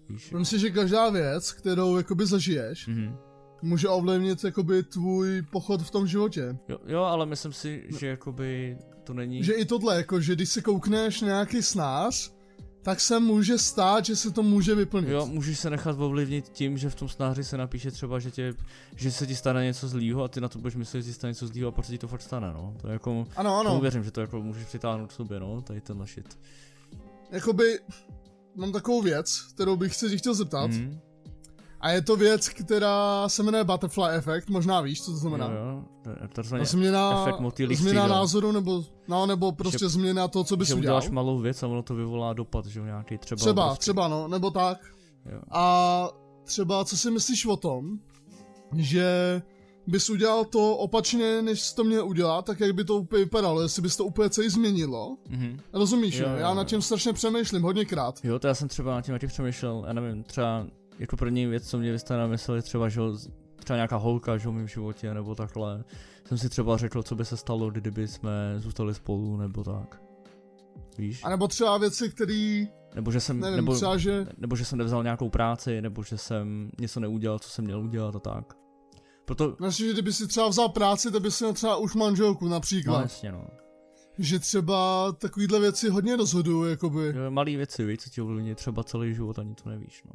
Víš? 0.08 0.22
Myslím 0.30 0.44
si, 0.44 0.58
že 0.58 0.70
každá 0.70 1.10
věc, 1.10 1.52
kterou 1.52 1.96
jakoby 1.96 2.26
zažiješ, 2.26 2.86
Mhm. 2.86 3.16
může 3.62 3.88
ovlivnit 3.88 4.44
jakoby 4.44 4.82
tvůj 4.82 5.42
pochod 5.52 5.82
v 5.82 5.90
tom 5.90 6.06
životě. 6.06 6.56
Jo, 6.68 6.78
jo, 6.86 7.02
ale 7.02 7.26
myslím 7.26 7.52
si, 7.52 7.84
že 7.98 8.06
jakoby 8.06 8.78
to 9.04 9.14
není... 9.14 9.44
Že 9.44 9.52
i 9.52 9.64
tohle, 9.64 9.96
jako, 9.96 10.20
že 10.20 10.34
když 10.34 10.48
si 10.48 10.62
koukneš 10.62 11.20
na 11.20 11.26
nějaký 11.28 11.62
snář, 11.62 12.32
tak 12.82 13.00
se 13.00 13.20
může 13.20 13.58
stát, 13.58 14.04
že 14.04 14.16
se 14.16 14.30
to 14.30 14.42
může 14.42 14.74
vyplnit. 14.74 15.10
Jo, 15.10 15.26
můžeš 15.26 15.58
se 15.58 15.70
nechat 15.70 15.96
ovlivnit 16.00 16.48
tím, 16.48 16.78
že 16.78 16.90
v 16.90 16.94
tom 16.94 17.08
snáři 17.08 17.44
se 17.44 17.56
napíše 17.56 17.90
třeba, 17.90 18.18
že, 18.18 18.30
tě, 18.30 18.54
že 18.96 19.12
se 19.12 19.26
ti 19.26 19.36
stane 19.36 19.64
něco 19.64 19.88
zlýho 19.88 20.22
a 20.24 20.28
ty 20.28 20.40
na 20.40 20.48
to 20.48 20.58
budeš 20.58 20.76
myslet, 20.76 21.00
že 21.02 21.06
ti 21.08 21.12
stane 21.14 21.30
něco 21.30 21.46
zlýho 21.46 21.68
a 21.68 21.72
pak 21.72 21.84
se 21.84 21.92
ti 21.92 21.98
to 21.98 22.08
fakt 22.08 22.22
stane, 22.22 22.52
no. 22.52 22.74
To 22.80 22.86
je 22.88 22.92
jako, 22.92 23.10
Ano, 23.36 23.58
ano. 23.60 23.70
ano. 23.70 23.80
věřím, 23.80 24.04
že 24.04 24.10
to 24.10 24.20
jako 24.20 24.42
můžeš 24.42 24.64
přitáhnout 24.64 25.08
k 25.08 25.12
sobě, 25.12 25.40
no, 25.40 25.62
tady 25.62 25.80
tenhle 25.80 26.06
shit. 26.06 26.38
Jakoby 27.30 27.78
mám 28.56 28.72
takovou 28.72 29.02
věc, 29.02 29.40
kterou 29.54 29.76
bych 29.76 29.94
se 29.94 30.08
tě 30.10 30.16
chtěl 30.16 30.34
zeptat. 30.34 30.70
Mhm. 30.70 30.98
A 31.80 31.90
je 31.90 32.02
to 32.02 32.16
věc, 32.16 32.48
která 32.48 33.28
se 33.28 33.42
jmenuje 33.42 33.64
Butterfly 33.64 34.14
Effect, 34.14 34.48
možná 34.48 34.80
víš, 34.80 35.02
co 35.02 35.10
to 35.10 35.16
znamená. 35.16 35.46
Jo, 35.46 35.82
jo, 36.06 36.28
to 36.32 36.42
To 36.42 36.64
změna, 36.64 37.22
efekt 37.22 37.40
motýlých 37.40 37.78
změna 37.78 38.06
názoru, 38.06 38.52
nebo, 38.52 38.84
no, 39.08 39.26
nebo 39.26 39.52
prostě 39.52 39.78
Že- 39.78 39.88
změna 39.88 40.28
toho, 40.28 40.44
co 40.44 40.56
bys 40.56 40.68
že 40.68 40.74
udělal. 40.74 40.98
uděláš 40.98 41.10
malou 41.14 41.38
věc 41.38 41.62
a 41.62 41.66
ono 41.66 41.82
to 41.82 41.94
vyvolá 41.94 42.32
dopad, 42.32 42.66
že 42.66 42.80
nějaký 42.80 43.18
třeba. 43.18 43.36
Třeba, 43.38 43.62
obrovský. 43.64 43.80
třeba, 43.80 44.08
no, 44.08 44.28
nebo 44.28 44.50
tak. 44.50 44.78
Jo. 45.32 45.40
A 45.50 46.08
třeba, 46.44 46.84
co 46.84 46.96
si 46.96 47.10
myslíš 47.10 47.46
o 47.46 47.56
tom, 47.56 47.98
že 48.76 49.42
bys 49.86 50.10
udělal 50.10 50.44
to 50.44 50.76
opačně, 50.76 51.42
než 51.42 51.60
jsi 51.60 51.74
to 51.74 51.84
měl 51.84 52.06
udělat, 52.08 52.44
tak 52.44 52.60
jak 52.60 52.72
by 52.72 52.84
to 52.84 52.96
úplně 52.96 53.24
vypadalo, 53.24 53.62
jestli 53.62 53.82
bys 53.82 53.96
to 53.96 54.04
úplně 54.04 54.30
celý 54.30 54.48
změnilo. 54.48 55.16
Mhm. 55.28 55.60
Rozumíš, 55.72 56.18
Jo, 56.18 56.28
jo, 56.28 56.36
Já 56.36 56.54
nad 56.54 56.64
tím 56.66 56.82
strašně 56.82 57.12
přemýšlím, 57.12 57.62
hodněkrát. 57.62 58.20
Jo, 58.24 58.38
to 58.38 58.46
já 58.46 58.54
jsem 58.54 58.68
třeba 58.68 58.94
na 58.94 59.02
tím 59.02 59.14
taky 59.14 59.26
přemýšlel, 59.26 59.84
já 59.86 59.92
nevím, 59.92 60.22
třeba 60.22 60.66
jako 60.98 61.16
první 61.16 61.46
věc, 61.46 61.68
co 61.68 61.78
mě 61.78 61.92
vystane 61.92 62.20
na 62.20 62.26
mysl, 62.26 62.52
je 62.52 62.62
třeba, 62.62 62.88
že 62.88 63.00
třeba 63.56 63.76
nějaká 63.76 63.96
holka, 63.96 64.38
že 64.38 64.48
v 64.48 64.52
mém 64.52 64.68
životě, 64.68 65.14
nebo 65.14 65.34
takhle. 65.34 65.84
Jsem 66.24 66.38
si 66.38 66.48
třeba 66.48 66.76
řekl, 66.76 67.02
co 67.02 67.14
by 67.14 67.24
se 67.24 67.36
stalo, 67.36 67.70
kdyby 67.70 68.08
jsme 68.08 68.54
zůstali 68.56 68.94
spolu, 68.94 69.36
nebo 69.36 69.64
tak. 69.64 70.00
Víš? 70.98 71.20
A 71.24 71.30
nebo 71.30 71.48
třeba 71.48 71.78
věci, 71.78 72.10
které, 72.10 72.66
Nebo 72.94 73.12
že 73.12 73.20
jsem, 73.20 73.40
nevím, 73.40 73.56
nebo, 73.56 73.74
třeba, 73.74 73.96
že... 73.96 74.26
nebo 74.38 74.56
že 74.56 74.64
jsem 74.64 74.78
nevzal 74.78 75.02
nějakou 75.02 75.30
práci, 75.30 75.82
nebo 75.82 76.02
že 76.02 76.18
jsem 76.18 76.70
něco 76.80 77.00
neudělal, 77.00 77.38
co 77.38 77.48
jsem 77.48 77.64
měl 77.64 77.80
udělat 77.80 78.16
a 78.16 78.18
tak. 78.18 78.54
Proto, 79.26 79.56
Myslím, 79.60 79.86
že 79.86 79.92
kdyby 79.92 80.12
si 80.12 80.26
třeba 80.28 80.48
vzal 80.48 80.68
práci, 80.68 81.10
tak 81.10 81.22
bys 81.22 81.40
měl 81.40 81.52
třeba 81.52 81.76
už 81.76 81.94
manželku 81.94 82.44
no 82.44 82.50
například. 82.50 83.00
jasně 83.02 83.32
no. 83.32 83.46
Že 84.18 84.38
třeba 84.38 85.12
takovýhle 85.12 85.60
věci 85.60 85.88
hodně 85.88 86.16
rozhodují, 86.16 86.70
jakoby. 86.70 87.06
Jo, 87.16 87.30
Malý 87.30 87.56
věci, 87.56 87.84
víš, 87.84 87.98
co 87.98 88.10
ti 88.10 88.20
ovlivní 88.20 88.54
třeba 88.54 88.84
celý 88.84 89.14
život, 89.14 89.38
ani 89.38 89.54
to 89.54 89.68
nevíš, 89.68 90.02
no. 90.04 90.12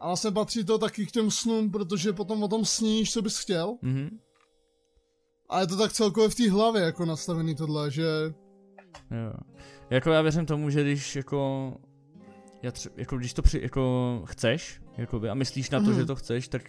A 0.00 0.06
vlastně 0.06 0.30
patří 0.30 0.64
to 0.64 0.78
taky 0.78 1.06
k 1.06 1.10
těm 1.10 1.30
snům, 1.30 1.70
protože 1.70 2.12
potom 2.12 2.42
o 2.42 2.48
tom 2.48 2.64
sníš, 2.64 3.12
co 3.12 3.22
bys 3.22 3.38
chtěl. 3.38 3.76
Mhm. 3.82 4.18
A 5.48 5.60
je 5.60 5.66
to 5.66 5.76
tak 5.76 5.92
celkově 5.92 6.28
v 6.28 6.34
té 6.34 6.50
hlavě 6.50 6.82
jako 6.82 7.04
nastavený 7.04 7.54
tohle, 7.54 7.90
že... 7.90 8.02
Jo. 9.10 9.32
Jako 9.90 10.10
já 10.10 10.22
věřím 10.22 10.46
tomu, 10.46 10.70
že 10.70 10.82
když 10.82 11.16
jako, 11.16 11.72
já 12.62 12.70
tře- 12.70 12.90
jako 12.96 13.16
když 13.16 13.32
to 13.34 13.42
při, 13.42 13.60
jako 13.62 14.22
chceš, 14.26 14.80
jakoby, 14.96 15.30
a 15.30 15.34
myslíš 15.34 15.70
na 15.70 15.80
to, 15.80 15.86
Mhm. 15.90 15.94
že 15.94 16.04
to 16.06 16.16
chceš, 16.16 16.48
tak 16.48 16.62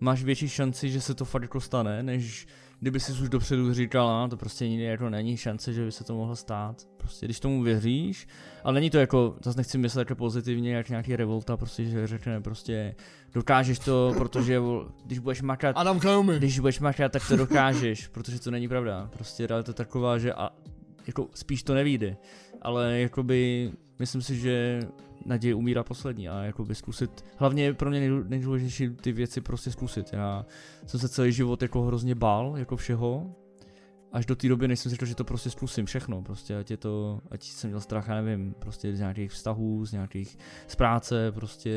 máš 0.00 0.22
větší 0.22 0.48
šanci, 0.48 0.90
že 0.90 1.00
se 1.00 1.14
to 1.14 1.24
fakt 1.24 1.42
jako 1.42 1.60
stane, 1.60 2.02
než 2.02 2.46
kdyby 2.80 3.00
si 3.00 3.12
už 3.12 3.28
dopředu 3.28 3.74
říkala, 3.74 4.28
to 4.28 4.36
prostě 4.36 4.68
nikdy 4.68 4.84
jako 4.84 5.10
není 5.10 5.36
šance, 5.36 5.72
že 5.72 5.84
by 5.84 5.92
se 5.92 6.04
to 6.04 6.14
mohlo 6.14 6.36
stát. 6.36 6.88
Prostě 6.96 7.26
když 7.26 7.40
tomu 7.40 7.62
věříš, 7.62 8.28
ale 8.64 8.74
není 8.74 8.90
to 8.90 8.98
jako, 8.98 9.36
zase 9.44 9.58
nechci 9.58 9.78
myslet 9.78 10.00
jako 10.00 10.14
pozitivně, 10.14 10.74
jak 10.74 10.88
nějaký 10.88 11.16
revolta, 11.16 11.56
prostě, 11.56 11.84
že 11.84 12.06
řekne 12.06 12.40
prostě, 12.40 12.94
dokážeš 13.34 13.78
to, 13.78 14.14
protože 14.18 14.60
když 15.04 15.18
budeš 15.18 15.42
makat, 15.42 15.76
Adam 15.76 16.00
když 16.38 16.58
budeš 16.58 16.80
makat, 16.80 17.12
tak 17.12 17.28
to 17.28 17.36
dokážeš, 17.36 18.08
protože 18.08 18.40
to 18.40 18.50
není 18.50 18.68
pravda. 18.68 19.10
Prostě 19.12 19.46
realita 19.46 19.72
taková, 19.72 20.18
že 20.18 20.32
a, 20.32 20.50
jako 21.06 21.28
spíš 21.34 21.62
to 21.62 21.74
nevíde. 21.74 22.16
Ale 22.62 23.00
jakoby 23.00 23.70
myslím 23.98 24.22
si, 24.22 24.36
že 24.36 24.80
naděje 25.26 25.54
umírá 25.54 25.82
poslední 25.84 26.28
a 26.28 26.42
jakoby 26.42 26.74
zkusit, 26.74 27.24
hlavně 27.36 27.64
je 27.64 27.74
pro 27.74 27.90
mě 27.90 28.00
nejdů- 28.00 28.24
nejdůležitější 28.28 28.90
ty 28.90 29.12
věci 29.12 29.40
prostě 29.40 29.70
zkusit. 29.70 30.10
Já 30.12 30.46
jsem 30.86 31.00
se 31.00 31.08
celý 31.08 31.32
život 31.32 31.62
jako 31.62 31.82
hrozně 31.82 32.14
bál, 32.14 32.54
jako 32.56 32.76
všeho, 32.76 33.34
až 34.12 34.26
do 34.26 34.36
té 34.36 34.48
doby, 34.48 34.68
než 34.68 34.80
jsem 34.80 34.90
si 34.90 34.96
řekl, 34.96 35.06
že 35.06 35.14
to 35.14 35.24
prostě 35.24 35.50
zkusím 35.50 35.86
všechno, 35.86 36.22
prostě 36.22 36.56
ať 36.56 36.70
je 36.70 36.76
to, 36.76 37.20
ať 37.30 37.44
jsem 37.44 37.70
měl 37.70 37.80
strach, 37.80 38.08
já 38.08 38.14
nevím, 38.22 38.54
prostě 38.58 38.96
z 38.96 38.98
nějakých 38.98 39.30
vztahů, 39.32 39.86
z 39.86 39.92
nějakých, 39.92 40.38
z 40.66 40.76
práce, 40.76 41.32
prostě, 41.32 41.72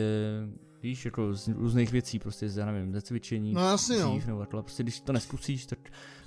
víš, 0.84 1.06
jako 1.06 1.34
z 1.34 1.48
různých 1.48 1.92
věcí, 1.92 2.20
prostě 2.20 2.50
z, 2.50 2.58
já 2.58 2.66
nevím, 2.66 2.94
ze 2.94 3.02
cvičení, 3.02 3.54
No 3.54 3.70
jasně 3.72 3.96
jo. 3.96 4.10
dřív 4.10 4.28
nebo 4.28 4.40
takhle. 4.40 4.62
Prostě 4.64 4.84
když 4.84 5.02
to 5.02 5.14
neskusíš, 5.14 5.66
tak, 5.66 5.80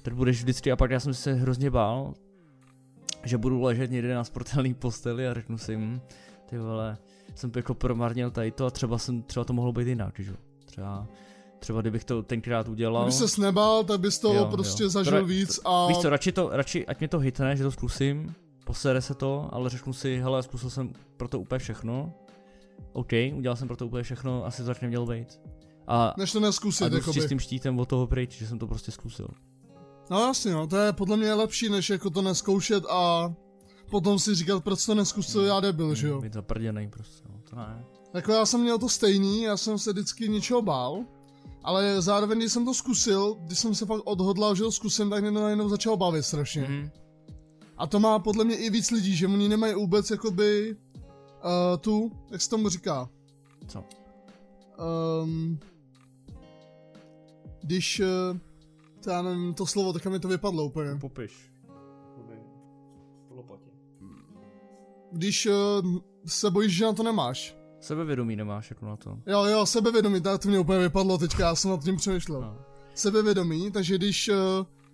tak 0.03 0.14
budeš 0.14 0.38
vždycky, 0.38 0.73
a 0.73 0.77
pak 0.77 0.90
já 0.90 1.01
jsem 1.01 1.14
se 1.14 1.33
hrozně 1.35 1.71
bál, 1.71 2.14
že 3.25 3.39
budu 3.39 3.61
ležet 3.63 3.91
někde 3.91 4.15
na 4.15 4.25
sportelný 4.25 4.75
posteli 4.75 5.29
a 5.29 5.35
řeknu 5.35 5.59
si, 5.59 5.77
hm, 5.77 6.01
ty 6.47 6.59
vole, 6.59 6.99
jsem 7.35 7.53
jako 7.57 7.75
promarnil 7.75 8.31
tady 8.31 8.51
to 8.51 8.67
a 8.67 8.71
třeba, 8.71 8.99
jsem, 8.99 9.23
třeba 9.23 9.45
to 9.45 9.53
mohlo 9.53 9.73
být 9.73 9.89
jinak, 9.89 10.15
že 10.21 10.31
jo. 10.31 10.37
Třeba, 10.65 11.07
třeba 11.59 11.81
kdybych 11.81 12.05
to 12.05 12.23
tenkrát 12.23 12.69
udělal. 12.69 13.05
Kdyby 13.05 13.29
se 13.29 13.41
nebál, 13.41 13.85
tak 13.85 14.01
bys 14.01 14.19
toho 14.19 14.35
Jo, 14.35 14.47
prostě 14.51 14.83
jo. 14.83 14.89
zažil 14.89 15.21
To- 15.21 15.27
víc 15.27 15.61
a... 15.65 15.87
Víš 15.87 15.99
co, 15.99 16.11
radši 16.11 16.33
to, 16.33 16.49
radši, 16.53 16.87
ať 16.87 16.99
mě 16.99 17.09
to 17.09 17.19
hitne, 17.19 17.57
že 17.57 17.63
to 17.63 17.71
zkusím, 17.71 18.35
posere 18.65 19.01
se 19.01 19.15
to, 19.15 19.49
ale 19.53 19.71
řeknu 19.71 19.93
si, 19.93 20.19
hele, 20.21 20.43
zkusil 20.43 20.71
jsem 20.71 20.93
pro 21.17 21.29
to 21.29 21.41
úplně 21.41 21.59
všechno. 21.59 22.13
OK, 22.93 23.11
udělal 23.35 23.57
jsem 23.57 23.69
pro 23.69 23.77
to 23.77 23.87
úplně 23.87 24.03
všechno, 24.03 24.45
asi 24.47 24.63
to 24.63 24.67
tak 24.69 24.83
nemělo 24.83 25.07
být. 25.07 25.41
A, 25.87 26.15
Než 26.19 26.33
to 26.33 26.39
a 26.39 26.43
neskusit, 26.43 26.87
jdu 26.89 26.97
s 26.97 26.99
jakoby. 26.99 27.15
čistým 27.21 27.39
štítem 27.39 27.79
od 27.79 27.89
toho 27.89 28.07
pryč, 28.07 28.39
že 28.39 28.47
jsem 28.47 28.59
to 28.59 28.67
prostě 28.67 28.91
zkusil. 28.93 29.29
No 30.11 30.21
jasně, 30.21 30.53
no, 30.53 30.67
to 30.67 30.77
je 30.77 30.93
podle 30.93 31.17
mě 31.17 31.35
lepší, 31.35 31.69
než 31.69 31.90
jako 31.90 32.11
to 32.11 32.23
neskoušet 32.23 32.85
a 32.90 33.35
potom 33.90 34.19
si 34.19 34.35
říkat, 34.35 34.64
proč 34.64 34.87
to 34.87 34.95
neskusil, 34.95 35.43
já 35.43 35.61
debil, 35.61 35.95
že 35.95 36.09
jo. 36.09 36.21
Být 36.21 36.33
zaprděnej 36.33 36.88
prostě, 36.88 37.29
no, 37.29 37.40
to 37.51 37.57
ne. 37.57 37.85
Jako 38.14 38.33
já 38.33 38.47
jsem 38.47 38.61
měl 38.61 38.79
to 38.79 38.88
stejný, 38.88 39.43
já 39.43 39.57
jsem 39.57 39.79
se 39.79 39.93
vždycky 39.93 40.29
něčeho 40.29 40.62
bál, 40.62 41.05
ale 41.62 42.03
zároveň, 42.03 42.38
když 42.38 42.53
jsem 42.53 42.64
to 42.64 42.75
zkusil, 42.75 43.37
když 43.40 43.59
jsem 43.59 43.75
se 43.75 43.87
fakt 43.87 44.03
odhodlal, 44.05 44.55
že 44.55 44.62
to 44.62 44.73
zkusím, 44.73 45.11
tak 45.11 45.23
mě 45.23 45.33
to 45.33 45.43
najednou 45.43 45.69
začalo 45.69 45.97
bavit 45.97 46.23
strašně. 46.23 46.62
Mhm. 46.62 46.90
A 47.77 47.87
to 47.87 48.01
má 48.01 48.19
podle 48.19 48.45
mě 48.45 48.57
i 48.57 48.71
víc 48.71 48.90
lidí, 48.90 49.17
že 49.17 49.27
oni 49.27 49.49
nemají 49.49 49.75
vůbec 49.75 50.11
jakoby 50.11 50.77
uh, 50.77 51.79
tu, 51.81 52.12
jak 52.31 52.40
se 52.40 52.51
tomu 52.51 52.69
říká, 52.69 53.09
Co? 53.69 53.85
um, 55.23 55.59
když, 57.62 58.01
uh, 58.01 58.38
to 59.05 59.11
já 59.11 59.23
nevím, 59.23 59.55
to 59.55 59.67
slovo, 59.67 59.93
tak 59.93 60.07
mi 60.07 60.21
to 60.21 60.29
vypadlo 60.29 60.64
úplně. 60.64 60.97
Popiš. 61.01 61.53
Lopatě. 63.31 63.71
když 65.12 65.47
uh, 65.47 65.99
se 66.27 66.51
bojíš, 66.51 66.77
že 66.77 66.85
na 66.85 66.93
to 66.93 67.03
nemáš. 67.03 67.57
Sebevědomí 67.81 68.37
nemáš 68.37 68.71
jako 68.71 68.87
na 68.87 68.97
to. 68.97 69.19
Jo, 69.27 69.45
jo, 69.45 69.67
sebevědomí, 69.67 70.21
tak 70.21 70.43
to 70.43 70.49
mě 70.49 70.59
úplně 70.59 70.79
vypadlo 70.79 71.19
teďka, 71.19 71.43
já 71.43 71.55
jsem 71.55 71.71
nad 71.71 71.85
tím 71.85 71.97
přemýšlel. 71.97 72.40
No. 72.40 72.59
Sebevědomí, 72.95 73.71
takže 73.71 73.99
když 73.99 74.29
uh, 74.29 74.37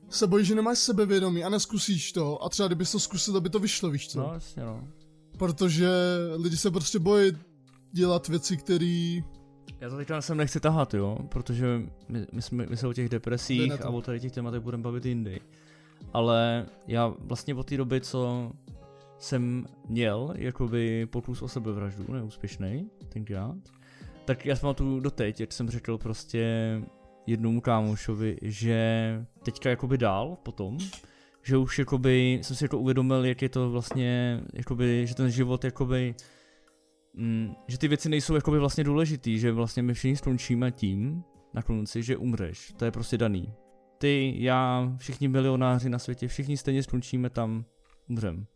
se 0.08 0.26
bojíš, 0.26 0.48
že 0.48 0.54
nemáš 0.54 0.78
sebevědomí 0.78 1.44
a 1.44 1.48
neskusíš 1.48 2.12
to, 2.12 2.44
a 2.44 2.48
třeba 2.48 2.66
kdybys 2.66 2.92
to 2.92 3.00
zkusil, 3.00 3.36
aby 3.36 3.50
to 3.50 3.58
vyšlo, 3.58 3.90
víš 3.90 4.08
co? 4.08 4.18
No, 4.18 4.30
jasně 4.34 4.64
no. 4.64 4.88
Protože 5.38 5.88
lidi 6.36 6.56
se 6.56 6.70
prostě 6.70 6.98
bojí 6.98 7.32
dělat 7.92 8.28
věci, 8.28 8.56
které 8.56 9.20
já 9.80 9.90
to 9.90 9.96
teďka 9.96 10.22
sem 10.22 10.36
nechci 10.36 10.60
tahat, 10.60 10.94
jo, 10.94 11.18
protože 11.28 11.82
my, 12.08 12.26
my, 12.32 12.42
jsme, 12.42 12.66
my 12.66 12.76
se 12.76 12.86
o 12.86 12.92
těch 12.92 13.08
depresích 13.08 13.84
a 13.84 13.88
o 13.90 14.02
tady 14.02 14.20
těch 14.20 14.32
tématech 14.32 14.60
budeme 14.60 14.82
bavit 14.82 15.06
jindy. 15.06 15.40
Ale 16.12 16.66
já 16.86 17.14
vlastně 17.18 17.54
od 17.54 17.66
té 17.66 17.76
doby, 17.76 18.00
co 18.00 18.52
jsem 19.18 19.66
měl 19.88 20.34
jakoby 20.36 21.06
pokus 21.06 21.42
o 21.42 21.48
sebevraždu, 21.48 22.12
neúspěšný 22.12 22.90
tenkrát, 23.08 23.56
tak 24.24 24.46
já 24.46 24.56
jsem 24.56 24.74
tu 24.74 25.00
doteď, 25.00 25.40
jak 25.40 25.52
jsem 25.52 25.70
řekl 25.70 25.98
prostě 25.98 26.46
jednomu 27.26 27.60
kámošovi, 27.60 28.36
že 28.42 29.24
teďka 29.42 29.70
jakoby 29.70 29.98
dál 29.98 30.36
potom, 30.42 30.78
že 31.42 31.56
už 31.56 31.78
jakoby 31.78 32.40
jsem 32.42 32.56
si 32.56 32.64
jako 32.64 32.78
uvědomil, 32.78 33.24
jak 33.24 33.42
je 33.42 33.48
to 33.48 33.70
vlastně, 33.70 34.40
jakoby, 34.52 35.06
že 35.06 35.14
ten 35.14 35.30
život 35.30 35.64
jakoby 35.64 36.14
mm, 37.14 37.54
že 37.68 37.78
ty 37.78 37.88
věci 37.88 38.08
nejsou 38.08 38.34
jakoby 38.34 38.58
vlastně 38.58 38.84
důležitý, 38.84 39.38
že 39.38 39.52
vlastně 39.52 39.82
my 39.82 39.94
všichni 39.94 40.16
skončíme 40.16 40.70
tím 40.70 41.22
na 41.54 41.62
konci, 41.62 42.02
že 42.02 42.16
umřeš. 42.16 42.72
To 42.76 42.84
je 42.84 42.90
prostě 42.90 43.18
daný. 43.18 43.52
Ty, 43.98 44.34
já, 44.36 44.92
všichni 44.96 45.28
milionáři 45.28 45.88
na 45.88 45.98
světě, 45.98 46.28
všichni 46.28 46.56
stejně 46.56 46.82
skončíme 46.82 47.30
tam, 47.30 47.64
umřem. 48.08 48.46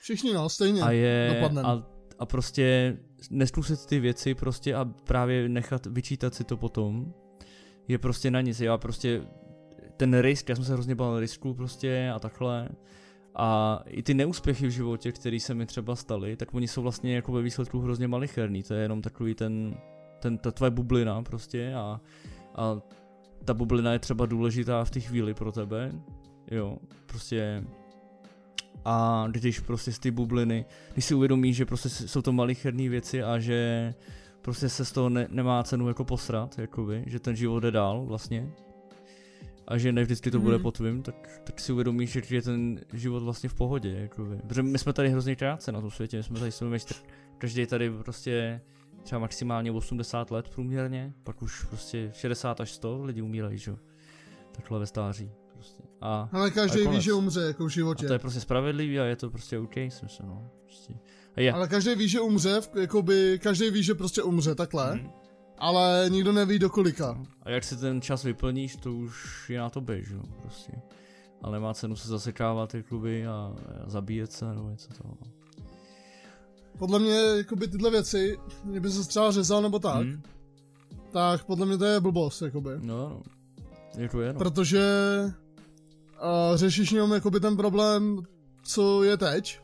Všichni 0.00 0.32
no, 0.32 0.48
stejně 0.48 0.82
a 0.82 0.90
je, 0.90 1.50
a, 1.62 1.82
a 2.18 2.26
prostě 2.26 2.96
neskusit 3.30 3.86
ty 3.86 4.00
věci 4.00 4.34
prostě 4.34 4.74
a 4.74 4.84
právě 4.84 5.48
nechat 5.48 5.86
vyčítat 5.86 6.34
si 6.34 6.44
to 6.44 6.56
potom, 6.56 7.14
je 7.88 7.98
prostě 7.98 8.30
na 8.30 8.40
nic. 8.40 8.60
Já 8.60 8.78
prostě 8.78 9.22
ten 9.96 10.18
risk, 10.18 10.48
já 10.48 10.54
jsem 10.54 10.64
se 10.64 10.72
hrozně 10.72 10.94
bál 10.94 11.20
risku 11.20 11.54
prostě 11.54 12.12
a 12.14 12.18
takhle. 12.18 12.68
A 13.36 13.80
i 13.86 14.02
ty 14.02 14.14
neúspěchy 14.14 14.66
v 14.66 14.70
životě, 14.70 15.12
které 15.12 15.40
se 15.40 15.54
mi 15.54 15.66
třeba 15.66 15.96
staly, 15.96 16.36
tak 16.36 16.54
oni 16.54 16.68
jsou 16.68 16.82
vlastně 16.82 17.14
jako 17.14 17.32
ve 17.32 17.42
výsledku 17.42 17.80
hrozně 17.80 18.08
malicherný. 18.08 18.62
To 18.62 18.74
je 18.74 18.82
jenom 18.82 19.02
takový 19.02 19.34
ten, 19.34 19.74
ten 20.18 20.38
ta 20.38 20.50
tvoje 20.50 20.70
bublina 20.70 21.22
prostě 21.22 21.74
a, 21.74 22.00
a 22.54 22.80
ta 23.44 23.54
bublina 23.54 23.92
je 23.92 23.98
třeba 23.98 24.26
důležitá 24.26 24.84
v 24.84 24.90
té 24.90 25.00
chvíli 25.00 25.34
pro 25.34 25.52
tebe. 25.52 25.92
Jo, 26.50 26.78
prostě 27.06 27.64
a 28.84 29.26
když 29.30 29.60
prostě 29.60 29.92
z 29.92 29.98
ty 29.98 30.10
bubliny, 30.10 30.64
když 30.92 31.04
si 31.04 31.14
uvědomíš, 31.14 31.56
že 31.56 31.66
prostě 31.66 31.88
jsou 31.88 32.22
to 32.22 32.32
malicherné 32.32 32.88
věci 32.88 33.22
a 33.22 33.38
že 33.38 33.94
prostě 34.42 34.68
se 34.68 34.84
z 34.84 34.92
toho 34.92 35.08
ne, 35.08 35.26
nemá 35.30 35.62
cenu 35.62 35.88
jako 35.88 36.04
posrat, 36.04 36.58
jakoby, 36.58 37.04
že 37.06 37.20
ten 37.20 37.36
život 37.36 37.60
jde 37.60 37.70
dál 37.70 38.04
vlastně, 38.06 38.52
a 39.66 39.78
že 39.78 39.92
ne 39.92 40.02
vždycky 40.02 40.30
to 40.30 40.40
bude 40.40 40.56
mm. 40.56 40.62
po 40.62 40.70
tvým, 40.70 41.02
tak, 41.02 41.40
tak 41.44 41.60
si 41.60 41.72
uvědomíš, 41.72 42.10
že 42.10 42.36
je 42.36 42.42
ten 42.42 42.80
život 42.92 43.22
vlastně 43.22 43.48
v 43.48 43.54
pohodě, 43.54 43.90
jakoby. 43.90 44.36
Protože 44.36 44.62
my 44.62 44.78
jsme 44.78 44.92
tady 44.92 45.10
hrozně 45.10 45.36
krátce 45.36 45.72
na 45.72 45.80
tom 45.80 45.90
světě, 45.90 46.16
my 46.16 46.22
jsme 46.22 46.38
tady 46.38 46.52
semestr, 46.52 46.94
každý 47.38 47.66
tady 47.66 47.90
prostě 47.90 48.60
třeba 49.02 49.18
maximálně 49.18 49.72
80 49.72 50.30
let 50.30 50.48
průměrně, 50.48 51.12
pak 51.24 51.42
už 51.42 51.64
prostě 51.64 52.10
60 52.14 52.60
až 52.60 52.72
100 52.72 53.04
lidí 53.04 53.22
umírají, 53.22 53.58
že 53.58 53.76
Takhle 54.52 54.78
ve 54.78 54.86
stáří. 54.86 55.30
Prostě. 55.54 55.82
A, 56.00 56.28
Ale 56.32 56.50
každý 56.50 56.88
ví, 56.88 57.00
že 57.00 57.12
umře, 57.12 57.40
jako 57.40 57.64
v 57.64 57.68
životě. 57.68 58.06
A 58.06 58.08
to 58.08 58.12
je 58.12 58.18
prostě 58.18 58.40
spravedlivý 58.40 59.00
a 59.00 59.04
je 59.04 59.16
to 59.16 59.30
prostě 59.30 59.58
OK, 59.58 59.74
si 59.74 60.00
myslím, 60.02 60.28
no. 60.28 60.50
Prostě. 60.64 60.94
A 61.36 61.40
je. 61.40 61.52
Ale 61.52 61.68
každý 61.68 61.94
ví, 61.94 62.08
že 62.08 62.20
umře, 62.20 62.60
jakoby, 62.80 63.38
každý 63.42 63.70
ví, 63.70 63.82
že 63.82 63.94
prostě 63.94 64.22
umře 64.22 64.54
takhle. 64.54 64.94
Mm 64.94 65.21
ale 65.62 66.06
nikdo 66.10 66.32
neví 66.32 66.58
do 66.58 66.70
kolika. 66.70 67.18
A 67.42 67.50
jak 67.50 67.64
si 67.64 67.76
ten 67.76 68.00
čas 68.00 68.24
vyplníš, 68.24 68.76
to 68.76 68.92
už 68.92 69.50
je 69.50 69.58
na 69.58 69.70
to 69.70 69.84
jo, 69.88 70.22
prostě. 70.42 70.72
Ale 71.42 71.52
nemá 71.52 71.74
cenu 71.74 71.96
se 71.96 72.08
zasekávat 72.08 72.72
ty 72.72 72.82
kluby 72.82 73.26
a, 73.26 73.54
a 73.84 73.90
zabíjet 73.90 74.32
se 74.32 74.44
nebo 74.44 74.70
něco 74.70 74.88
toho. 75.02 75.14
Podle 76.78 76.98
mě, 76.98 77.14
jakoby 77.14 77.68
tyhle 77.68 77.90
věci, 77.90 78.38
kdyby 78.64 78.90
se 78.90 79.08
třeba 79.08 79.30
řezal 79.30 79.62
nebo 79.62 79.78
tak, 79.78 80.02
hmm. 80.02 80.22
tak 81.12 81.44
podle 81.44 81.66
mě 81.66 81.78
to 81.78 81.84
je 81.84 82.00
blbost, 82.00 82.42
jakoby. 82.42 82.70
No, 82.80 83.08
no. 83.08 83.22
Jako 83.98 84.20
je, 84.20 84.32
no. 84.32 84.38
Protože 84.38 84.84
uh, 86.22 86.56
řešíš 86.56 86.92
jenom 86.92 87.12
jakoby 87.12 87.40
ten 87.40 87.56
problém, 87.56 88.18
co 88.62 89.02
je 89.02 89.16
teď, 89.16 89.60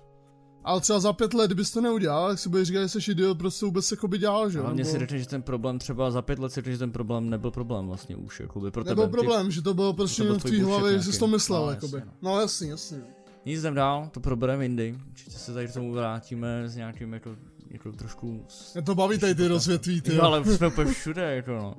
ale 0.68 0.80
třeba 0.80 1.00
za 1.00 1.12
pět 1.12 1.34
let, 1.34 1.46
kdybys 1.46 1.70
to 1.70 1.80
neudělal, 1.80 2.28
tak 2.28 2.38
si 2.38 2.48
budeš 2.48 2.68
říkat, 2.68 2.82
že 2.82 2.88
jsi 2.88 3.10
idiot, 3.10 3.38
prostě 3.38 3.66
vůbec 3.66 3.90
jako 3.90 4.08
by 4.08 4.18
dělal, 4.18 4.50
že 4.50 4.58
jo? 4.58 4.64
Hlavně 4.64 4.84
nebo... 4.84 4.92
si 4.92 4.98
řekne, 4.98 5.18
že 5.18 5.26
ten 5.26 5.42
problém 5.42 5.78
třeba 5.78 6.10
za 6.10 6.22
pět 6.22 6.38
let 6.38 6.48
si 6.48 6.54
řekne, 6.54 6.72
že 6.72 6.78
ten 6.78 6.92
problém 6.92 7.30
nebyl 7.30 7.50
problém 7.50 7.86
vlastně 7.86 8.16
už, 8.16 8.40
jakoby 8.40 8.70
pro 8.70 8.84
Nebyl 8.84 9.04
tebe. 9.04 9.12
problém, 9.12 9.46
ty... 9.46 9.52
že 9.52 9.62
to 9.62 9.74
bylo 9.74 9.92
prostě 9.92 10.22
jenom 10.22 10.38
v 10.38 10.42
tvý 10.42 10.60
hlavě, 10.60 10.98
že 10.98 11.12
jsi 11.12 11.18
to 11.18 11.26
myslel, 11.26 11.64
no, 11.64 11.70
jakoby. 11.70 11.96
Jasně, 11.96 12.10
no. 12.22 12.30
no 12.30 12.40
jasně, 12.40 12.70
jasně. 12.70 12.98
Nic 13.46 13.60
jdem 13.60 13.74
dál, 13.74 14.08
to 14.12 14.20
probereme 14.20 14.64
jindy. 14.64 14.98
Určitě 15.10 15.30
se 15.30 15.54
tady 15.54 15.68
k 15.68 15.72
tomu 15.72 15.92
vrátíme 15.92 16.68
s 16.68 16.76
nějakým 16.76 17.12
jako, 17.12 17.36
jako 17.70 17.92
trošku... 17.92 18.46
Je 18.74 18.82
to 18.82 18.94
baví 18.94 19.18
tady 19.18 19.34
ty 19.34 19.46
rozvětví, 19.46 20.00
ty. 20.00 20.14
Jo, 20.14 20.22
ale 20.22 20.44
jsme 20.44 20.66
úplně 20.66 20.92
všude, 20.92 21.36
jako 21.36 21.50
no. 21.50 21.74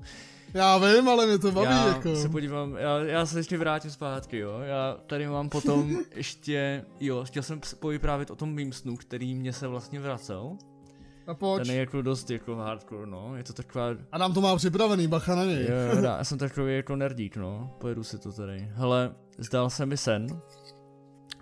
Já 0.54 0.78
vím, 0.78 1.10
ale 1.10 1.28
mě 1.28 1.38
to 1.38 1.52
baví, 1.52 1.70
já 1.72 1.88
jako. 1.88 2.16
se 2.16 2.30
podívám, 2.30 2.76
já, 2.76 3.00
já 3.00 3.26
se 3.26 3.40
ještě 3.40 3.58
vrátím 3.58 3.92
zpátky, 3.92 4.38
jo. 4.38 4.60
Já 4.60 4.98
tady 5.08 5.28
mám 5.28 5.50
potom 5.50 5.98
ještě, 6.16 6.86
jo, 7.00 7.24
chtěl 7.24 7.44
jsem 7.44 7.62
povyprávět 7.80 8.32
o 8.32 8.36
tom 8.36 8.54
mým 8.54 8.74
snu, 8.74 8.98
který 8.98 9.36
mě 9.36 9.54
se 9.54 9.68
vlastně 9.68 10.00
vracel. 10.00 10.58
A 11.28 11.34
pojď. 11.34 11.64
Ten 11.64 11.76
je 11.76 11.80
jako 11.80 12.02
dost 12.02 12.32
jako 12.32 12.56
hardcore, 12.56 13.06
no, 13.06 13.36
je 13.36 13.44
to 13.44 13.54
taková... 13.54 13.86
A 14.12 14.18
nám 14.18 14.34
to 14.34 14.42
má 14.42 14.56
připravený, 14.56 15.08
bacha 15.08 15.36
na 15.36 15.46
něj. 15.46 15.62
Jo, 15.62 16.02
já 16.04 16.24
jsem 16.24 16.38
takový 16.38 16.76
jako 16.76 16.96
nerdík, 16.96 17.38
no, 17.38 17.76
pojedu 17.78 18.04
si 18.04 18.18
to 18.18 18.32
tady. 18.32 18.70
Hele, 18.74 19.16
zdal 19.38 19.70
se 19.70 19.86
mi 19.86 19.98
sen, 19.98 20.42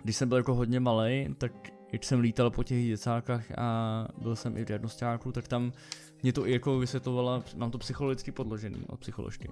když 0.02 0.16
jsem 0.16 0.28
byl 0.28 0.38
jako 0.38 0.54
hodně 0.54 0.80
malý, 0.80 1.34
tak 1.38 1.52
když 1.90 2.06
jsem 2.06 2.20
lítal 2.20 2.50
po 2.50 2.64
těch 2.64 2.86
děcákách 2.86 3.58
a 3.58 4.08
byl 4.22 4.36
jsem 4.36 4.56
i 4.56 4.62
v 4.62 4.64
diagnostáku, 4.64 5.32
tak 5.32 5.48
tam 5.48 5.72
mě 6.22 6.32
to 6.32 6.46
i 6.46 6.52
jako 6.52 6.78
vysvětlovala, 6.78 7.42
mám 7.56 7.70
to 7.70 7.78
psychologicky 7.78 8.32
podložený 8.32 8.84
od 8.88 9.00
psycholožky, 9.00 9.50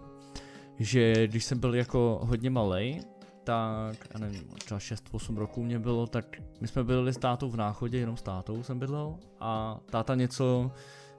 že 0.79 1.27
když 1.27 1.45
jsem 1.45 1.59
byl 1.59 1.75
jako 1.75 2.21
hodně 2.23 2.51
malý, 2.51 3.01
tak, 3.45 4.09
já 4.15 4.21
nevím, 4.21 4.49
třeba 4.65 4.81
6-8 4.81 5.37
roků 5.37 5.63
mě 5.63 5.79
bylo, 5.79 6.07
tak 6.07 6.37
my 6.61 6.69
jsme 6.69 6.85
byli 6.85 7.13
s 7.13 7.17
tátou 7.17 7.51
v 7.51 7.57
náchodě, 7.57 7.99
jenom 7.99 8.17
s 8.17 8.23
tátou 8.23 8.63
jsem 8.63 8.79
bydlel 8.79 9.19
a 9.41 9.81
táta 9.91 10.15
něco, 10.15 10.71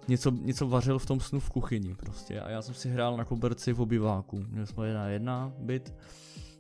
něco, 0.08 0.32
něco 0.32 0.68
vařil 0.68 1.00
v 1.00 1.06
tom 1.06 1.20
snu 1.20 1.40
v 1.40 1.50
kuchyni 1.50 1.96
prostě. 1.96 2.42
A 2.42 2.50
já 2.50 2.62
jsem 2.62 2.74
si 2.74 2.90
hrál 2.90 3.18
na 3.18 3.26
koberci 3.26 3.74
v 3.74 3.82
obyváku, 3.82 4.46
měli 4.50 4.68
jsme 4.68 4.88
jedna 4.88 5.08
jedna 5.08 5.54
byt, 5.60 5.94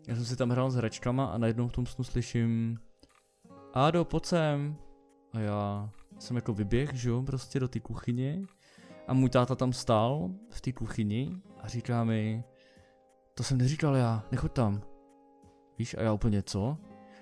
já 0.08 0.16
jsem 0.16 0.26
si 0.26 0.36
tam 0.36 0.50
hrál 0.50 0.72
s 0.72 0.76
hračkama 0.76 1.26
a 1.26 1.38
najednou 1.38 1.68
v 1.68 1.72
tom 1.72 1.86
snu 1.86 2.04
slyším 2.04 2.80
Ádo, 3.74 4.06
pojď 4.06 4.26
sem. 4.26 4.76
A 5.34 5.40
já 5.40 5.90
jsem 6.20 6.36
jako 6.36 6.54
vyběh, 6.54 6.94
že 6.94 7.10
jo, 7.10 7.24
prostě 7.24 7.60
do 7.60 7.68
té 7.68 7.80
kuchyně 7.80 8.42
a 9.08 9.14
můj 9.14 9.30
táta 9.30 9.56
tam 9.56 9.74
stál 9.74 10.30
v 10.50 10.62
té 10.62 10.72
kuchyni 10.74 11.42
a 11.62 11.68
říká 11.68 12.04
mi, 12.04 12.44
to 13.34 13.44
jsem 13.44 13.58
neříkal 13.58 13.96
já, 13.96 14.24
nechoď 14.32 14.52
tam. 14.52 14.82
Víš, 15.78 15.96
a 15.98 16.02
já 16.02 16.14
úplně 16.14 16.44
co? 16.44 16.78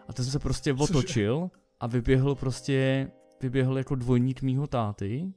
A 0.07 0.13
ten 0.13 0.25
jsem 0.25 0.31
se 0.31 0.39
prostě 0.39 0.73
otočil 0.73 1.49
a 1.79 1.87
vyběhl 1.87 2.35
prostě, 2.35 3.11
vyběhl 3.41 3.77
jako 3.77 3.95
dvojník 3.95 4.41
mýho 4.41 4.67
táty, 4.67 5.33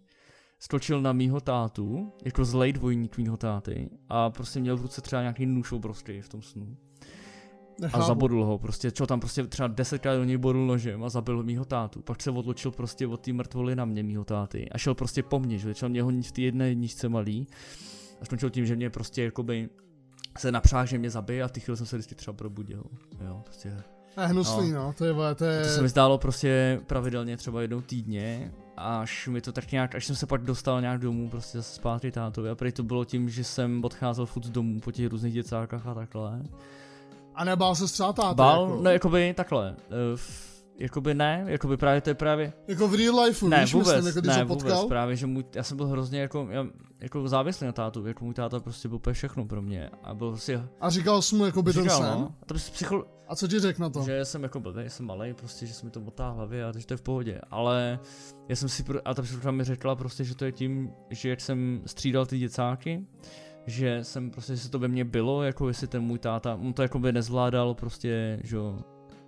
skočil 0.58 1.02
na 1.02 1.12
mýho 1.12 1.40
tátu, 1.40 2.12
jako 2.24 2.44
zlej 2.44 2.72
dvojník 2.72 3.18
mýho 3.18 3.36
táty 3.36 3.90
a 4.08 4.30
prostě 4.30 4.60
měl 4.60 4.76
v 4.76 4.82
ruce 4.82 5.00
třeba 5.00 5.22
nějaký 5.22 5.46
nůž 5.46 5.72
obrovský 5.72 6.20
v 6.20 6.28
tom 6.28 6.42
snu. 6.42 6.76
A 7.92 8.00
zabodl 8.00 8.44
ho, 8.44 8.58
prostě, 8.58 8.90
čo 8.90 9.06
tam 9.06 9.20
prostě 9.20 9.46
třeba 9.46 9.68
desetkrát 9.68 10.16
do 10.16 10.24
něj 10.24 10.36
bodl 10.36 10.66
nožem 10.66 11.04
a 11.04 11.08
zabil 11.08 11.42
mýho 11.42 11.64
tátu. 11.64 12.02
Pak 12.02 12.22
se 12.22 12.30
odločil 12.30 12.70
prostě 12.70 13.06
od 13.06 13.20
té 13.20 13.32
mrtvoly 13.32 13.76
na 13.76 13.84
mě 13.84 14.02
mýho 14.02 14.24
táty 14.24 14.70
a 14.70 14.78
šel 14.78 14.94
prostě 14.94 15.22
po 15.22 15.40
mně, 15.40 15.58
že 15.58 15.68
začal 15.68 15.88
mě 15.88 16.02
honit 16.02 16.26
v 16.26 16.32
té 16.32 16.42
jedné 16.42 16.74
nížce 16.74 17.08
malý. 17.08 17.46
A 18.20 18.24
skončil 18.24 18.50
tím, 18.50 18.66
že 18.66 18.76
mě 18.76 18.90
prostě 18.90 19.24
jakoby 19.24 19.68
se 20.38 20.52
napřáhl, 20.52 20.86
že 20.86 20.98
mě 20.98 21.10
zabije 21.10 21.42
a 21.42 21.48
ty 21.48 21.60
chvíli 21.60 21.76
jsem 21.76 21.86
se 21.86 21.96
vždycky 21.96 22.14
třeba 22.14 22.34
probudil. 22.34 22.84
Jo, 23.26 23.40
prostě. 23.44 23.76
A 24.16 24.26
hnusný, 24.26 24.72
no. 24.72 24.82
no, 24.82 24.92
to 24.92 25.04
je, 25.04 25.14
to 25.34 25.44
je... 25.44 25.62
To 25.62 25.68
se 25.68 25.82
mi 25.82 25.88
zdálo 25.88 26.18
prostě 26.18 26.80
pravidelně 26.86 27.36
třeba 27.36 27.62
jednou 27.62 27.80
týdně, 27.80 28.52
až 28.76 29.28
mi 29.28 29.40
to 29.40 29.52
tak 29.52 29.72
nějak, 29.72 29.94
až 29.94 30.06
jsem 30.06 30.16
se 30.16 30.26
pak 30.26 30.42
dostal 30.42 30.80
nějak 30.80 31.00
domů, 31.00 31.28
prostě 31.28 31.58
zase 31.58 31.74
zpátky 31.74 32.10
tátovi 32.10 32.50
a 32.50 32.54
prý 32.54 32.72
to 32.72 32.82
bylo 32.82 33.04
tím, 33.04 33.28
že 33.28 33.44
jsem 33.44 33.84
odcházel 33.84 34.26
furt 34.26 34.44
z 34.44 34.50
domů 34.50 34.80
po 34.80 34.92
těch 34.92 35.10
různých 35.10 35.34
děcákách 35.34 35.86
a 35.86 35.94
takhle. 35.94 36.42
A 37.38 37.44
nebál 37.44 37.74
se 37.74 37.88
střátát? 37.88 38.36
Bál, 38.36 38.62
jako? 38.62 38.82
no 38.82 38.90
jakoby 38.90 39.34
takhle. 39.34 39.76
Uh, 40.12 40.20
jakoby 40.78 41.14
ne, 41.14 41.44
jakoby 41.46 41.76
právě 41.76 42.00
to 42.00 42.10
je 42.10 42.14
právě... 42.14 42.52
Jako 42.68 42.88
v 42.88 42.94
real 42.94 43.20
life, 43.20 43.48
ne, 43.48 43.60
víš, 43.60 43.74
vůbec, 43.74 43.86
myslím, 43.88 44.06
jako 44.06 44.20
když 44.20 44.36
ne, 44.36 44.46
potkal? 44.46 44.76
vůbec, 44.76 44.88
právě, 44.88 45.16
že 45.16 45.26
můj, 45.26 45.44
já 45.54 45.62
jsem 45.62 45.76
byl 45.76 45.86
hrozně 45.86 46.20
jako, 46.20 46.46
já, 46.50 46.66
jako 47.00 47.28
závislý 47.28 47.66
na 47.66 47.72
tátu, 47.72 48.06
jako 48.06 48.24
můj 48.24 48.34
táta 48.34 48.60
prostě 48.60 48.88
byl 48.88 48.96
úplně 48.96 49.14
všechno 49.14 49.44
pro 49.44 49.62
mě 49.62 49.90
a 50.02 50.14
byl 50.14 50.30
prostě... 50.30 50.62
A 50.80 50.90
říkal 50.90 51.22
jsi 51.22 51.36
mu 51.36 51.46
jako 51.46 51.62
by 51.62 51.72
říkal, 51.72 52.00
ten 52.00 52.20
no, 52.20 52.34
to 52.46 52.54
by 52.54 52.60
psycholo... 52.60 53.04
A 53.28 53.36
co 53.36 53.48
ti 53.48 53.60
řekl 53.60 53.82
na 53.82 53.90
to? 53.90 54.02
Že 54.02 54.24
jsem 54.24 54.42
jako 54.42 54.60
blbý, 54.60 54.80
jsem 54.86 55.06
malý, 55.06 55.34
prostě, 55.34 55.66
že 55.66 55.74
se 55.74 55.84
mi 55.84 55.90
to 55.90 56.00
motá 56.00 56.30
hlavě 56.30 56.64
a 56.64 56.72
takže 56.72 56.86
to 56.86 56.94
je 56.94 56.98
v 56.98 57.02
pohodě. 57.02 57.40
Ale 57.50 57.98
já 58.48 58.56
jsem 58.56 58.68
si, 58.68 58.82
pro, 58.82 59.08
a 59.08 59.14
ta 59.14 59.50
mi 59.50 59.64
řekla 59.64 59.96
prostě, 59.96 60.24
že 60.24 60.34
to 60.34 60.44
je 60.44 60.52
tím, 60.52 60.90
že 61.10 61.28
jak 61.28 61.40
jsem 61.40 61.82
střídal 61.86 62.26
ty 62.26 62.38
děcáky, 62.38 63.06
že 63.68 64.04
jsem 64.04 64.30
prostě, 64.30 64.56
se 64.56 64.70
to 64.70 64.78
ve 64.78 64.88
mně 64.88 65.04
bylo, 65.04 65.42
jako 65.42 65.68
jestli 65.68 65.86
ten 65.86 66.02
můj 66.02 66.18
táta, 66.18 66.54
on 66.54 66.72
to 66.72 66.82
jako 66.82 66.98
by 66.98 67.12
nezvládal 67.12 67.74
prostě, 67.74 68.40
že 68.44 68.56
jo, 68.56 68.78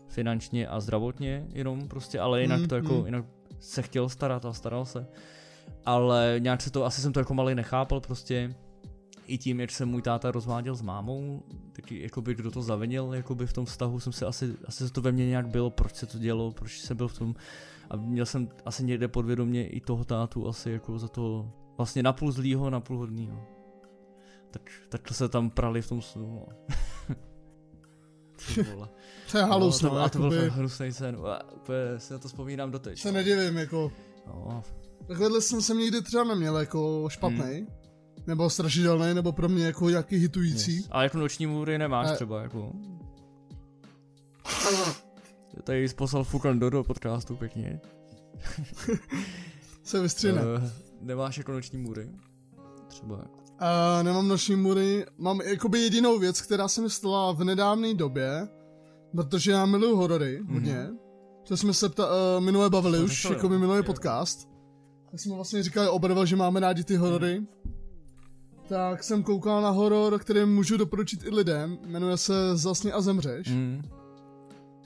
finančně 0.09 0.69
a 0.69 0.81
zdravotně 0.81 1.47
jenom 1.53 1.89
prostě, 1.89 2.21
ale 2.21 2.43
jinak 2.43 2.61
Mm, 2.61 2.69
to 2.69 2.75
jako, 2.75 2.95
mm. 2.95 3.07
jinak 3.07 3.25
se 3.59 3.83
chtěl 3.83 4.09
starat 4.09 4.45
a 4.45 4.53
staral 4.53 4.85
se. 4.85 5.07
Ale 5.87 6.37
nějak 6.39 6.63
se 6.63 6.71
to, 6.71 6.85
asi 6.85 7.01
jsem 7.01 7.13
to 7.13 7.21
jako 7.21 7.35
malý 7.35 7.55
nechápal 7.55 8.01
prostě, 8.01 8.55
i 9.27 9.39
tím, 9.39 9.61
jak 9.61 9.71
se 9.71 9.87
můj 9.87 10.03
táta 10.03 10.31
rozváděl 10.31 10.75
s 10.75 10.83
mámou, 10.83 11.43
taky 11.73 12.03
jakoby 12.03 12.35
kdo 12.35 12.51
to 12.51 12.63
zavinil, 12.63 13.15
jakoby 13.15 13.47
v 13.47 13.53
tom 13.53 13.65
vztahu 13.65 14.01
jsem 14.01 14.13
si 14.13 14.25
asi, 14.25 14.55
asi 14.65 14.87
se 14.87 14.93
to 14.93 15.01
ve 15.01 15.13
mně 15.13 15.27
nějak 15.27 15.49
bylo, 15.49 15.71
proč 15.71 15.95
se 15.95 16.07
to 16.07 16.19
dělo, 16.19 16.53
proč 16.53 16.81
jsem 16.81 16.97
byl 16.97 17.09
v 17.09 17.19
tom 17.19 17.35
a 17.91 17.97
měl 17.97 18.27
jsem 18.27 18.49
asi 18.65 18.85
někde 18.85 19.09
podvědomě 19.09 19.69
i 19.69 19.81
toho 19.81 20.05
tátu 20.05 20.49
asi 20.49 20.71
jako 20.71 20.99
za 20.99 21.09
to 21.09 21.53
vlastně 21.77 22.03
napůl 22.03 22.33
zlýho, 22.33 22.71
napůl 22.71 22.99
hodnýho. 22.99 23.60
Tak, 24.51 24.71
takhle 24.89 25.17
se 25.17 25.29
tam 25.29 25.51
prali 25.51 25.83
v 25.83 25.89
tom 25.89 26.03
snu, 26.03 26.47
no. 26.47 26.47
To 29.33 29.39
je 29.39 29.45
halus, 29.45 29.83
no, 29.83 29.89
no, 29.89 29.95
to, 29.95 30.01
a 30.01 30.09
to 30.09 30.19
byl 30.19 30.31
fakt 30.31 30.53
hnusný 30.53 30.93
sen, 30.93 31.17
úplně 31.55 31.79
si 31.99 32.13
na 32.13 32.19
to 32.19 32.29
vzpomínám 32.29 32.71
doteď. 32.71 33.01
se 33.01 33.13
nedivím, 33.13 33.57
jako, 33.57 33.93
No, 34.27 34.63
takovýhle 35.07 35.41
jsem 35.41 35.63
jsem 35.63 35.79
nikdy 35.79 36.03
třeba 36.03 36.25
neměl 36.25 36.57
jako 36.59 37.09
špatný, 37.09 37.39
Hmm. 37.39 37.67
nebo 38.27 38.51
strašidelný, 38.51 39.15
nebo 39.15 39.33
pro 39.33 39.49
mě 39.49 39.65
jako 39.65 39.89
nějaký 39.91 40.17
hitující. 40.17 40.77
yes. 40.77 40.89
A 40.91 41.03
jako 41.03 41.19
noční 41.19 41.47
můry 41.47 41.79
nemáš 41.79 42.07
A- 42.11 42.15
třeba, 42.15 42.43
jako. 42.43 42.73
Tady 45.65 45.89
jsi 45.89 45.95
poslal 45.95 46.25
Fukan 46.25 46.59
do, 46.59 46.71
do 46.71 46.85
podcastu 46.85 47.37
pěkně. 47.37 47.81
Se 49.83 50.01
vystřihne. 50.01 50.43
Uh, 50.43 50.65
nemáš 51.01 51.39
jako 51.39 51.53
noční 51.53 51.79
můry? 51.79 52.09
Třeba. 52.89 53.25
A 53.61 54.03
nemám 54.03 54.29
noční 54.29 54.57
mury, 54.57 55.07
mám 55.19 55.41
jakoby 55.41 55.81
jedinou 55.81 56.19
věc, 56.19 56.41
která 56.41 56.69
se 56.69 56.81
mi 56.81 56.91
stala 56.91 57.33
v 57.33 57.45
nedávné 57.45 57.95
době, 57.95 58.49
protože 59.17 59.51
já 59.51 59.67
miluju 59.67 59.97
horory 59.97 60.41
hodně. 60.53 60.89
To 61.49 61.57
jsme 61.57 61.75
se 61.75 61.89
pta, 61.89 62.07
uh, 62.07 62.45
minule 62.45 62.71
bavili 62.71 62.97
Jsme 62.99 63.05
už, 63.05 63.25
jako 63.25 63.47
jo. 63.47 63.49
minulý 63.59 63.77
Jo. 63.77 63.83
podcast. 63.83 64.49
Tak 65.11 65.21
jsme 65.21 65.35
vlastně 65.35 65.63
říkali 65.63 65.89
oba 65.89 66.09
dva, 66.09 66.25
že 66.25 66.37
máme 66.37 66.61
rádi 66.61 66.85
ty 66.85 66.97
horory. 66.97 67.43
Tak 68.69 69.03
jsem 69.05 69.23
koukal 69.23 69.63
na 69.63 69.71
horor, 69.71 70.19
který 70.19 70.45
můžu 70.45 70.77
doporučit 70.77 71.25
i 71.25 71.31
lidem, 71.31 71.79
jmenuje 71.87 72.17
se 72.17 72.57
Zasni 72.57 72.93
a 72.93 73.01
zemřeš, 73.01 73.49
Mm. 73.49 73.83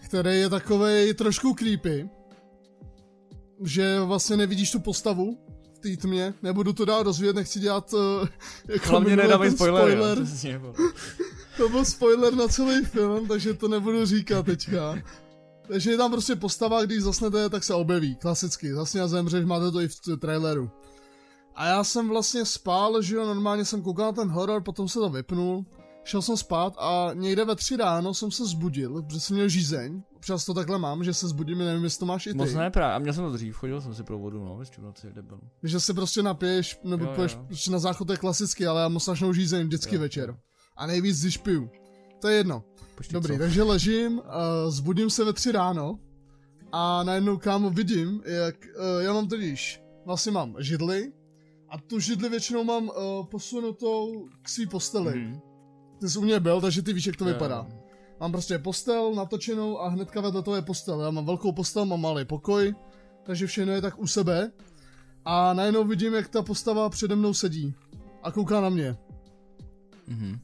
který 0.04 0.38
je 0.40 0.48
takovej 0.48 1.14
trošku 1.14 1.54
creepy, 1.54 2.08
že 3.64 4.00
vlastně 4.00 4.36
nevidíš 4.36 4.70
tu 4.70 4.80
postavu 4.80 5.38
té 5.84 5.96
tmě, 5.96 6.34
nebudu 6.42 6.72
to 6.72 6.84
dál 6.84 7.02
rozvíjet, 7.02 7.36
nechci 7.36 7.60
dělat 7.60 7.92
uh, 7.92 8.00
jako 8.68 8.88
Hlavně 8.88 9.16
nedávej 9.16 9.50
spoiler, 9.50 9.82
spoiler. 9.82 10.18
jo. 10.44 10.74
To 11.56 11.68
byl 11.68 11.84
spoiler 11.84 12.34
na 12.34 12.48
celý 12.48 12.84
film, 12.84 13.28
takže 13.28 13.54
to 13.54 13.68
nebudu 13.68 14.06
říkat 14.06 14.46
teďka. 14.46 14.98
Takže 15.68 15.90
je 15.90 15.96
tam 15.96 16.10
prostě 16.10 16.36
postava, 16.36 16.84
když 16.84 17.02
zasnete, 17.02 17.48
tak 17.48 17.64
se 17.64 17.74
objeví, 17.74 18.16
klasicky. 18.16 18.74
Zasně 18.74 19.00
a 19.00 19.08
zemřeš, 19.08 19.44
máte 19.44 19.70
to 19.70 19.80
i 19.80 19.88
v 19.88 20.16
traileru. 20.18 20.70
A 21.54 21.66
já 21.66 21.84
jsem 21.84 22.08
vlastně 22.08 22.44
spál, 22.44 23.02
že 23.02 23.16
jo, 23.16 23.26
normálně 23.26 23.64
jsem 23.64 23.82
koukal 23.82 24.06
na 24.06 24.12
ten 24.12 24.28
horor, 24.28 24.62
potom 24.62 24.88
se 24.88 24.98
to 24.98 25.08
vypnul, 25.08 25.64
šel 26.04 26.22
jsem 26.22 26.36
spát 26.36 26.74
a 26.78 27.10
někde 27.14 27.44
ve 27.44 27.56
tři 27.56 27.76
ráno 27.76 28.14
jsem 28.14 28.30
se 28.30 28.46
zbudil, 28.46 29.02
protože 29.02 29.20
jsem 29.20 29.34
měl 29.36 29.48
žízeň. 29.48 30.02
Občas 30.24 30.44
to 30.44 30.54
takhle 30.54 30.78
mám, 30.78 31.04
že 31.04 31.14
se 31.14 31.28
zbudím, 31.28 31.58
nevím, 31.58 31.84
jestli 31.84 31.98
to 31.98 32.06
máš 32.06 32.26
i 32.26 32.30
ty. 32.30 32.36
Moc 32.36 32.52
ne 32.54 32.70
právě, 32.70 32.94
a 32.94 32.98
měl 32.98 33.14
jsem 33.14 33.24
to 33.24 33.32
dřív, 33.32 33.56
chodil 33.56 33.80
jsem 33.80 33.94
si 33.94 34.02
pro 34.02 34.18
vodu, 34.18 34.44
no, 34.44 34.56
ještě 34.60 34.80
v 34.80 34.84
noci, 34.84 35.06
kde 35.12 35.22
byl. 35.22 35.40
Že 35.62 35.80
se 35.80 35.94
prostě 35.94 36.22
napiješ, 36.22 36.80
nebo 36.84 37.04
Jo, 37.04 37.14
jo. 37.18 37.44
prostě 37.46 37.70
na 37.70 37.78
záchod, 37.78 38.06
to 38.06 38.12
je 38.12 38.16
klasicky, 38.16 38.66
ale 38.66 38.80
já 38.82 38.88
mám 38.88 39.00
strašnou 39.00 39.32
žízeň 39.32 39.66
vždycky 39.66 39.94
Jo, 39.94 40.00
večer. 40.00 40.36
A 40.76 40.86
nejvíc, 40.86 41.20
když 41.20 41.38
piju. 41.38 41.70
To 42.20 42.28
je 42.28 42.36
jedno. 42.36 42.64
Počkej, 42.94 43.12
Dobrý, 43.12 43.34
co? 43.34 43.38
takže 43.38 43.62
ležím, 43.62 44.18
uh, 44.18 44.22
zbudím 44.68 45.10
se 45.10 45.24
ve 45.24 45.32
tři 45.32 45.52
ráno 45.52 45.98
a 46.72 47.02
najednou 47.02 47.38
kámo 47.38 47.70
vidím, 47.70 48.22
jak 48.26 48.54
uh, 48.56 49.02
já 49.02 49.12
mám 49.12 49.28
totiž, 49.28 49.82
vlastně 50.06 50.32
mám 50.32 50.56
židli 50.58 51.12
a 51.68 51.78
tu 51.78 52.00
židli 52.00 52.28
většinou 52.28 52.64
mám 52.64 52.88
uh, 52.88 52.92
posunutou 53.30 54.28
k 54.42 54.48
svý 54.48 54.66
posteli. 54.66 55.20
Mhm. 55.20 55.40
Ty 56.00 56.08
jsi 56.08 56.18
u 56.18 56.22
mě 56.22 56.40
byl, 56.40 56.60
takže 56.60 56.82
ty 56.82 56.92
víš, 56.92 57.06
jak 57.06 57.16
to 57.16 57.24
Jo, 57.24 57.32
vypadá. 57.32 57.66
Mám 58.24 58.32
prostě 58.32 58.58
postel 58.58 59.14
natočenou 59.14 59.80
a 59.80 59.88
hnedka 59.88 60.20
vedle 60.20 60.42
toho 60.42 60.56
je 60.56 60.62
postel. 60.62 61.00
Já 61.00 61.10
mám 61.10 61.26
velkou 61.26 61.52
postel, 61.52 61.84
mám 61.84 62.00
malý 62.00 62.24
pokoj, 62.24 62.74
takže 63.22 63.46
všechno 63.46 63.72
je 63.72 63.80
tak 63.80 63.98
u 63.98 64.06
sebe. 64.06 64.50
A 65.24 65.52
najednou 65.52 65.84
vidím, 65.84 66.14
jak 66.14 66.28
ta 66.28 66.42
postava 66.42 66.88
přede 66.88 67.16
mnou 67.16 67.34
sedí 67.34 67.74
a 68.22 68.32
kouká 68.32 68.60
na 68.60 68.68
mě. 68.68 68.96
Mhm. 70.06 70.38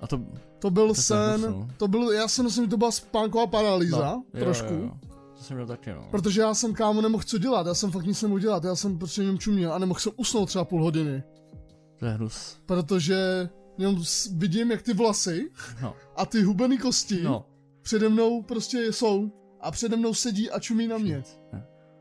A 0.00 0.06
to, 0.06 0.20
To 0.58 0.70
byl 0.70 0.88
To 0.88 0.94
se 0.94 1.02
sen, 1.02 1.68
to 1.76 1.88
byl, 1.88 2.10
já 2.10 2.28
si 2.28 2.42
myslím, 2.42 2.64
že 2.64 2.70
to 2.70 2.76
byla 2.76 2.90
spánková 2.90 3.46
paralýza, 3.46 3.96
no, 3.96 4.24
jo, 4.34 4.44
trošku. 4.44 4.74
Jo, 4.74 4.80
jo. 4.80 4.90
To 5.36 5.42
jsem 5.42 5.56
měl 5.56 5.66
taky, 5.66 5.92
no. 5.92 6.08
Protože 6.10 6.40
já 6.40 6.54
jsem 6.54 6.74
kámo 6.74 7.00
nemohl 7.00 7.24
co 7.26 7.38
dělat, 7.38 7.66
já 7.66 7.74
jsem 7.74 7.90
fakt 7.90 8.06
nic 8.06 8.22
nemohl 8.22 8.40
dělat, 8.40 8.64
já 8.64 8.76
jsem 8.76 8.98
prostě 8.98 9.24
něm 9.24 9.38
čuměl 9.38 9.72
a 9.72 9.78
nemohl 9.78 10.00
jsem 10.00 10.12
usnout 10.16 10.48
třeba 10.48 10.64
půl 10.64 10.82
hodiny. 10.82 11.22
To 11.98 12.06
je 12.06 12.12
hnus. 12.12 12.58
Protože 12.66 13.48
jenom 13.78 14.02
vidím, 14.36 14.70
jak 14.70 14.82
ty 14.82 14.92
vlasy 14.94 15.50
No, 15.82 15.94
a 16.16 16.26
ty 16.26 16.42
hubený 16.42 16.78
kosti 16.78 17.22
no. 17.22 17.46
přede 17.82 18.08
mnou 18.08 18.42
prostě 18.42 18.92
jsou 18.92 19.32
a 19.60 19.70
přede 19.70 19.96
mnou 19.96 20.14
sedí 20.14 20.50
a 20.50 20.60
čumí 20.60 20.86
na 20.88 20.98
mě. 20.98 21.22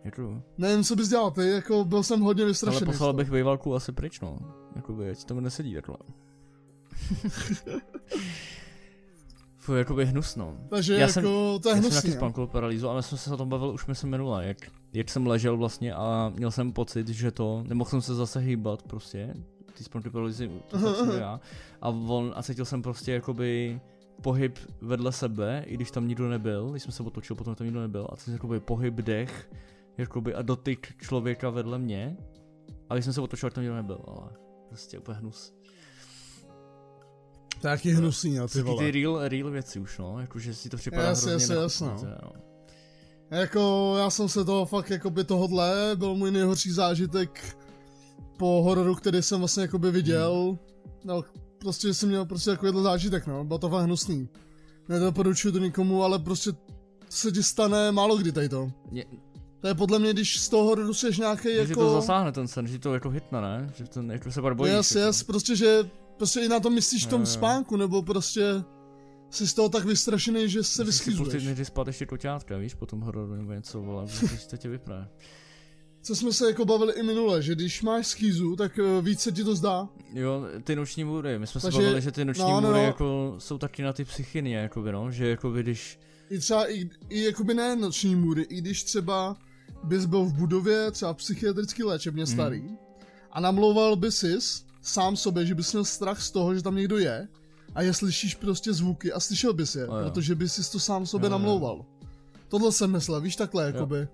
Děkuju. 0.03 0.43
Nevím, 0.57 0.83
co 0.83 0.95
bys 0.95 1.09
dělal, 1.09 1.31
ty, 1.31 1.49
jako 1.49 1.85
byl 1.85 2.03
jsem 2.03 2.21
hodně 2.21 2.43
Ale 2.43 2.49
vystrašený. 2.51 2.85
poslal 2.85 2.95
z 2.95 2.99
toho. 2.99 3.13
bych 3.13 3.29
vejvalku 3.29 3.75
asi 3.75 3.91
pryč, 3.91 4.19
no. 4.19 4.39
Jakoby, 4.75 5.09
ať 5.09 5.23
to 5.23 5.41
nesedí 5.41 5.73
takhle. 5.75 5.97
Fuj, 9.57 9.77
jakoby 9.77 10.05
hnusno. 10.05 10.57
Takže 10.69 10.93
Já 10.93 10.99
jako, 10.99 11.11
jsem- 11.13 11.23
to 11.61 11.69
je 11.69 11.75
Já 11.75 11.81
jsem 11.81 11.91
taky 11.91 12.07
no. 12.07 12.13
spánkovou 12.13 12.47
paralýzu, 12.47 12.89
ale 12.89 13.03
jsme 13.03 13.17
se 13.17 13.33
o 13.33 13.37
tom 13.37 13.49
bavili 13.49 13.73
už 13.73 13.85
myslím 13.87 14.09
minule, 14.09 14.47
jak, 14.47 14.57
jak 14.93 15.09
jsem 15.09 15.27
ležel 15.27 15.57
vlastně 15.57 15.93
a 15.93 16.31
měl 16.35 16.51
jsem 16.51 16.71
pocit, 16.73 17.07
že 17.07 17.31
to, 17.31 17.63
nemohl 17.67 17.89
jsem 17.89 18.01
se 18.01 18.15
zase 18.15 18.39
hýbat 18.39 18.83
prostě, 18.83 19.33
ty 19.77 19.83
spánkové 19.83 20.11
paralýzy, 20.11 20.51
to 20.67 20.95
jsem 20.95 21.19
já, 21.19 21.39
a 21.81 21.89
on, 21.89 22.33
a 22.35 22.43
cítil 22.43 22.65
jsem 22.65 22.81
prostě 22.81 23.11
jakoby 23.11 23.81
pohyb 24.21 24.59
vedle 24.81 25.11
sebe, 25.11 25.63
i 25.67 25.73
když 25.73 25.91
tam 25.91 26.07
nikdo 26.07 26.29
nebyl, 26.29 26.69
když 26.71 26.83
jsem 26.83 26.91
se 26.91 27.03
otočil, 27.03 27.35
potom 27.35 27.55
tam 27.55 27.65
nikdo 27.65 27.81
nebyl, 27.81 28.07
a 28.11 28.15
cítil 28.15 28.33
jakoby 28.33 28.59
pohyb, 28.59 28.93
dech, 28.93 29.51
jakoby 29.97 30.35
a 30.35 30.41
dotyk 30.41 30.93
člověka 31.01 31.49
vedle 31.49 31.79
mě, 31.79 32.17
a 32.89 32.93
když 32.93 33.05
jsem 33.05 33.13
se 33.13 33.21
otočil, 33.21 33.49
tak 33.49 33.53
tam 33.53 33.61
nikdo 33.61 33.75
nebyl, 33.75 33.99
ale 34.07 34.29
prostě 34.69 34.99
úplně 34.99 35.17
hnus. 35.17 35.53
Jaký 37.63 37.91
hnusný, 37.91 38.39
a 38.39 38.47
ty 38.47 38.53
Taky 38.53 38.61
vole. 38.61 38.83
ty 38.83 38.91
real, 38.91 39.27
real 39.27 39.51
věci 39.51 39.79
už, 39.79 39.97
no, 39.97 40.19
jakože 40.19 40.53
si 40.53 40.69
to 40.69 40.77
připadá 40.77 41.03
Jasně, 41.03 41.29
hrozně 41.29 41.55
jasně, 41.55 41.87
jasně, 41.87 42.07
no. 42.23 42.31
Jako, 43.31 43.95
já 43.97 44.09
jsem 44.09 44.29
se 44.29 44.45
toho 44.45 44.65
fakt, 44.65 44.89
jakoby 44.89 45.23
tohodle, 45.23 45.91
byl 45.95 46.15
můj 46.15 46.31
nejhorší 46.31 46.71
zážitek 46.71 47.57
po 48.43 48.63
hororu, 48.63 48.95
který 48.95 49.21
jsem 49.21 49.39
vlastně 49.39 49.61
jakoby 49.61 49.91
viděl. 49.91 50.57
No, 51.03 51.23
prostě 51.57 51.93
jsem 51.93 52.09
měl 52.09 52.25
prostě 52.25 52.51
takovýhle 52.51 52.81
zážitek, 52.81 53.27
no, 53.27 53.43
bylo 53.43 53.59
to 53.59 53.69
fakt 53.69 53.83
hnusný. 53.83 54.29
Nedoporučuju 54.89 55.51
to 55.51 55.59
nikomu, 55.59 56.03
ale 56.03 56.19
prostě 56.19 56.51
se 57.09 57.31
ti 57.31 57.43
stane 57.43 57.91
málo 57.91 58.17
kdy 58.17 58.31
tady 58.31 58.49
to. 58.49 58.71
Mě, 58.91 59.05
To 59.61 59.67
je 59.67 59.73
podle 59.73 59.99
mě, 59.99 60.13
když 60.13 60.39
z 60.39 60.49
toho 60.49 60.63
hororu 60.63 60.93
jsi 60.93 61.07
nějaký 61.19 61.53
Že 61.53 61.59
jako... 61.59 61.73
to 61.73 61.93
zasáhne 61.93 62.31
ten 62.31 62.47
sen, 62.47 62.67
že 62.67 62.79
to 62.79 62.93
jako 62.93 63.09
hitne, 63.09 63.41
ne? 63.41 63.73
Že 63.75 63.83
ten 63.83 64.11
jako 64.11 64.31
se 64.31 64.41
pak 64.41 64.55
bojíš. 64.55 64.73
Yes, 64.73 64.95
jako. 64.95 65.07
yes, 65.07 65.23
prostě, 65.23 65.55
že 65.55 65.89
prostě 66.17 66.39
i 66.39 66.47
na 66.47 66.59
to 66.59 66.69
myslíš 66.69 67.05
v 67.05 67.09
tom 67.09 67.21
Jo, 67.21 67.27
jo. 67.27 67.33
spánku, 67.33 67.77
nebo 67.77 68.01
prostě 68.01 68.63
jsi 69.29 69.47
z 69.47 69.53
toho 69.53 69.69
tak 69.69 69.85
vystrašený, 69.85 70.49
že 70.49 70.63
se 70.63 70.83
vyschýzuješ. 70.83 71.43
někdy 71.43 71.65
spát 71.65 71.87
ještě 71.87 72.05
koťátka, 72.05 72.57
víš, 72.57 72.73
po 72.73 72.85
tom 72.85 73.01
hororu 73.01 73.35
nebo 73.35 73.53
něco, 73.53 73.81
vole, 73.81 74.05
protože 74.05 74.47
to 74.47 74.57
tě 74.57 74.69
vypne. 74.69 75.09
Co 76.03 76.15
jsme 76.15 76.33
se 76.33 76.47
jako 76.47 76.65
bavili 76.65 76.93
i 76.93 77.03
minule, 77.03 77.41
že 77.41 77.55
když 77.55 77.81
máš 77.81 78.07
schýzu, 78.07 78.55
tak 78.55 78.79
eh, 78.79 79.01
víc 79.01 79.19
se 79.19 79.31
ti 79.31 79.43
to 79.43 79.55
zdá. 79.55 79.89
Jo, 80.13 80.43
ty 80.63 80.75
noční 80.75 81.03
můry, 81.03 81.39
my 81.39 81.47
jsme 81.47 81.61
Takže- 81.61 81.77
se 81.77 81.83
bavili, 81.83 82.01
že 82.01 82.11
ty 82.11 82.25
noční 82.25 82.43
no, 82.43 82.61
no, 82.61 82.67
můry 82.67 82.79
no. 82.79 82.85
jako 82.85 83.35
jsou 83.37 83.57
taky 83.57 83.83
na 83.83 83.93
ty 83.93 84.05
psychiny, 84.05 84.51
jakoby, 84.51 84.91
no, 84.91 85.11
že 85.11 85.29
jakoby 85.29 85.63
když, 85.63 85.99
I 86.29 86.39
třeba, 86.39 86.71
i, 86.71 86.89
i 87.09 87.23
jakoby 87.23 87.53
ne 87.53 87.75
noční 87.75 88.15
můry, 88.15 88.41
i 88.41 88.55
když 88.55 88.83
třeba 88.83 89.37
bys 89.83 90.05
byl 90.05 90.23
v 90.25 90.33
budově, 90.33 90.91
třeba 90.91 91.13
psychiatricky 91.13 91.83
léčebně 91.83 92.23
Mhm. 92.23 92.33
starý, 92.33 92.63
a 93.31 93.39
namlouval 93.39 93.95
by 93.95 94.11
si 94.11 94.37
sám 94.81 95.15
sobě, 95.17 95.45
že 95.45 95.55
bys 95.55 95.73
měl 95.73 95.85
strach 95.85 96.21
z 96.21 96.31
toho, 96.31 96.55
že 96.55 96.61
tam 96.63 96.75
někdo 96.75 96.97
je, 96.97 97.27
a 97.75 97.81
je 97.81 97.93
slyšíš 97.93 98.35
prostě 98.35 98.73
zvuky 98.73 99.11
a 99.13 99.19
slyšel 99.19 99.53
bys 99.53 99.75
je, 99.75 99.87
No 99.87 99.99
jo. 99.99 100.09
protože 100.09 100.35
bys 100.35 100.53
si 100.53 100.71
to 100.71 100.79
sám 100.79 101.05
sobě 101.05 101.27
Jo, 101.27 101.31
jo. 101.33 101.39
namlouval. 101.39 101.85
Tohle 102.47 102.71
jsem 102.71 102.91
myslel, 102.91 103.21
víš 103.21 103.35
takhle, 103.35 103.63
jakoby. 103.65 104.07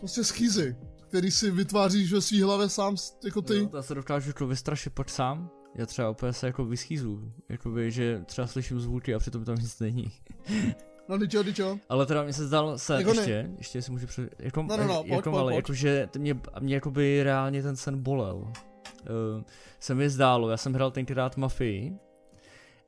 Prostě 0.00 0.24
schýzy, 0.24 0.76
který 1.08 1.30
si 1.30 1.50
vytváříš 1.50 2.12
ve 2.12 2.20
svý 2.20 2.42
hlavě 2.42 2.68
sám, 2.68 2.96
jako 3.24 3.42
ty. 3.42 3.56
jo, 3.58 3.70
já 3.76 3.82
se 3.82 3.94
dokážu 3.94 4.30
jako 4.30 4.46
vystrašit 4.46 4.92
pak 4.92 5.08
sám 5.10 5.50
Já 5.74 5.86
třeba 5.86 6.10
úplně 6.10 6.32
se 6.32 6.46
jako 6.46 6.64
vyschýzu, 6.64 7.32
jakoby, 7.48 7.90
že 7.90 8.22
třeba 8.26 8.46
slyším 8.46 8.80
zvuky 8.80 9.14
a 9.14 9.18
přitom 9.18 9.44
tam 9.44 9.56
nic 9.56 9.78
není. 9.80 10.12
No, 11.08 11.18
dičo, 11.18 11.42
dičo. 11.42 11.78
Ale 11.88 12.06
teda 12.06 12.22
mi 12.22 12.32
se 12.32 12.46
zdal 12.46 12.78
sen 12.78 12.98
Jako 12.98 13.12
ne- 13.12 13.20
ještě, 13.20 13.50
ještě 13.58 13.82
si 13.82 13.90
můžu 13.92 14.06
před, 14.06 14.34
jako, 14.38 14.62
No, 14.62 14.76
no, 14.76 14.84
no, 14.86 14.92
jako, 14.94 15.02
pojď, 15.02 15.10
jako 15.10 15.30
pojď, 15.30 15.40
ale 15.40 15.52
pojď. 15.52 15.56
jakože 15.56 16.08
t- 16.10 16.18
mě, 16.18 16.40
mě 16.60 16.74
jakoby 16.74 17.22
reálně 17.22 17.62
ten 17.62 17.76
sen 17.76 18.02
bolel. 18.02 18.36
Uh, 18.36 18.52
se 19.80 19.94
mi 19.94 20.10
zdálo, 20.10 20.48
já 20.50 20.56
jsem 20.56 20.72
hrál 20.74 20.90
tenkrát 20.90 21.36
mafii 21.36 21.92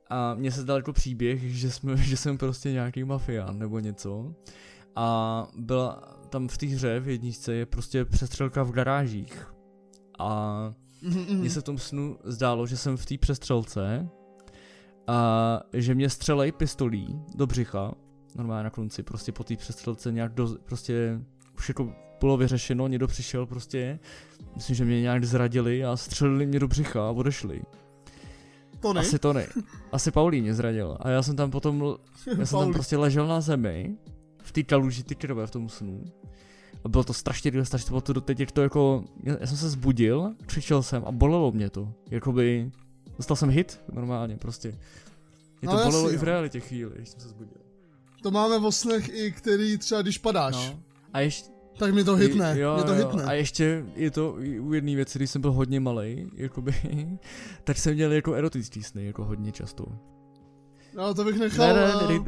a 0.09 0.33
mně 0.33 0.51
se 0.51 0.61
zdal 0.61 0.77
jako 0.77 0.93
příběh, 0.93 1.41
že, 1.43 1.71
jsme, 1.71 1.97
že 1.97 2.17
jsem 2.17 2.37
prostě 2.37 2.71
nějaký 2.71 3.03
mafián 3.03 3.59
nebo 3.59 3.79
něco 3.79 4.33
a 4.95 5.47
byla 5.57 6.01
tam 6.29 6.47
v 6.47 6.57
té 6.57 6.65
hře 6.65 6.99
v 6.99 7.07
jedničce 7.07 7.53
je 7.53 7.65
prostě 7.65 8.05
přestřelka 8.05 8.63
v 8.63 8.71
garážích 8.71 9.53
a 10.19 10.73
mně 11.29 11.49
se 11.49 11.61
v 11.61 11.63
tom 11.63 11.77
snu 11.77 12.17
zdálo, 12.23 12.67
že 12.67 12.77
jsem 12.77 12.97
v 12.97 13.05
té 13.05 13.17
přestřelce 13.17 14.09
a 15.07 15.59
že 15.73 15.95
mě 15.95 16.09
střelej 16.09 16.51
pistolí 16.51 17.21
do 17.35 17.47
břicha, 17.47 17.93
normálně 18.35 18.63
na 18.63 18.69
konci, 18.69 19.03
prostě 19.03 19.31
po 19.31 19.43
té 19.43 19.55
přestřelce 19.55 20.11
nějak 20.11 20.33
do, 20.33 20.57
prostě 20.65 21.19
už 21.57 21.69
jako 21.69 21.93
bylo 22.19 22.37
vyřešeno, 22.37 22.87
někdo 22.87 23.07
přišel 23.07 23.45
prostě, 23.45 23.99
myslím, 24.55 24.75
že 24.75 24.85
mě 24.85 25.01
nějak 25.01 25.25
zradili 25.25 25.85
a 25.85 25.97
střelili 25.97 26.45
mě 26.45 26.59
do 26.59 26.67
břicha 26.67 27.07
a 27.07 27.11
odešli. 27.11 27.61
To 28.79 28.93
ne? 28.93 29.01
Asi 29.01 29.19
to 29.19 29.33
ne. 29.33 29.47
Asi 29.91 30.11
Paulí 30.11 30.41
mě 30.41 30.53
zradil. 30.53 30.97
A 30.99 31.09
já 31.09 31.23
jsem 31.23 31.35
tam 31.35 31.51
potom, 31.51 31.95
já 32.37 32.45
jsem 32.45 32.59
tam 32.59 32.73
prostě 32.73 32.97
ležel 32.97 33.27
na 33.27 33.41
zemi, 33.41 33.97
v 34.43 34.51
té 34.51 34.63
kaluži 34.63 35.03
ty 35.03 35.15
krve 35.15 35.47
v 35.47 35.51
tom 35.51 35.69
snu. 35.69 36.03
A 36.83 36.89
bylo 36.89 37.03
to 37.03 37.13
strašně 37.13 37.51
rychle, 37.51 37.65
strašně 37.65 37.85
to 37.85 37.91
bylo 37.91 38.01
to 38.01 38.13
doteď, 38.13 38.39
jak 38.39 38.51
to 38.51 38.61
jako, 38.61 39.03
já, 39.23 39.47
jsem 39.47 39.57
se 39.57 39.69
zbudil, 39.69 40.33
křičel 40.45 40.83
jsem 40.83 41.03
a 41.05 41.11
bolelo 41.11 41.51
mě 41.51 41.69
to. 41.69 41.93
Jakoby, 42.11 42.71
dostal 43.17 43.37
jsem 43.37 43.49
hit 43.49 43.81
normálně 43.93 44.37
prostě. 44.37 44.67
Mě 45.61 45.69
to 45.69 45.75
No, 45.77 45.83
bolelo 45.83 46.03
jasně, 46.03 46.13
i 46.15 46.17
v 46.17 46.21
no. 46.21 46.25
realitě 46.25 46.59
chvíli, 46.59 46.91
když 46.95 47.09
jsem 47.09 47.19
se 47.19 47.27
zbudil. 47.27 47.57
To 48.23 48.31
máme 48.31 48.59
v 48.59 48.71
snech 48.71 49.09
i 49.13 49.31
který 49.31 49.77
třeba 49.77 50.01
když 50.01 50.17
padáš, 50.17 50.53
No. 50.55 50.79
A 51.13 51.19
ještě, 51.19 51.49
tak 51.77 51.93
mi 51.93 52.03
to 52.03 52.15
hitne, 52.15 52.59
jo, 52.59 52.75
mě 52.75 52.83
to 52.83 52.93
jo, 52.93 53.07
hitne. 53.07 53.23
A 53.23 53.33
ještě 53.33 53.85
je 53.95 54.11
to 54.11 54.37
u 54.59 54.73
jedné 54.73 54.95
věci, 54.95 55.19
když 55.19 55.29
jsem 55.31 55.41
byl 55.41 55.51
hodně 55.51 55.79
malý, 55.79 56.31
jakoby, 56.35 56.75
tak 57.63 57.77
jsem 57.77 57.93
měl 57.93 58.11
jako 58.11 58.33
erotický 58.33 58.83
sny, 58.83 59.05
jako 59.05 59.25
hodně 59.25 59.51
často. 59.51 59.85
No 60.95 61.13
to 61.13 61.23
bych 61.23 61.39
nechal 61.39 61.67
Ne, 61.67 61.73
ne, 61.73 61.93
eh, 62.03 62.07
dej, 62.07 62.19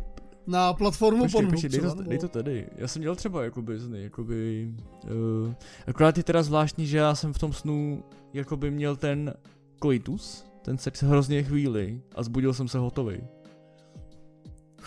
na 0.48 0.74
platformu 0.74 1.24
Počkej, 1.24 1.42
Pornhub 1.42 1.54
počkej, 1.54 1.70
dej 1.70 1.82
to, 1.82 2.04
dej 2.04 2.20
to 2.20 2.28
tady. 2.28 2.68
Já 2.78 2.88
jsem 2.88 3.00
měl 3.00 3.16
třeba 3.16 3.44
jakoby 3.44 3.80
sny, 3.80 4.04
jakoby... 4.04 4.72
Uh, 5.04 5.54
akorát 5.88 6.18
je 6.18 6.24
teda 6.24 6.44
zvláštní, 6.44 6.88
že 6.88 6.98
já 6.98 7.16
jsem 7.16 7.34
v 7.34 7.40
tom 7.40 7.54
snu 7.54 8.04
jakoby 8.34 8.72
měl 8.72 8.96
ten 8.96 9.34
koitus, 9.80 10.46
ten 10.62 10.78
sex 10.78 11.04
hrozně 11.04 11.44
chvíli 11.44 12.02
a 12.16 12.24
zbudil 12.24 12.54
jsem 12.54 12.68
se 12.68 12.78
hotový. 12.78 13.18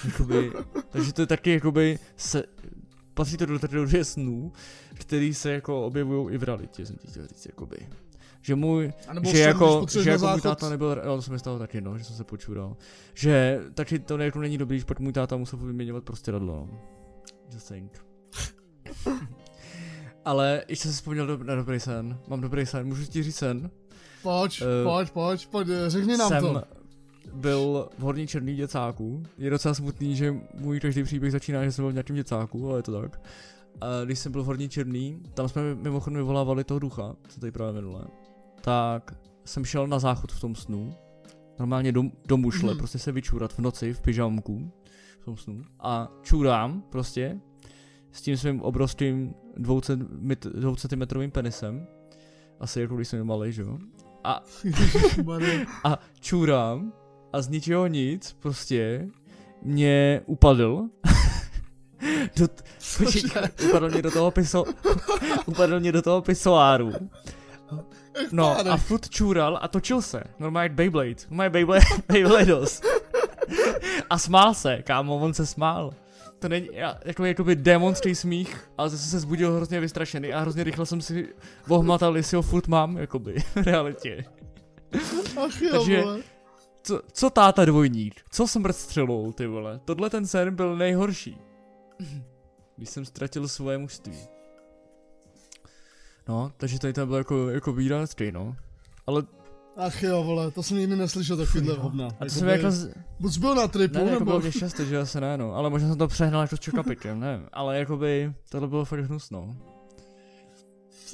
Jakoby, 0.04 0.52
takže 0.90 1.12
to 1.12 1.22
je 1.22 1.26
taky 1.26 1.50
jakoby 1.50 1.98
se, 2.16 2.42
patří 3.14 3.36
to 3.36 3.46
do 3.46 3.58
kategorie 3.58 4.04
snů, 4.04 4.52
který 4.94 5.34
se 5.34 5.52
jako 5.52 5.86
objevují 5.86 6.34
i 6.34 6.38
v 6.38 6.42
realitě, 6.42 6.86
jsem 6.86 6.96
ti 6.96 7.08
chtěl 7.08 7.26
říct, 7.26 7.46
jakoby. 7.46 7.76
Že 8.42 8.54
můj, 8.54 8.92
že 9.24 9.30
sen, 9.30 9.48
jako, 9.48 9.86
že 10.02 10.10
jako 10.10 10.26
můj 10.26 10.40
táta 10.40 10.68
nebyl, 10.68 11.00
jo, 11.04 11.16
to 11.16 11.22
se 11.22 11.32
mi 11.32 11.38
stalo 11.38 11.58
taky, 11.58 11.80
no, 11.80 11.98
že 11.98 12.04
jsem 12.04 12.16
se 12.16 12.24
počural. 12.24 12.76
Že 13.14 13.60
taky 13.74 13.98
to 13.98 14.18
jako 14.18 14.38
není 14.40 14.58
dobrý, 14.58 14.78
že 14.78 14.84
pak 14.84 15.00
můj 15.00 15.12
táta 15.12 15.36
musel 15.36 15.58
vyměňovat 15.58 16.04
prostě 16.04 16.30
radlo, 16.30 16.68
no. 16.72 16.80
Just 17.52 17.66
saying. 17.66 17.92
Ale 20.24 20.62
ještě 20.68 20.82
jsem 20.82 20.92
si 20.92 20.96
vzpomněl 20.96 21.26
do, 21.26 21.44
na 21.44 21.54
dobrý 21.54 21.80
sen. 21.80 22.18
Mám 22.28 22.40
dobrý 22.40 22.66
sen, 22.66 22.86
můžu 22.86 23.04
ti 23.04 23.22
říct 23.22 23.36
sen? 23.36 23.70
Pojď, 24.22 24.62
Eh, 24.62 24.84
pojď, 24.84 25.10
pojď, 25.10 25.46
pojď, 25.48 25.68
eh, 25.70 25.90
řekni 25.90 26.16
nám 26.16 26.28
jsem 26.28 26.42
to. 26.42 26.62
byl 27.32 27.88
v 27.98 28.02
horní 28.02 28.26
černý 28.26 28.54
děcáku. 28.54 29.22
Je 29.38 29.50
docela 29.50 29.74
smutný, 29.74 30.16
že 30.16 30.34
můj 30.54 30.80
každý 30.80 31.02
příběh 31.02 31.32
začíná, 31.32 31.64
že 31.64 31.72
jsem 31.72 31.82
byl 31.82 31.90
v 31.90 31.94
nějakém 31.94 32.16
děcáku, 32.16 32.68
ale 32.70 32.78
je 32.78 32.82
to 32.82 33.00
tak. 33.00 33.20
A 33.80 33.86
když 34.04 34.18
jsem 34.18 34.32
byl 34.32 34.42
v 34.42 34.46
horní 34.46 34.68
černý, 34.68 35.22
tam 35.34 35.48
jsme 35.48 35.74
mimochodem 35.74 36.16
vyvolávali 36.16 36.64
toho 36.64 36.78
ducha, 36.80 37.16
co 37.28 37.40
tady 37.40 37.52
právě 37.52 37.72
minule. 37.72 38.04
Tak 38.60 39.14
jsem 39.44 39.64
šel 39.64 39.86
na 39.86 39.98
záchod 39.98 40.32
v 40.32 40.40
tom 40.40 40.54
snu. 40.54 40.94
Normálně 41.58 41.92
do, 41.92 42.02
do 42.26 42.36
mušle, 42.36 42.68
Mhm. 42.70 42.78
prostě 42.78 42.98
se 42.98 43.12
vyčůrat 43.12 43.52
v 43.52 43.58
noci 43.58 43.92
v 43.94 44.00
pyžamku. 44.00 44.72
V 45.20 45.24
tom 45.24 45.36
snu. 45.36 45.62
A 45.80 46.08
čůrám 46.22 46.82
prostě 46.90 47.40
s 48.12 48.22
tím 48.22 48.36
svým 48.36 48.62
obrovským 48.62 49.34
dvou, 49.56 49.80
cent, 49.80 50.08
dvou 50.54 50.76
centimetrovým 50.76 51.30
penisem. 51.30 51.86
Asi 52.60 52.80
jako 52.80 52.96
když 52.96 53.08
jsem 53.08 53.26
malý, 53.26 53.52
že 53.52 53.62
jo? 53.62 53.78
A 54.24 54.42
a 55.84 55.98
čůrám 56.20 56.92
a 57.32 57.42
z 57.42 57.48
ničeho 57.48 57.86
nic 57.86 58.32
prostě 58.32 59.08
mě 59.62 60.20
upadl. 60.26 60.88
do, 62.38 62.48
t- 62.48 62.62
Cože? 62.78 63.28
upadl 63.68 63.90
mě 63.90 64.02
do 64.02 64.10
toho 64.10 64.30
piso, 64.30 64.64
upadl 65.46 65.80
mě 65.80 65.92
do 65.92 66.02
toho 66.02 66.22
pisoáru. 66.22 66.92
No 68.32 68.58
a 68.70 68.76
furt 68.76 69.08
čůral 69.08 69.58
a 69.62 69.68
točil 69.68 70.02
se. 70.02 70.22
Normálně 70.38 70.68
Beyblade. 70.68 71.14
Normálně 71.30 71.50
Beyblade, 71.50 71.84
Beyblados. 72.08 72.80
a 74.10 74.18
smál 74.18 74.54
se, 74.54 74.82
kámo, 74.82 75.16
on 75.16 75.34
se 75.34 75.46
smál. 75.46 75.90
To 76.38 76.48
není 76.48 76.68
já, 76.72 76.94
takový 76.94 77.28
jakoby 77.28 77.56
démonský 77.56 78.14
smích, 78.14 78.70
ale 78.78 78.88
zase 78.88 79.08
se 79.10 79.20
zbudil 79.20 79.52
hrozně 79.56 79.80
vystrašený 79.80 80.32
a 80.32 80.40
hrozně 80.40 80.64
rychle 80.64 80.86
jsem 80.86 81.00
si 81.00 81.28
ohmatal, 81.68 82.16
jestli 82.16 82.36
ho 82.36 82.42
furt 82.42 82.68
mám, 82.68 82.96
jakoby, 82.98 83.34
v 83.54 83.56
realitě. 83.56 84.24
Ach 85.44 85.62
jo, 85.62 85.70
Takže- 85.72 86.02
vole. 86.02 86.18
Co, 86.82 87.00
co 87.12 87.30
táta 87.30 87.64
dvojník? 87.64 88.14
Co 88.30 88.48
smrt 88.48 88.76
střelou, 88.76 89.32
ty 89.32 89.46
vole? 89.46 89.80
Tohle 89.84 90.10
ten 90.10 90.26
sen 90.26 90.54
byl 90.54 90.76
nejhorší. 90.76 91.38
Když 92.76 92.88
jsem 92.88 93.04
ztratil 93.04 93.48
svoje 93.48 93.78
mužství. 93.78 94.18
No, 96.28 96.52
takže 96.56 96.78
tady 96.78 96.92
to 96.92 97.06
bylo 97.06 97.18
jako, 97.18 97.48
jako 97.48 97.72
výrazný, 97.72 98.32
no. 98.32 98.56
Ale 99.06 99.22
Ach 99.76 100.02
jo, 100.02 100.24
vole, 100.24 100.50
to 100.50 100.62
jsem 100.62 100.76
nikdy 100.76 100.96
neslyšel 100.96 101.36
takovýhle 101.36 101.76
No. 101.76 101.82
hovna. 101.82 102.06
a 102.06 102.08
to 102.08 102.14
Jakoby- 102.14 102.30
jsem 102.30 102.48
jako, 102.48 102.70
z... 102.70 102.90
Buď 103.20 103.38
byl 103.38 103.54
na 103.54 103.68
tripu, 103.68 103.98
ne, 103.98 104.04
ne, 104.04 104.10
jako 104.10 104.24
nebo... 104.24 104.40
bylo 104.40 104.50
že 104.88 104.98
asi 104.98 105.20
ne, 105.20 105.36
no. 105.38 105.54
Ale 105.54 105.70
možná 105.70 105.88
jsem 105.88 105.98
to 105.98 106.08
přehnal 106.08 106.42
jako 106.42 106.56
s 106.56 106.60
čokapikem, 106.60 107.20
nevím. 107.24 107.46
Ale 107.52 107.78
jakoby, 107.78 108.32
tohle 108.48 108.68
bylo 108.68 108.84
fakt 108.84 109.00
hnusno. 109.00 109.56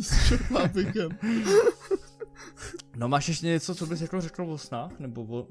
S 0.02 0.28
čoklápikem. 0.28 1.08
No 2.96 3.08
máš 3.08 3.28
ještě 3.28 3.46
něco, 3.46 3.74
co 3.74 3.86
bys 3.86 4.00
jako 4.00 4.20
řekl 4.20 4.42
o 4.50 4.58
snách? 4.58 4.98
Nebo 4.98 5.22
o, 5.24 5.38
o, 5.38 5.46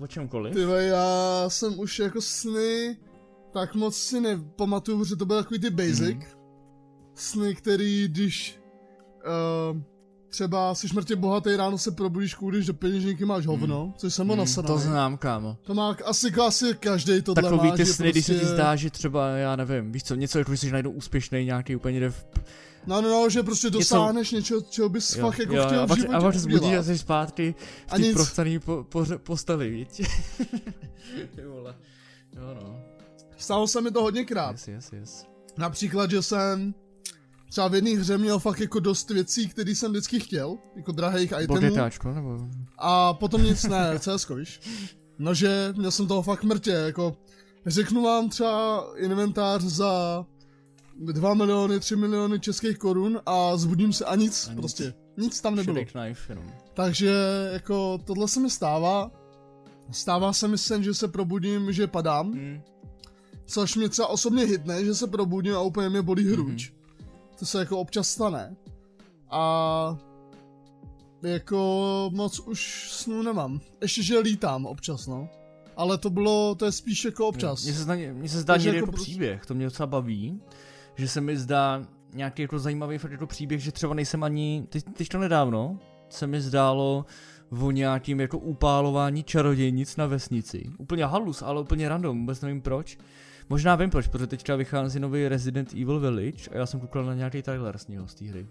o 0.00 0.06
čemkoliv? 0.06 0.54
Ty 0.54 0.64
vole, 0.64 0.84
já 0.84 1.44
jsem 1.48 1.80
už 1.80 1.98
jako 1.98 2.20
sny 2.20 2.96
tak 3.52 3.74
moc 3.74 3.96
si 3.96 4.20
nepamatuju, 4.20 4.98
protože 4.98 5.16
to 5.16 5.26
byl 5.26 5.42
takový 5.42 5.60
ty 5.60 5.70
basic. 5.70 6.00
Mhm. 6.00 6.22
Sny, 7.14 7.54
který 7.54 8.08
když 8.08 8.57
uh, 9.72 9.80
třeba 10.28 10.74
jsi 10.74 10.86
mrtě 10.94 11.16
bohatý, 11.16 11.56
ráno 11.56 11.78
se 11.78 11.90
probudíš, 11.90 12.34
kůdíš 12.34 12.66
do 12.66 12.74
peněženky, 12.74 13.24
máš 13.24 13.46
hovno, 13.46 13.94
což 13.96 14.14
jsem 14.14 14.28
Hmm, 14.28 14.38
nasraný. 14.38 14.66
to 14.66 14.78
znám, 14.78 15.16
kámo. 15.16 15.56
To 15.62 15.74
má 15.74 15.96
asi, 16.04 16.32
asi 16.46 16.74
každý 16.74 17.22
tohle 17.22 17.42
Takový 17.42 17.68
má, 17.70 17.76
ty 17.76 17.86
sny, 17.86 18.10
když 18.10 18.26
se 18.26 18.32
ti 18.32 18.38
prostě- 18.38 18.54
zdá, 18.54 18.76
že 18.76 18.90
třeba, 18.90 19.28
já 19.28 19.56
nevím, 19.56 19.92
víš 19.92 20.02
co, 20.04 20.14
něco 20.14 20.38
jako, 20.38 20.52
jsi 20.52 20.70
najednou 20.70 20.90
úspěšný, 20.90 21.44
nějaký 21.44 21.76
úplně 21.76 21.92
někde 21.92 22.10
v 22.10 22.26
No, 22.86 23.00
no, 23.02 23.08
no, 23.08 23.30
že 23.30 23.42
prostě 23.42 23.70
dosáhneš 23.70 24.30
něčeho, 24.30 24.60
čeho 24.60 24.88
bys 24.88 25.16
Jo, 25.16 25.26
fakt 25.26 25.38
jako 25.38 25.54
jo, 25.56 25.64
chtěl 25.66 25.80
a 25.80 25.84
v 25.84 25.88
pak, 25.88 25.98
životě 25.98 26.16
a 26.16 26.20
pak 26.20 26.34
se 26.34 26.40
zbudíš 26.40 26.74
a 26.74 26.82
jsi 26.82 26.98
zpátky 26.98 27.54
v 27.86 27.90
té 27.90 27.98
nic. 27.98 28.12
prostaný 28.14 28.58
po, 28.58 28.84
po, 28.88 29.04
posteli, 29.18 29.70
víš? 29.70 29.88
Ty 31.34 31.44
vole. 31.46 31.74
Jo 32.36 32.54
no. 32.62 32.80
Stalo 33.36 33.66
se 33.66 33.80
mi 33.80 33.90
to 33.90 34.02
hodněkrát. 34.02 34.52
Yes, 34.52 34.68
yes, 34.68 34.92
yes. 34.92 35.26
Například, 35.58 36.10
že 36.10 36.22
jsem 36.22 36.74
třeba 37.50 37.68
v 37.68 37.74
jedné 37.74 37.90
hře 37.90 38.18
měl 38.18 38.38
fakt 38.38 38.60
jako 38.60 38.80
dost 38.80 39.10
věcí, 39.10 39.48
které 39.48 39.70
jsem 39.74 39.90
vždycky 39.90 40.20
chtěl, 40.20 40.58
jako 40.76 40.92
drahých 40.92 41.32
itemů. 41.42 41.60
GTAčko, 41.60 42.12
nebo? 42.14 42.38
A 42.78 43.14
potom 43.14 43.42
nic 43.42 43.62
ne, 43.64 43.98
CSko, 43.98 44.34
víš. 44.34 44.60
No, 45.18 45.34
že 45.34 45.74
měl 45.76 45.90
jsem 45.90 46.06
toho 46.06 46.22
fakt 46.22 46.44
mrtě, 46.44 46.70
jako 46.70 47.16
řeknu 47.66 48.02
vám 48.02 48.28
třeba 48.28 48.84
inventář 48.96 49.62
za 49.62 50.24
2 51.00 51.34
miliony, 51.34 51.80
3 51.80 51.96
miliony 51.96 52.40
českých 52.40 52.78
korun 52.78 53.20
a 53.26 53.56
zbudím 53.56 53.92
se 53.92 54.04
a 54.04 54.14
nic, 54.14 54.46
A 54.46 54.50
nic. 54.52 54.60
prostě. 54.60 54.94
Nic 55.16 55.40
tam 55.40 55.54
nebylo. 55.54 55.76
Knife, 55.92 56.32
jenom. 56.32 56.44
Takže 56.74 57.12
jako 57.52 57.98
tohle 58.04 58.28
se 58.28 58.40
mi 58.40 58.50
stává. 58.50 59.10
Stává 59.90 60.32
se 60.32 60.48
mi 60.48 60.58
sen, 60.58 60.82
že 60.82 60.94
se 60.94 61.08
probudím, 61.08 61.72
že 61.72 61.86
padám, 61.86 62.32
Hmm. 62.32 62.60
což 63.46 63.74
mě 63.76 63.88
třeba 63.88 64.08
osobně 64.08 64.44
hitne, 64.44 64.84
že 64.84 64.94
se 64.94 65.06
probudím 65.06 65.54
a 65.54 65.60
úplně 65.60 65.88
mě 65.88 66.02
bolí 66.02 66.32
hruď. 66.32 66.70
Mhm. 66.70 66.77
To 67.38 67.46
se 67.46 67.58
jako 67.58 67.78
občas 67.78 68.08
stane. 68.08 68.56
A 69.30 69.96
jako 71.22 72.10
moc 72.14 72.38
už 72.38 72.88
snů 72.92 73.22
nemám. 73.22 73.60
Ještě, 73.82 74.02
že 74.02 74.18
lítám 74.18 74.66
občas, 74.66 75.06
no. 75.06 75.28
Ale 75.76 75.98
to 75.98 76.10
bylo, 76.10 76.54
to 76.54 76.64
je 76.64 76.72
spíš 76.72 77.04
jako 77.04 77.28
občas. 77.28 77.64
Mně 77.64 77.72
se 77.72 77.82
zdá, 77.82 77.94
mně 78.12 78.28
se 78.28 78.40
zdá 78.40 78.56
někdy 78.56 78.68
jako 78.68 78.76
jako 78.76 78.92
prostě- 78.92 79.10
příběh, 79.10 79.46
to 79.46 79.54
mě 79.54 79.64
docela 79.64 79.86
baví, 79.86 80.40
že 80.96 81.08
se 81.08 81.20
mi 81.20 81.36
zdá 81.36 81.82
nějaký 82.14 82.42
jako 82.42 82.58
zajímavý 82.58 82.98
fakt 82.98 83.12
jako 83.12 83.26
příběh, 83.26 83.62
že 83.62 83.72
třeba 83.72 83.94
nejsem 83.94 84.22
ani, 84.24 84.66
teď, 84.68 84.84
teď 84.96 85.08
to 85.08 85.18
nedávno, 85.18 85.78
se 86.08 86.26
mi 86.26 86.40
zdálo 86.40 87.06
o 87.60 87.70
nějakým 87.70 88.20
jako 88.20 88.38
upálování 88.38 89.22
čarodějnic 89.22 89.96
na 89.96 90.06
vesnici. 90.06 90.70
Úplně 90.78 91.04
halus, 91.04 91.42
ale 91.42 91.60
úplně 91.60 91.88
random, 91.88 92.20
vůbec 92.20 92.40
nevím 92.40 92.60
proč. 92.60 92.98
Možná 93.48 93.76
vím 93.76 93.90
proč, 93.90 94.06
protože 94.06 94.26
teďka 94.26 94.56
vychází 94.56 95.00
nový 95.00 95.28
Resident 95.28 95.72
Evil 95.72 96.00
Village 96.00 96.50
a 96.50 96.56
já 96.56 96.66
jsem 96.66 96.80
koukal 96.80 97.04
na 97.04 97.14
nějaký 97.14 97.42
trailer 97.42 97.78
z 97.78 97.88
něho, 97.88 98.08
z 98.08 98.14
té 98.14 98.24
hry. 98.24 98.46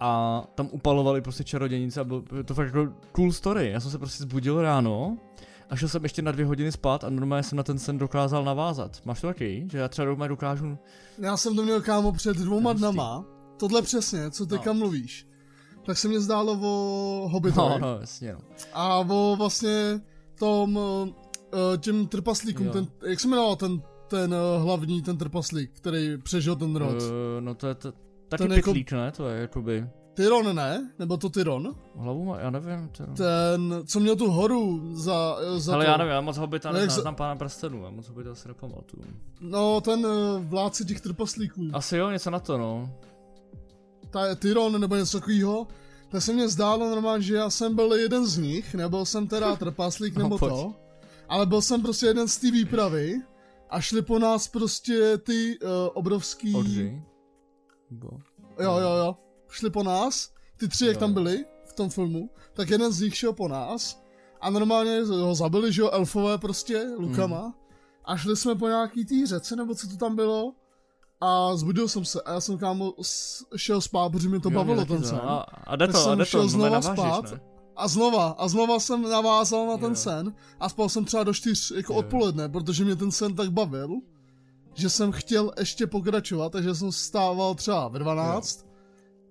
A 0.00 0.42
tam 0.54 0.68
upalovali 0.72 1.20
prostě 1.20 1.44
čarodějnice 1.44 2.00
a 2.00 2.04
byl 2.04 2.24
to 2.44 2.54
fakt 2.54 2.66
jako 2.66 2.92
cool 3.12 3.32
story. 3.32 3.70
Já 3.70 3.80
jsem 3.80 3.90
se 3.90 3.98
prostě 3.98 4.22
zbudil 4.22 4.62
ráno 4.62 5.18
a 5.70 5.76
šel 5.76 5.88
jsem 5.88 6.02
ještě 6.02 6.22
na 6.22 6.32
dvě 6.32 6.46
hodiny 6.46 6.72
spát 6.72 7.04
a 7.04 7.10
normálně 7.10 7.42
jsem 7.42 7.56
na 7.56 7.62
ten 7.62 7.78
sen 7.78 7.98
dokázal 7.98 8.44
navázat. 8.44 9.00
Máš 9.04 9.20
to 9.20 9.26
taky? 9.26 9.66
Že 9.72 9.78
já 9.78 9.88
třeba 9.88 10.06
doma 10.06 10.26
dokážu... 10.26 10.78
Já 11.18 11.36
jsem 11.36 11.56
to 11.56 11.62
měl 11.62 11.82
kámo 11.82 12.12
před 12.12 12.36
dvouma 12.36 12.72
dnama. 12.72 13.24
Tohle 13.56 13.82
přesně, 13.82 14.30
co 14.30 14.46
teďka 14.46 14.72
no. 14.72 14.78
mluvíš. 14.78 15.26
Tak 15.86 15.98
se 15.98 16.08
mě 16.08 16.20
zdálo 16.20 16.58
o 16.62 17.28
Hobbitovi. 17.28 17.68
No, 17.68 17.78
no, 17.78 18.00
jasně 18.00 18.32
no. 18.32 18.38
A 18.72 18.98
o 18.98 19.36
vlastně 19.38 20.00
tom, 20.38 20.76
uh, 20.76 21.08
těm 21.78 22.06
trpaslíkům, 22.06 22.68
ten, 22.68 22.86
jak 23.06 23.20
se 23.20 23.28
jmenoval 23.28 23.56
ten, 23.56 23.82
ten 24.08 24.34
uh, 24.34 24.62
hlavní, 24.62 25.02
ten 25.02 25.18
trpaslík, 25.18 25.70
který 25.72 26.18
přežil 26.22 26.56
ten 26.56 26.76
rod? 26.76 27.02
Uh, 27.02 27.08
no 27.40 27.54
to 27.54 27.66
je 27.66 27.74
to, 27.74 27.92
taky 28.28 28.48
ten 28.48 28.54
pitlík, 28.54 28.92
jako... 28.92 29.04
ne? 29.04 29.12
To 29.12 29.28
je 29.28 29.40
jakoby... 29.40 29.88
Tyron 30.14 30.56
ne? 30.56 30.90
Nebo 30.98 31.16
to 31.16 31.28
Tyron? 31.28 31.74
Hlavu 31.96 32.24
má, 32.24 32.40
já 32.40 32.50
nevím. 32.50 32.88
Tyron. 32.88 33.14
Ten, 33.14 33.82
co 33.86 34.00
měl 34.00 34.16
tu 34.16 34.30
horu 34.30 34.90
za, 34.94 35.36
za 35.56 35.74
Ale 35.74 35.84
to. 35.84 35.90
já 35.90 35.96
nevím, 35.96 36.12
já 36.12 36.20
moc 36.20 36.36
hobita 36.36 36.72
neznám, 36.72 36.90
za... 36.90 37.02
znám 37.02 37.14
pána 37.14 37.36
prstenů, 37.36 37.82
já 37.84 37.90
moc 37.90 38.08
hobita 38.08 38.34
se 38.34 38.48
nepamatuju. 38.48 39.04
No, 39.40 39.80
ten 39.80 40.06
uh, 40.06 40.44
vládce 40.44 40.84
těch 40.84 41.00
trpaslíků. 41.00 41.60
Asi 41.72 41.96
jo, 41.96 42.10
něco 42.10 42.30
na 42.30 42.40
to, 42.40 42.58
no. 42.58 42.90
Ta, 44.10 44.34
Tyron 44.34 44.80
nebo 44.80 44.96
něco 44.96 45.20
takového. 45.20 45.66
Tak 46.08 46.22
se 46.22 46.32
mně 46.32 46.48
zdálo 46.48 46.90
normálně, 46.90 47.22
že 47.22 47.34
já 47.34 47.50
jsem 47.50 47.74
byl 47.74 47.92
jeden 47.92 48.26
z 48.26 48.38
nich, 48.38 48.74
nebyl 48.74 49.04
jsem 49.04 49.26
teda 49.26 49.56
trpaslík 49.64 50.16
nebo 50.16 50.38
no, 50.42 50.48
to, 50.48 50.74
ale 51.28 51.46
byl 51.46 51.62
jsem 51.62 51.82
prostě 51.82 52.06
jeden 52.06 52.28
z 52.28 52.38
té 52.38 52.50
výpravy 52.50 53.20
a 53.70 53.80
šli 53.80 54.02
po 54.02 54.18
nás 54.18 54.48
prostě 54.48 55.18
ty 55.18 55.58
uh, 55.58 55.68
obrovský... 55.94 56.54
Odři. 56.54 57.02
Bo. 57.90 58.08
Jo, 58.60 58.78
jo, 58.78 58.90
jo 58.90 59.16
šli 59.50 59.70
po 59.70 59.82
nás, 59.82 60.30
ty 60.56 60.68
tři, 60.68 60.86
jak 60.86 60.96
tam 60.96 61.12
byli 61.12 61.44
v 61.68 61.72
tom 61.72 61.90
filmu, 61.90 62.30
tak 62.52 62.70
jeden 62.70 62.92
z 62.92 63.00
nich 63.00 63.16
šel 63.16 63.32
po 63.32 63.48
nás 63.48 64.02
a 64.40 64.50
normálně 64.50 65.00
ho 65.00 65.34
zabili, 65.34 65.72
že 65.72 65.82
jo, 65.82 65.90
elfové 65.90 66.38
prostě, 66.38 66.86
lukama. 66.96 67.46
Mm. 67.46 67.52
A 68.04 68.16
šli 68.16 68.36
jsme 68.36 68.54
po 68.54 68.68
nějaký 68.68 69.04
tý 69.04 69.26
řece, 69.26 69.56
nebo 69.56 69.74
co 69.74 69.88
to 69.88 69.96
tam 69.96 70.16
bylo. 70.16 70.52
A 71.20 71.56
zbudil 71.56 71.88
jsem 71.88 72.04
se 72.04 72.22
a 72.22 72.32
já 72.32 72.40
jsem 72.40 72.58
kámo 72.58 72.94
šel 73.56 73.80
spát, 73.80 74.12
protože 74.12 74.28
mi 74.28 74.40
to 74.40 74.50
jo, 74.50 74.54
bavilo 74.54 74.84
ten 74.84 75.04
sen. 75.04 75.20
A, 75.22 75.36
a 75.66 75.76
jde 75.76 75.88
to, 75.88 76.10
a 76.10 76.14
jde 76.14 76.26
šel 76.26 76.42
to, 76.42 76.48
znova 76.48 76.68
navážíš, 76.70 76.92
spát. 76.92 77.32
Ne? 77.32 77.40
A 77.78 77.88
znova, 77.88 78.34
a 78.38 78.48
znova 78.48 78.80
jsem 78.80 79.02
navázal 79.02 79.66
na 79.66 79.76
ten 79.76 79.90
jo. 79.90 79.96
sen 79.96 80.34
a 80.60 80.68
spal 80.68 80.88
jsem 80.88 81.04
třeba 81.04 81.24
do 81.24 81.34
čtyř 81.34 81.72
jako 81.76 81.92
jo. 81.92 81.98
odpoledne, 81.98 82.48
protože 82.48 82.84
mě 82.84 82.96
ten 82.96 83.10
sen 83.10 83.34
tak 83.34 83.50
bavil, 83.50 83.88
že 84.74 84.90
jsem 84.90 85.12
chtěl 85.12 85.52
ještě 85.58 85.86
pokračovat, 85.86 86.52
takže 86.52 86.74
jsem 86.74 86.92
stával 86.92 87.54
třeba 87.54 87.88
ve 87.88 87.98
12 87.98 88.60
jo 88.62 88.68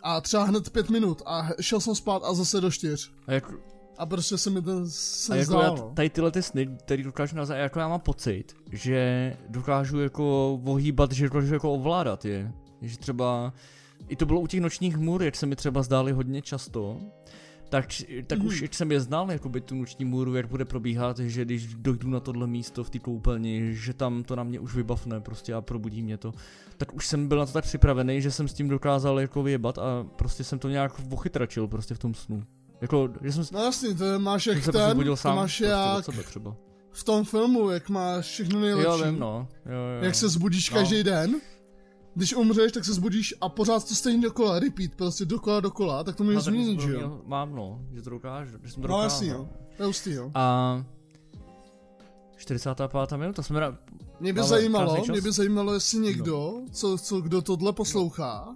a 0.02 0.22
třeba 0.22 0.43
hned 0.43 0.70
pět 0.70 0.89
minut 0.89 1.22
a 1.26 1.50
šel 1.62 1.80
jsem 1.80 1.95
spát 1.95 2.24
a 2.26 2.34
zase 2.34 2.62
do 2.62 2.72
čtyř. 2.72 3.12
A, 3.28 3.34
jak... 3.34 3.52
a 3.98 4.06
prostě 4.06 4.38
se 4.38 4.50
mi 4.50 4.62
ten 4.62 4.89
se 4.89 5.34
a 5.34 5.36
jako 5.36 5.52
zdál, 5.52 5.64
já, 5.64 5.70
no. 5.70 5.91
tady 5.93 6.10
tyhle 6.10 6.32
ty 6.32 6.43
sny, 6.43 6.78
které 6.80 7.04
dokážu 7.04 7.36
nazvat, 7.36 7.58
jako 7.58 7.80
já 7.80 7.88
mám 7.88 8.00
pocit, 8.00 8.43
že 8.72 9.34
dokážu 9.50 10.00
jako 10.00 10.54
ohýbat, 10.66 11.12
že 11.12 11.26
dokážu 11.26 11.54
jako 11.54 11.74
ovládat 11.74 12.26
je. 12.26 12.54
Že 12.82 12.98
třeba, 12.98 13.54
i 14.08 14.16
to 14.16 14.26
bylo 14.26 14.39
u 14.39 14.48
těch 14.48 14.62
nočních 14.62 14.98
můr, 14.98 15.24
jak 15.24 15.36
se 15.36 15.45
mi 15.45 15.56
třeba 15.56 15.82
zdály 15.82 16.12
hodně 16.12 16.41
často, 16.41 17.00
tak, 17.70 17.86
tak 18.28 18.39
mm. 18.39 18.45
už 18.45 18.61
mhm. 18.61 18.70
jsem 18.72 18.91
je 18.91 18.99
znal, 18.99 19.32
jakoby 19.32 19.61
tu 19.61 19.76
noční 19.76 20.05
můru, 20.05 20.36
jak 20.36 20.47
bude 20.47 20.65
probíhat, 20.65 21.20
že 21.20 21.45
když 21.45 21.76
dojdu 21.76 22.09
na 22.09 22.20
tohle 22.20 22.47
místo 22.47 22.84
v 22.84 22.89
té 22.89 22.99
koupelni, 22.99 23.76
že 23.76 23.93
tam 23.93 24.24
to 24.24 24.36
na 24.36 24.43
mě 24.43 24.59
už 24.59 24.76
vybavne 24.76 25.22
prostě 25.22 25.53
a 25.53 25.61
probudí 25.61 26.01
mě 26.01 26.18
to. 26.18 26.34
Tak 26.78 26.93
už 26.93 27.07
jsem 27.07 27.28
byl 27.28 27.38
na 27.38 27.45
to 27.45 27.51
tak 27.51 27.63
připravený, 27.63 28.22
že 28.22 28.32
jsem 28.32 28.47
s 28.47 28.53
tím 28.53 28.70
dokázal 28.70 29.20
jako 29.20 29.43
vyjebat 29.43 29.78
a 29.78 30.05
prostě 30.15 30.43
jsem 30.43 30.59
to 30.59 30.70
nějak 30.70 30.99
vochytračil 30.99 31.68
prostě 31.68 31.95
v 31.95 31.99
tom 31.99 32.13
snu. 32.13 32.43
Jako, 32.82 33.09
že 33.22 33.32
jsem... 33.32 33.43
No 33.51 33.63
jasně, 33.63 33.95
to 33.95 34.20
máš 34.20 34.47
jak 34.47 34.63
ten, 34.63 34.95
prostě 34.95 35.15
sám, 35.15 35.36
to 35.36 35.41
máš 35.41 35.61
jak... 35.61 36.05
Sebe 36.05 36.24
třeba. 36.24 36.55
V 36.91 37.03
tom 37.03 37.26
filmu, 37.26 37.70
jak 37.70 37.89
máš 37.89 38.26
všechno 38.26 38.59
nejlepší. 38.59 38.99
Jo, 38.99 39.05
vím, 39.05 39.20
no. 39.20 39.47
Jo, 39.65 39.72
jo. 39.72 40.03
Jak 40.03 40.15
se 40.15 40.30
zbudíš 40.30 40.70
no. 40.70 40.78
každý 40.78 41.03
den 41.03 41.36
když 42.18 42.34
umřeš, 42.34 42.72
tak 42.72 42.86
se 42.86 42.93
zbudíš 42.93 43.36
a 43.41 43.49
pořád 43.49 43.88
to 43.88 43.95
stejně 43.95 44.22
dokola, 44.22 44.59
repeat, 44.59 44.91
prostě 44.95 45.26
dokola, 45.26 45.59
dokola, 45.59 46.03
tak 46.03 46.15
to 46.15 46.24
můžeš 46.24 46.36
no, 46.36 46.41
změnit, 46.41 46.80
že 46.80 46.93
jo? 46.93 47.22
Mám, 47.26 47.55
no, 47.55 47.82
že 47.93 48.01
to 48.01 48.09
dokážu, 48.09 48.51
že 48.51 48.72
jsem 48.72 48.82
to 48.82 48.88
No 48.88 49.03
jasný, 49.03 49.28
jo, 49.28 49.49
to 49.78 49.84
je 49.84 49.88
hustý, 49.88 50.11
jo. 50.11 50.32
A 50.34 50.86
45. 52.38 52.91
minuta, 53.18 53.43
jsme 53.43 53.59
ra... 53.59 53.78
Mě 54.20 54.34
by 54.34 54.43
zajímalo, 54.43 55.03
mě 55.09 55.22
by 55.22 55.32
zajímalo, 55.32 55.74
jestli 55.74 55.99
někdo, 55.99 56.53
no. 56.53 56.65
co, 56.72 56.97
co, 56.97 57.22
kdo 57.22 57.41
tohle 57.41 57.74
poslouchá, 57.74 58.55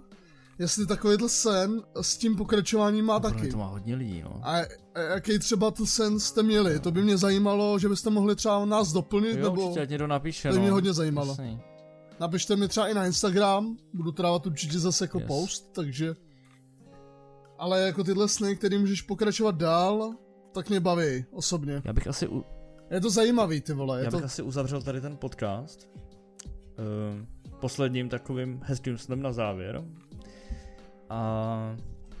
jestli 0.58 0.86
takovýhle 0.86 1.28
sen 1.28 1.82
s 2.00 2.16
tím 2.16 2.36
pokračováním 2.36 3.04
má 3.04 3.14
no, 3.14 3.20
taky. 3.20 3.50
To 3.50 3.56
má 3.56 3.66
hodně 3.66 3.94
lidí, 3.94 4.22
no. 4.22 4.40
A, 4.42 4.56
a 4.94 5.00
jaký 5.00 5.38
třeba 5.38 5.70
ten 5.70 5.86
sen 5.86 6.20
jste 6.20 6.42
měli, 6.42 6.80
to 6.80 6.90
by 6.90 7.02
mě 7.02 7.16
zajímalo, 7.16 7.78
že 7.78 7.88
byste 7.88 8.10
mohli 8.10 8.36
třeba 8.36 8.64
nás 8.64 8.92
doplnit, 8.92 9.36
jo, 9.36 9.44
nebo... 9.44 9.62
určitě, 9.62 9.86
někdo 9.90 10.06
napíše, 10.06 10.48
to 10.48 10.54
by 10.54 10.60
mě 10.60 10.68
no. 10.68 10.74
hodně 10.74 10.92
zajímalo. 10.92 11.28
Jasný. 11.28 11.71
Napište 12.22 12.56
mi 12.56 12.68
třeba 12.68 12.88
i 12.88 12.94
na 12.94 13.06
Instagram, 13.06 13.76
budu 13.92 14.12
trávat 14.12 14.46
určitě 14.46 14.78
zase 14.78 15.04
jako 15.04 15.18
yes. 15.18 15.26
post, 15.26 15.72
takže... 15.72 16.14
Ale 17.58 17.80
jako 17.80 18.04
tyhle 18.04 18.28
sny, 18.28 18.56
který 18.56 18.78
můžeš 18.78 19.02
pokračovat 19.02 19.54
dál, 19.54 20.14
tak 20.54 20.68
mě 20.68 20.80
baví 20.80 21.24
osobně. 21.30 21.82
Já 21.84 21.92
bych 21.92 22.06
asi... 22.06 22.28
U... 22.28 22.44
Je 22.90 23.00
to 23.00 23.10
zajímavý, 23.10 23.60
ty 23.60 23.72
vole. 23.72 24.00
Je 24.00 24.04
Já 24.04 24.10
bych 24.10 24.20
to... 24.20 24.26
asi 24.26 24.42
uzavřel 24.42 24.82
tady 24.82 25.00
ten 25.00 25.16
podcast. 25.16 25.88
Uh, 25.94 27.58
posledním 27.60 28.08
takovým 28.08 28.60
hezkým 28.64 28.98
snem 28.98 29.22
na 29.22 29.32
závěr. 29.32 29.84
A 31.08 31.76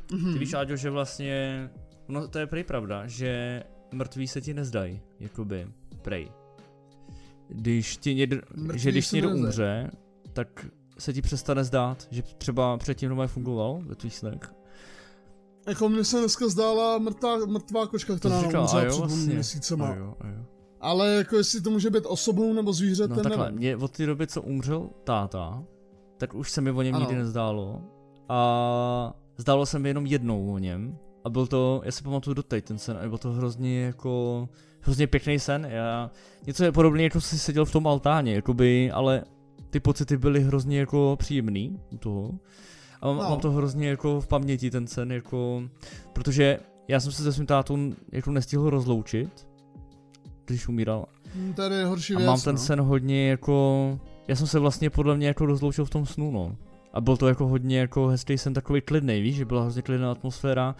mm-hmm. 0.08 0.32
ty 0.32 0.38
víš, 0.38 0.54
Áďo, 0.54 0.76
že 0.76 0.90
vlastně, 0.90 1.68
no 2.08 2.28
to 2.28 2.38
je 2.38 2.46
prej 2.46 2.64
pravda, 2.64 3.06
že 3.06 3.62
mrtví 3.92 4.28
se 4.28 4.40
ti 4.40 4.54
nezdají, 4.54 5.00
jakoby, 5.20 5.68
prej 6.02 6.32
když 7.54 7.96
ti 7.96 8.14
někdo, 8.14 8.36
že 8.74 8.90
když 8.90 9.12
někdo 9.12 9.30
umře, 9.30 9.90
tak 10.32 10.66
se 10.98 11.12
ti 11.12 11.22
přestane 11.22 11.64
zdát, 11.64 12.08
že 12.10 12.22
třeba 12.22 12.76
předtím 12.76 13.08
doma 13.08 13.26
fungoval 13.26 13.80
ve 13.86 13.94
tvých 13.94 14.16
snech. 14.16 14.54
Jako 15.68 15.88
mně 15.88 16.04
se 16.04 16.18
dneska 16.18 16.48
zdála 16.48 16.98
mrtvá, 16.98 17.46
mrtvá 17.46 17.86
kočka, 17.86 18.16
která 18.16 18.34
nám 18.34 18.44
umřela 18.44 18.66
před 18.66 18.98
vlastně. 18.98 19.34
měsícema. 19.34 19.88
A 19.88 19.94
jo, 19.94 20.14
a 20.20 20.28
jo. 20.28 20.44
Ale 20.80 21.14
jako 21.14 21.36
jestli 21.36 21.60
to 21.60 21.70
může 21.70 21.90
být 21.90 22.04
osobou 22.06 22.52
nebo 22.52 22.72
zvířetem, 22.72 23.16
No 23.16 23.22
takhle, 23.22 23.52
mě 23.52 23.76
od 23.76 23.90
té 23.90 24.06
doby, 24.06 24.26
co 24.26 24.42
umřel 24.42 24.90
táta, 25.04 25.64
tak 26.18 26.34
už 26.34 26.50
se 26.50 26.60
mi 26.60 26.70
o 26.70 26.82
něm 26.82 26.94
ano. 26.94 27.04
nikdy 27.04 27.18
nezdálo. 27.18 27.82
A 28.28 29.12
zdálo 29.36 29.66
se 29.66 29.78
mi 29.78 29.88
jenom 29.88 30.06
jednou 30.06 30.52
o 30.52 30.58
něm. 30.58 30.98
A 31.24 31.30
byl 31.30 31.46
to, 31.46 31.82
já 31.84 31.92
si 31.92 32.02
pamatuju 32.02 32.34
doteď 32.34 32.64
ten 32.64 32.78
sen, 32.78 32.98
a 33.04 33.08
byl 33.08 33.18
to 33.18 33.32
hrozně 33.32 33.82
jako 33.82 34.48
hrozně 34.82 35.06
pěkný 35.06 35.38
sen. 35.38 35.66
Já, 35.70 36.10
něco 36.46 36.64
je 36.64 36.72
podobné, 36.72 37.02
jako 37.02 37.20
si 37.20 37.38
seděl 37.38 37.64
v 37.64 37.72
tom 37.72 37.86
altáně, 37.86 38.34
jakoby, 38.34 38.90
ale 38.90 39.24
ty 39.70 39.80
pocity 39.80 40.16
byly 40.16 40.40
hrozně 40.40 40.78
jako 40.78 41.16
příjemný 41.18 41.80
u 41.90 41.98
toho. 41.98 42.30
A 43.00 43.06
mám, 43.06 43.16
no. 43.16 43.22
mám 43.22 43.40
to 43.40 43.50
hrozně 43.50 43.88
jako 43.88 44.20
v 44.20 44.26
paměti 44.26 44.70
ten 44.70 44.86
sen, 44.86 45.12
jako, 45.12 45.62
protože 46.12 46.58
já 46.88 47.00
jsem 47.00 47.12
se 47.12 47.22
se 47.22 47.32
svým 47.32 47.46
tátou 47.46 47.78
jako 48.12 48.30
nestihl 48.30 48.70
rozloučit, 48.70 49.46
když 50.46 50.68
umíral. 50.68 51.06
Hmm, 51.34 51.52
tady 51.52 51.74
je 51.74 51.84
horší 51.84 52.14
A 52.14 52.18
věc, 52.18 52.26
mám 52.26 52.40
ten 52.40 52.54
no. 52.54 52.60
sen 52.60 52.80
hodně 52.80 53.28
jako, 53.28 53.98
já 54.28 54.36
jsem 54.36 54.46
se 54.46 54.58
vlastně 54.58 54.90
podle 54.90 55.16
mě 55.16 55.26
jako 55.26 55.46
rozloučil 55.46 55.84
v 55.84 55.90
tom 55.90 56.06
snu, 56.06 56.30
no. 56.30 56.56
A 56.92 57.00
byl 57.00 57.16
to 57.16 57.28
jako 57.28 57.46
hodně 57.46 57.78
jako 57.78 58.06
hezký 58.06 58.38
sen, 58.38 58.54
takový 58.54 58.80
klidný, 58.80 59.20
víš, 59.20 59.36
že 59.36 59.44
byla 59.44 59.62
hrozně 59.62 59.82
klidná 59.82 60.12
atmosféra 60.12 60.74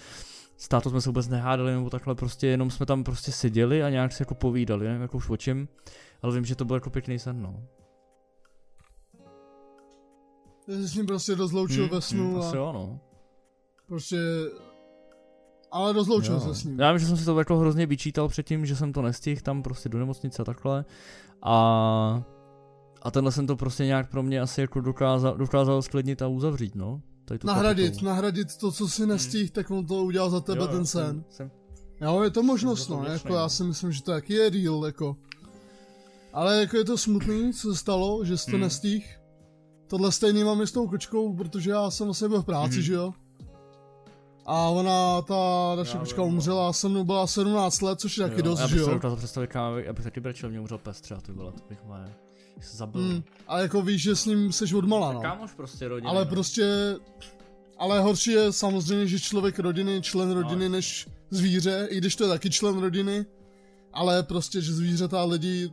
s 0.63 0.69
tátou 0.69 0.91
jsme 0.91 1.01
se 1.01 1.09
vůbec 1.09 1.29
nehádali 1.29 1.73
nebo 1.73 1.91
takhle, 1.91 2.15
prostě 2.15 2.47
jenom 2.47 2.71
jsme 2.71 2.87
tam 2.87 3.05
prostě 3.05 3.33
seděli 3.33 3.83
a 3.83 3.91
nějak 3.91 4.13
se 4.13 4.23
jako 4.23 4.35
povídali, 4.35 4.87
nevím 4.87 5.03
jako 5.03 5.17
už 5.17 5.31
o 5.31 5.37
čem, 5.37 5.69
ale 6.23 6.35
vím, 6.35 6.45
že 6.45 6.57
to 6.57 6.65
byl 6.65 6.77
jako 6.77 6.91
pěkný 6.91 7.19
sen, 7.19 7.43
no. 7.43 7.63
Ty 10.67 10.73
jsi 10.73 10.89
s 10.89 10.95
ním 10.95 11.07
prostě 11.07 11.35
rozloučil 11.35 11.85
hmm, 11.85 11.95
ve 11.95 12.01
snu 12.01 12.31
hmm, 12.31 12.41
a... 12.41 12.49
Asi 12.49 12.57
jo, 12.57 12.73
no. 12.73 13.01
Prostě... 13.87 14.17
Ale 15.71 15.93
rozloučil 15.93 16.41
se 16.41 16.55
s 16.55 16.65
ním. 16.65 16.81
Já 16.81 16.93
vím, 16.93 16.99
že 16.99 17.07
jsem 17.07 17.17
si 17.17 17.25
to 17.25 17.39
jako 17.39 17.59
hrozně 17.59 17.87
vyčítal 17.87 18.29
předtím, 18.29 18.67
že 18.67 18.77
jsem 18.77 18.93
to 18.93 19.03
nestihl 19.03 19.41
tam 19.41 19.63
prostě 19.63 19.89
do 19.89 19.99
nemocnice 19.99 20.43
a 20.43 20.45
takhle. 20.45 20.85
A... 21.43 22.23
A 23.03 23.11
tenhle 23.11 23.33
jsem 23.33 23.47
to 23.47 23.57
prostě 23.57 23.85
nějak 23.85 24.11
pro 24.11 24.23
mě 24.23 24.41
asi 24.41 24.61
jako 24.61 24.81
dokázal, 24.81 25.37
dokázal 25.37 25.83
sklidnit 25.83 26.23
a 26.23 26.29
uzavřít, 26.29 26.75
no 26.75 27.01
tady 27.33 27.39
tu 27.39 27.47
nahradit, 27.47 27.87
kapitolu. 27.87 28.11
nahradit 28.11 28.57
to, 28.57 28.73
co 28.73 28.89
si 28.89 29.07
nestihl, 29.07 29.45
hmm. 29.45 29.53
tak 29.53 29.71
on 29.71 29.87
to 29.87 29.95
udělal 29.95 30.31
za 30.31 30.41
tebe 30.41 30.61
jo, 30.61 30.67
ten 30.67 30.87
sen. 30.87 31.25
Jsem, 31.31 31.51
jo, 32.01 32.23
je 32.23 32.31
to 32.31 32.43
možnost, 32.43 32.89
no, 32.89 33.05
jako 33.05 33.35
já 33.35 33.49
si 33.49 33.65
myslím, 33.65 33.93
že 33.93 34.03
to 34.03 34.11
taky 34.11 34.35
je 34.35 34.51
deal, 34.51 34.87
jako. 34.87 35.17
Ale 36.33 36.61
jako 36.61 36.77
je 36.77 36.85
to 36.85 36.99
smutný, 36.99 37.53
co 37.53 37.73
se 37.73 37.79
stalo, 37.79 38.25
že 38.25 38.39
jsi 38.39 38.47
to 38.47 38.51
hmm. 38.51 38.61
nestihl. 38.61 39.05
Tohle 39.87 40.13
stejný 40.13 40.45
mám 40.45 40.63
i 40.63 40.67
s 40.67 40.73
tou 40.73 40.89
kočkou, 40.89 41.37
protože 41.37 41.71
já 41.71 41.91
jsem 41.91 42.07
vlastně 42.07 42.29
byl 42.29 42.43
v 42.43 42.45
práci, 42.45 42.75
hmm. 42.75 42.83
že 42.83 42.93
jo. 42.93 43.13
A 44.47 44.69
ona, 44.69 45.23
ta 45.23 45.75
naše 45.77 45.97
Já 45.97 46.01
kočka 46.01 46.21
no. 46.21 46.27
umřela, 46.27 46.73
se 46.73 46.89
mnou 46.89 47.05
byla 47.05 47.27
17 47.27 47.81
let, 47.81 48.01
což 48.01 48.19
je 48.19 48.25
taky 48.25 48.37
Jo, 48.37 48.43
dost, 48.43 48.61
já 48.61 48.67
že 48.67 48.75
bych 48.75 48.85
si 48.85 48.91
jo? 48.91 48.95
dokázal 48.95 49.17
představit, 49.17 49.51
já 49.85 49.93
bych 49.93 50.05
taky 50.05 50.21
brečel, 50.21 50.51
mě 50.51 50.61
umřel 50.61 50.79
pes 50.79 51.01
třeba, 51.01 51.21
ty 51.21 51.33
vole, 51.33 51.53
to 51.53 51.61
bych 51.69 51.85
má, 51.85 52.05
se 52.07 52.32
zabil. 52.61 53.03
Hmm. 53.03 53.23
A 53.49 53.59
jako 53.61 53.83
víš, 53.83 54.03
že 54.03 54.17
s 54.17 54.27
ním 54.27 54.53
seš 54.53 54.73
odmala, 54.73 55.13
no. 55.13 55.21
Kámoš 55.21 55.53
prostě 55.53 55.89
rodina. 55.89 56.11
Ale 56.11 56.25
no. 56.25 56.31
prostě, 56.31 56.97
ale 57.79 58.01
horší 58.01 58.31
je 58.31 58.53
samozřejmě, 58.53 59.07
že 59.07 59.21
člověk 59.21 59.59
rodiny, 59.59 60.03
člen 60.03 60.31
rodiny, 60.31 60.65
jasně. 60.65 60.69
než 60.77 61.09
zvíře, 61.31 61.87
i 61.91 61.99
když 61.99 62.17
to 62.17 62.25
je 62.25 62.31
taky 62.31 62.51
člen 62.51 62.79
rodiny, 62.79 63.27
ale 63.93 64.23
prostě, 64.23 64.61
že 64.61 64.73
zvířata 64.73 65.21
a 65.21 65.25
lidi 65.25 65.71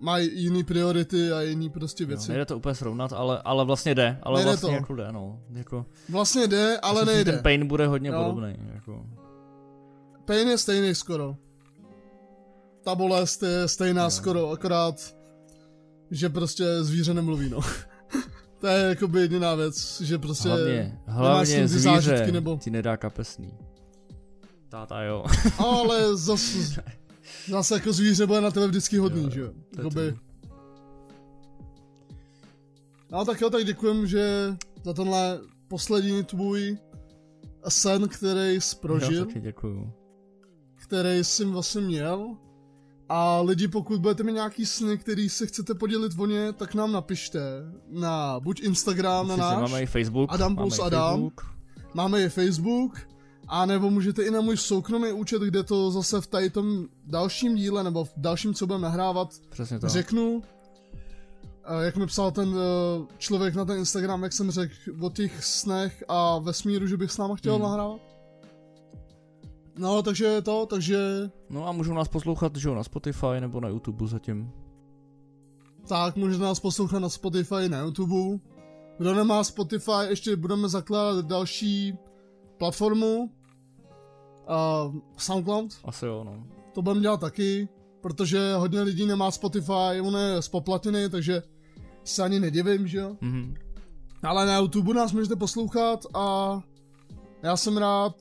mají 0.00 0.42
jiný 0.42 0.64
priority 0.64 1.32
a 1.32 1.40
jiný 1.42 1.70
prostě 1.70 2.02
Jo, 2.04 2.08
věci. 2.08 2.28
nejde 2.28 2.44
to 2.44 2.56
úplně 2.56 2.74
srovnat, 2.74 3.12
ale, 3.12 3.42
ale 3.44 3.64
vlastně 3.64 3.94
jde, 3.94 4.18
ale 4.22 4.38
Nejde 4.38 4.50
vlastně 4.50 4.68
to. 4.68 4.74
jako 4.74 4.94
jde, 4.94 5.12
no. 5.12 5.40
Jako, 5.50 5.86
Vlastně 6.08 6.46
jde, 6.46 6.78
ale 6.82 7.00
že 7.00 7.12
nejde. 7.12 7.32
Ten 7.32 7.42
pain 7.42 7.66
bude 7.66 7.86
hodně 7.86 8.10
Jo. 8.10 8.18
podobný, 8.24 8.54
jako. 8.74 9.06
Pain 10.24 10.48
je 10.48 10.58
stejný 10.58 10.94
skoro. 10.94 11.36
Ta 12.84 12.94
bolest 12.94 13.42
je 13.42 13.68
stejná 13.68 14.04
Jo. 14.04 14.10
skoro, 14.10 14.50
akorát, 14.50 15.14
že 16.12 16.28
prostě 16.28 16.84
zvíře 16.84 17.14
nemluví, 17.14 17.48
no. 17.48 17.60
to 18.60 18.66
je 18.66 18.82
jakoby 18.88 19.20
jediná 19.20 19.54
věc, 19.54 20.00
že 20.00 20.18
prostě... 20.18 20.48
Hlavně, 20.48 20.98
hlavně 21.06 21.68
zvíře 21.68 21.82
zážitky 21.82 22.32
nebo- 22.32 22.56
ti 22.56 22.70
nedá 22.70 22.96
kapesný. 22.96 23.54
Táta 24.68 25.02
jo. 25.02 25.24
Ale 25.58 26.16
zase, 26.16 26.82
zase 27.48 27.74
jako 27.74 27.92
zvíře 27.92 28.26
bude 28.26 28.40
na 28.40 28.50
tebe 28.50 28.66
vždycky 28.68 28.96
hodný, 28.98 29.22
Jo, 29.24 29.30
že 29.30 29.40
jo? 29.40 29.52
Jakoby. 29.76 30.16
No 33.10 33.24
tak 33.24 33.40
jo, 33.40 33.50
tak 33.50 33.64
děkujem, 33.64 34.06
že 34.06 34.54
za 34.84 34.92
tenhle 34.92 35.40
poslední 35.68 36.24
tvůj 36.24 36.78
sen, 37.68 38.08
který 38.08 38.60
jsi 38.60 38.76
prožil, 38.76 39.18
Já 39.18 39.24
taky 39.24 39.40
děkuju. 39.40 39.92
který 40.76 41.24
jsi 41.24 41.44
vlastně 41.44 41.80
měl. 41.80 42.36
A 43.14 43.40
lidi, 43.40 43.68
pokud 43.68 44.00
budete 44.00 44.22
mít 44.22 44.32
nějaký 44.32 44.66
sny, 44.66 44.98
který 44.98 45.28
se 45.28 45.46
chcete 45.46 45.74
podělit 45.74 46.12
o 46.18 46.26
ně, 46.26 46.52
tak 46.52 46.74
nám 46.74 46.92
napište 46.92 47.40
na 47.90 48.40
buď 48.40 48.60
Instagram, 48.62 49.28
na 49.28 49.36
náš, 49.36 49.56
máme 49.60 49.82
i 49.82 49.86
Facebook. 49.86 50.32
Adam 50.32 50.54
máme 50.54 50.62
plus 50.62 50.78
i 50.78 50.82
Adam. 50.82 51.10
Facebook. 51.10 51.46
máme 51.94 52.20
je 52.20 52.28
Facebook, 52.28 52.98
a 53.48 53.66
nebo 53.66 53.90
můžete 53.90 54.22
i 54.22 54.30
na 54.30 54.40
můj 54.40 54.56
soukromý 54.56 55.12
účet, 55.12 55.42
kde 55.42 55.62
to 55.62 55.90
zase 55.90 56.20
v 56.20 56.26
tady 56.26 56.50
tom 56.50 56.86
dalším 57.06 57.54
díle, 57.54 57.84
nebo 57.84 58.04
v 58.04 58.12
dalším, 58.16 58.54
co 58.54 58.66
budeme 58.66 58.82
nahrávat, 58.82 59.28
Přesně 59.50 59.78
to. 59.78 59.88
řeknu, 59.88 60.42
eh, 61.64 61.84
jak 61.84 61.96
mi 61.96 62.06
psal 62.06 62.30
ten 62.30 62.54
eh, 62.56 63.06
člověk 63.18 63.54
na 63.54 63.64
ten 63.64 63.78
Instagram, 63.78 64.22
jak 64.22 64.32
jsem 64.32 64.50
řekl 64.50 64.74
o 65.00 65.10
těch 65.10 65.44
snech 65.44 66.04
a 66.08 66.38
vesmíru, 66.38 66.86
že 66.86 66.96
bych 66.96 67.10
s 67.12 67.18
náma 67.18 67.36
chtěl 67.36 67.54
Hmm. 67.54 67.62
nahrávat. 67.62 68.11
No, 69.78 70.02
takže 70.02 70.42
to, 70.42 70.66
takže 70.66 71.30
No 71.50 71.68
a 71.68 71.72
můžou 71.72 71.92
nás 71.94 72.08
poslouchat, 72.08 72.56
že 72.56 72.68
jo, 72.68 72.74
na 72.74 72.84
Spotify 72.84 73.40
nebo 73.40 73.60
na 73.60 73.68
YouTube 73.68 74.06
zatím. 74.08 74.50
tak 75.88 76.16
můžete 76.16 76.42
nás 76.42 76.60
poslouchat 76.60 76.98
na 76.98 77.08
Spotify, 77.08 77.68
na 77.68 77.80
YouTube. 77.80 78.38
Kdo 78.98 79.14
nemá 79.14 79.44
Spotify, 79.44 79.92
ještě 80.08 80.36
budeme 80.36 80.68
zakládat 80.68 81.26
další 81.26 81.94
platformu. 82.58 83.30
Uh, 84.48 84.94
Soundcloud, 85.16 85.70
Asi 85.84 86.06
jo, 86.06 86.24
no. 86.24 86.46
to 86.74 86.82
budeme 86.82 87.00
dělat 87.00 87.20
taky, 87.20 87.68
protože 88.00 88.54
hodně 88.54 88.80
lidí 88.82 89.06
nemá 89.06 89.30
Spotify, 89.30 90.00
on 90.02 90.16
je 90.16 90.42
spoplatněný, 90.42 91.10
takže 91.10 91.42
se 92.04 92.22
ani 92.22 92.40
nedivím, 92.40 92.86
že 92.88 92.98
jo. 92.98 93.16
Mhm. 93.20 93.54
Ale 94.22 94.46
na 94.46 94.58
YouTube 94.58 94.94
nás 94.94 95.12
můžete 95.12 95.36
poslouchat 95.36 96.06
a 96.14 96.60
já 97.42 97.56
jsem 97.56 97.76
rád, 97.76 98.14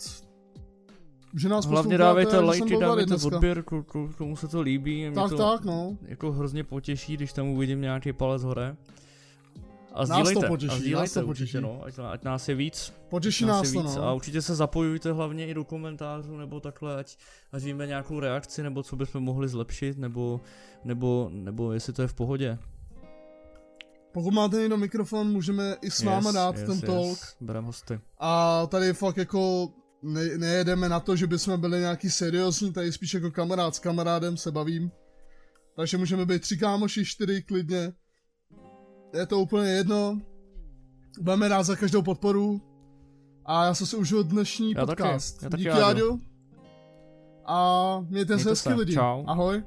že 1.35 1.49
nás 1.49 1.65
Hlavně 1.65 1.97
dávejte 1.97 2.39
lajky, 2.39 2.77
dávejte 2.77 3.15
odběr, 3.15 3.59
ko- 3.59 3.83
ko- 3.83 4.13
komu 4.13 4.35
se 4.35 4.47
to 4.47 4.61
líbí. 4.61 5.09
Mě 5.09 5.15
Tak, 5.15 5.29
to 5.29 5.37
tak, 5.37 5.65
no. 5.65 5.97
jako 6.01 6.31
hrozně 6.31 6.63
potěší, 6.63 7.13
když 7.17 7.33
tam 7.33 7.47
uvidím 7.47 7.81
nějaký 7.81 8.13
palec 8.13 8.43
hore. 8.43 8.75
A 9.93 10.05
to 10.05 10.13
sdílejte, 10.13 10.47
potěší, 10.47 10.71
a 10.71 10.73
nás 10.73 10.81
sdílejte 10.81 11.21
to 11.21 11.27
určitě, 11.27 11.61
potěší. 11.61 11.63
no, 11.63 11.85
ať, 11.85 11.93
ať 12.11 12.23
nás 12.23 12.49
je 12.49 12.55
víc. 12.55 12.93
Potěší 13.09 13.45
nás 13.45 13.57
nás 13.63 13.73
to, 13.73 13.81
víc. 13.81 13.95
no. 13.95 14.03
A 14.03 14.13
určitě 14.13 14.41
se 14.41 14.55
zapojujte 14.55 15.11
hlavně 15.11 15.47
i 15.47 15.53
do 15.53 15.63
komentářů 15.63 16.37
nebo 16.37 16.59
takhle, 16.59 16.95
ať, 16.95 17.17
ať 17.51 17.63
víme 17.63 17.87
nějakou 17.87 18.19
reakci, 18.19 18.63
nebo 18.63 18.83
co 18.83 18.95
bychom 18.95 19.23
mohli 19.23 19.47
zlepšit, 19.47 19.97
nebo, 19.97 20.41
nebo, 20.83 21.29
nebo 21.33 21.71
jestli 21.73 21.93
to 21.93 22.01
je 22.01 22.07
v 22.07 22.13
pohodě. 22.13 22.57
Pokud 24.11 24.33
máte 24.33 24.57
někdo 24.57 24.77
mikrofon, 24.77 25.31
můžeme 25.31 25.75
i 25.81 25.91
s 25.91 26.03
váma 26.03 26.31
dát 26.31 26.55
ten 26.55 26.81
talk. 26.81 27.17
Berem 27.41 27.65
hosty. 27.65 27.99
A 28.19 28.65
tady 28.67 28.93
fakt 28.93 29.17
jako 29.17 29.69
ne, 30.03 30.37
nejedeme 30.37 30.89
na 30.89 30.99
to, 30.99 31.15
že 31.15 31.27
bychom 31.27 31.61
byli 31.61 31.79
nějaký 31.79 32.09
seriózní, 32.09 32.73
tady 32.73 32.91
spíš 32.91 33.13
jako 33.13 33.31
kamarád 33.31 33.75
s 33.75 33.79
kamarádem 33.79 34.37
se 34.37 34.51
bavím. 34.51 34.91
Takže 35.75 35.97
můžeme 35.97 36.25
být 36.25 36.41
tři 36.41 36.57
kámoši, 36.57 37.05
čtyři 37.05 37.43
klidně. 37.43 37.93
Je 39.13 39.25
to 39.25 39.39
úplně 39.39 39.69
jedno. 39.69 40.21
Budeme 41.21 41.47
rád 41.47 41.63
za 41.63 41.75
každou 41.75 42.01
podporu. 42.01 42.61
A 43.45 43.65
já 43.65 43.73
jsem 43.73 43.87
si 43.87 43.95
užil 43.95 44.23
dnešní 44.23 44.71
Já 44.71 44.85
taky, 44.85 45.03
podcast. 45.03 45.43
já 45.43 45.49
taky, 45.49 45.63
Díky. 45.63 45.69
Áďo. 45.69 46.17
A 47.45 47.97
mějte, 47.99 48.13
Mějte 48.35 48.39
se 48.43 48.49
hezky 48.49 48.73
lidi. 48.73 48.93
čau. 48.93 49.23
Ahoj. 49.27 49.63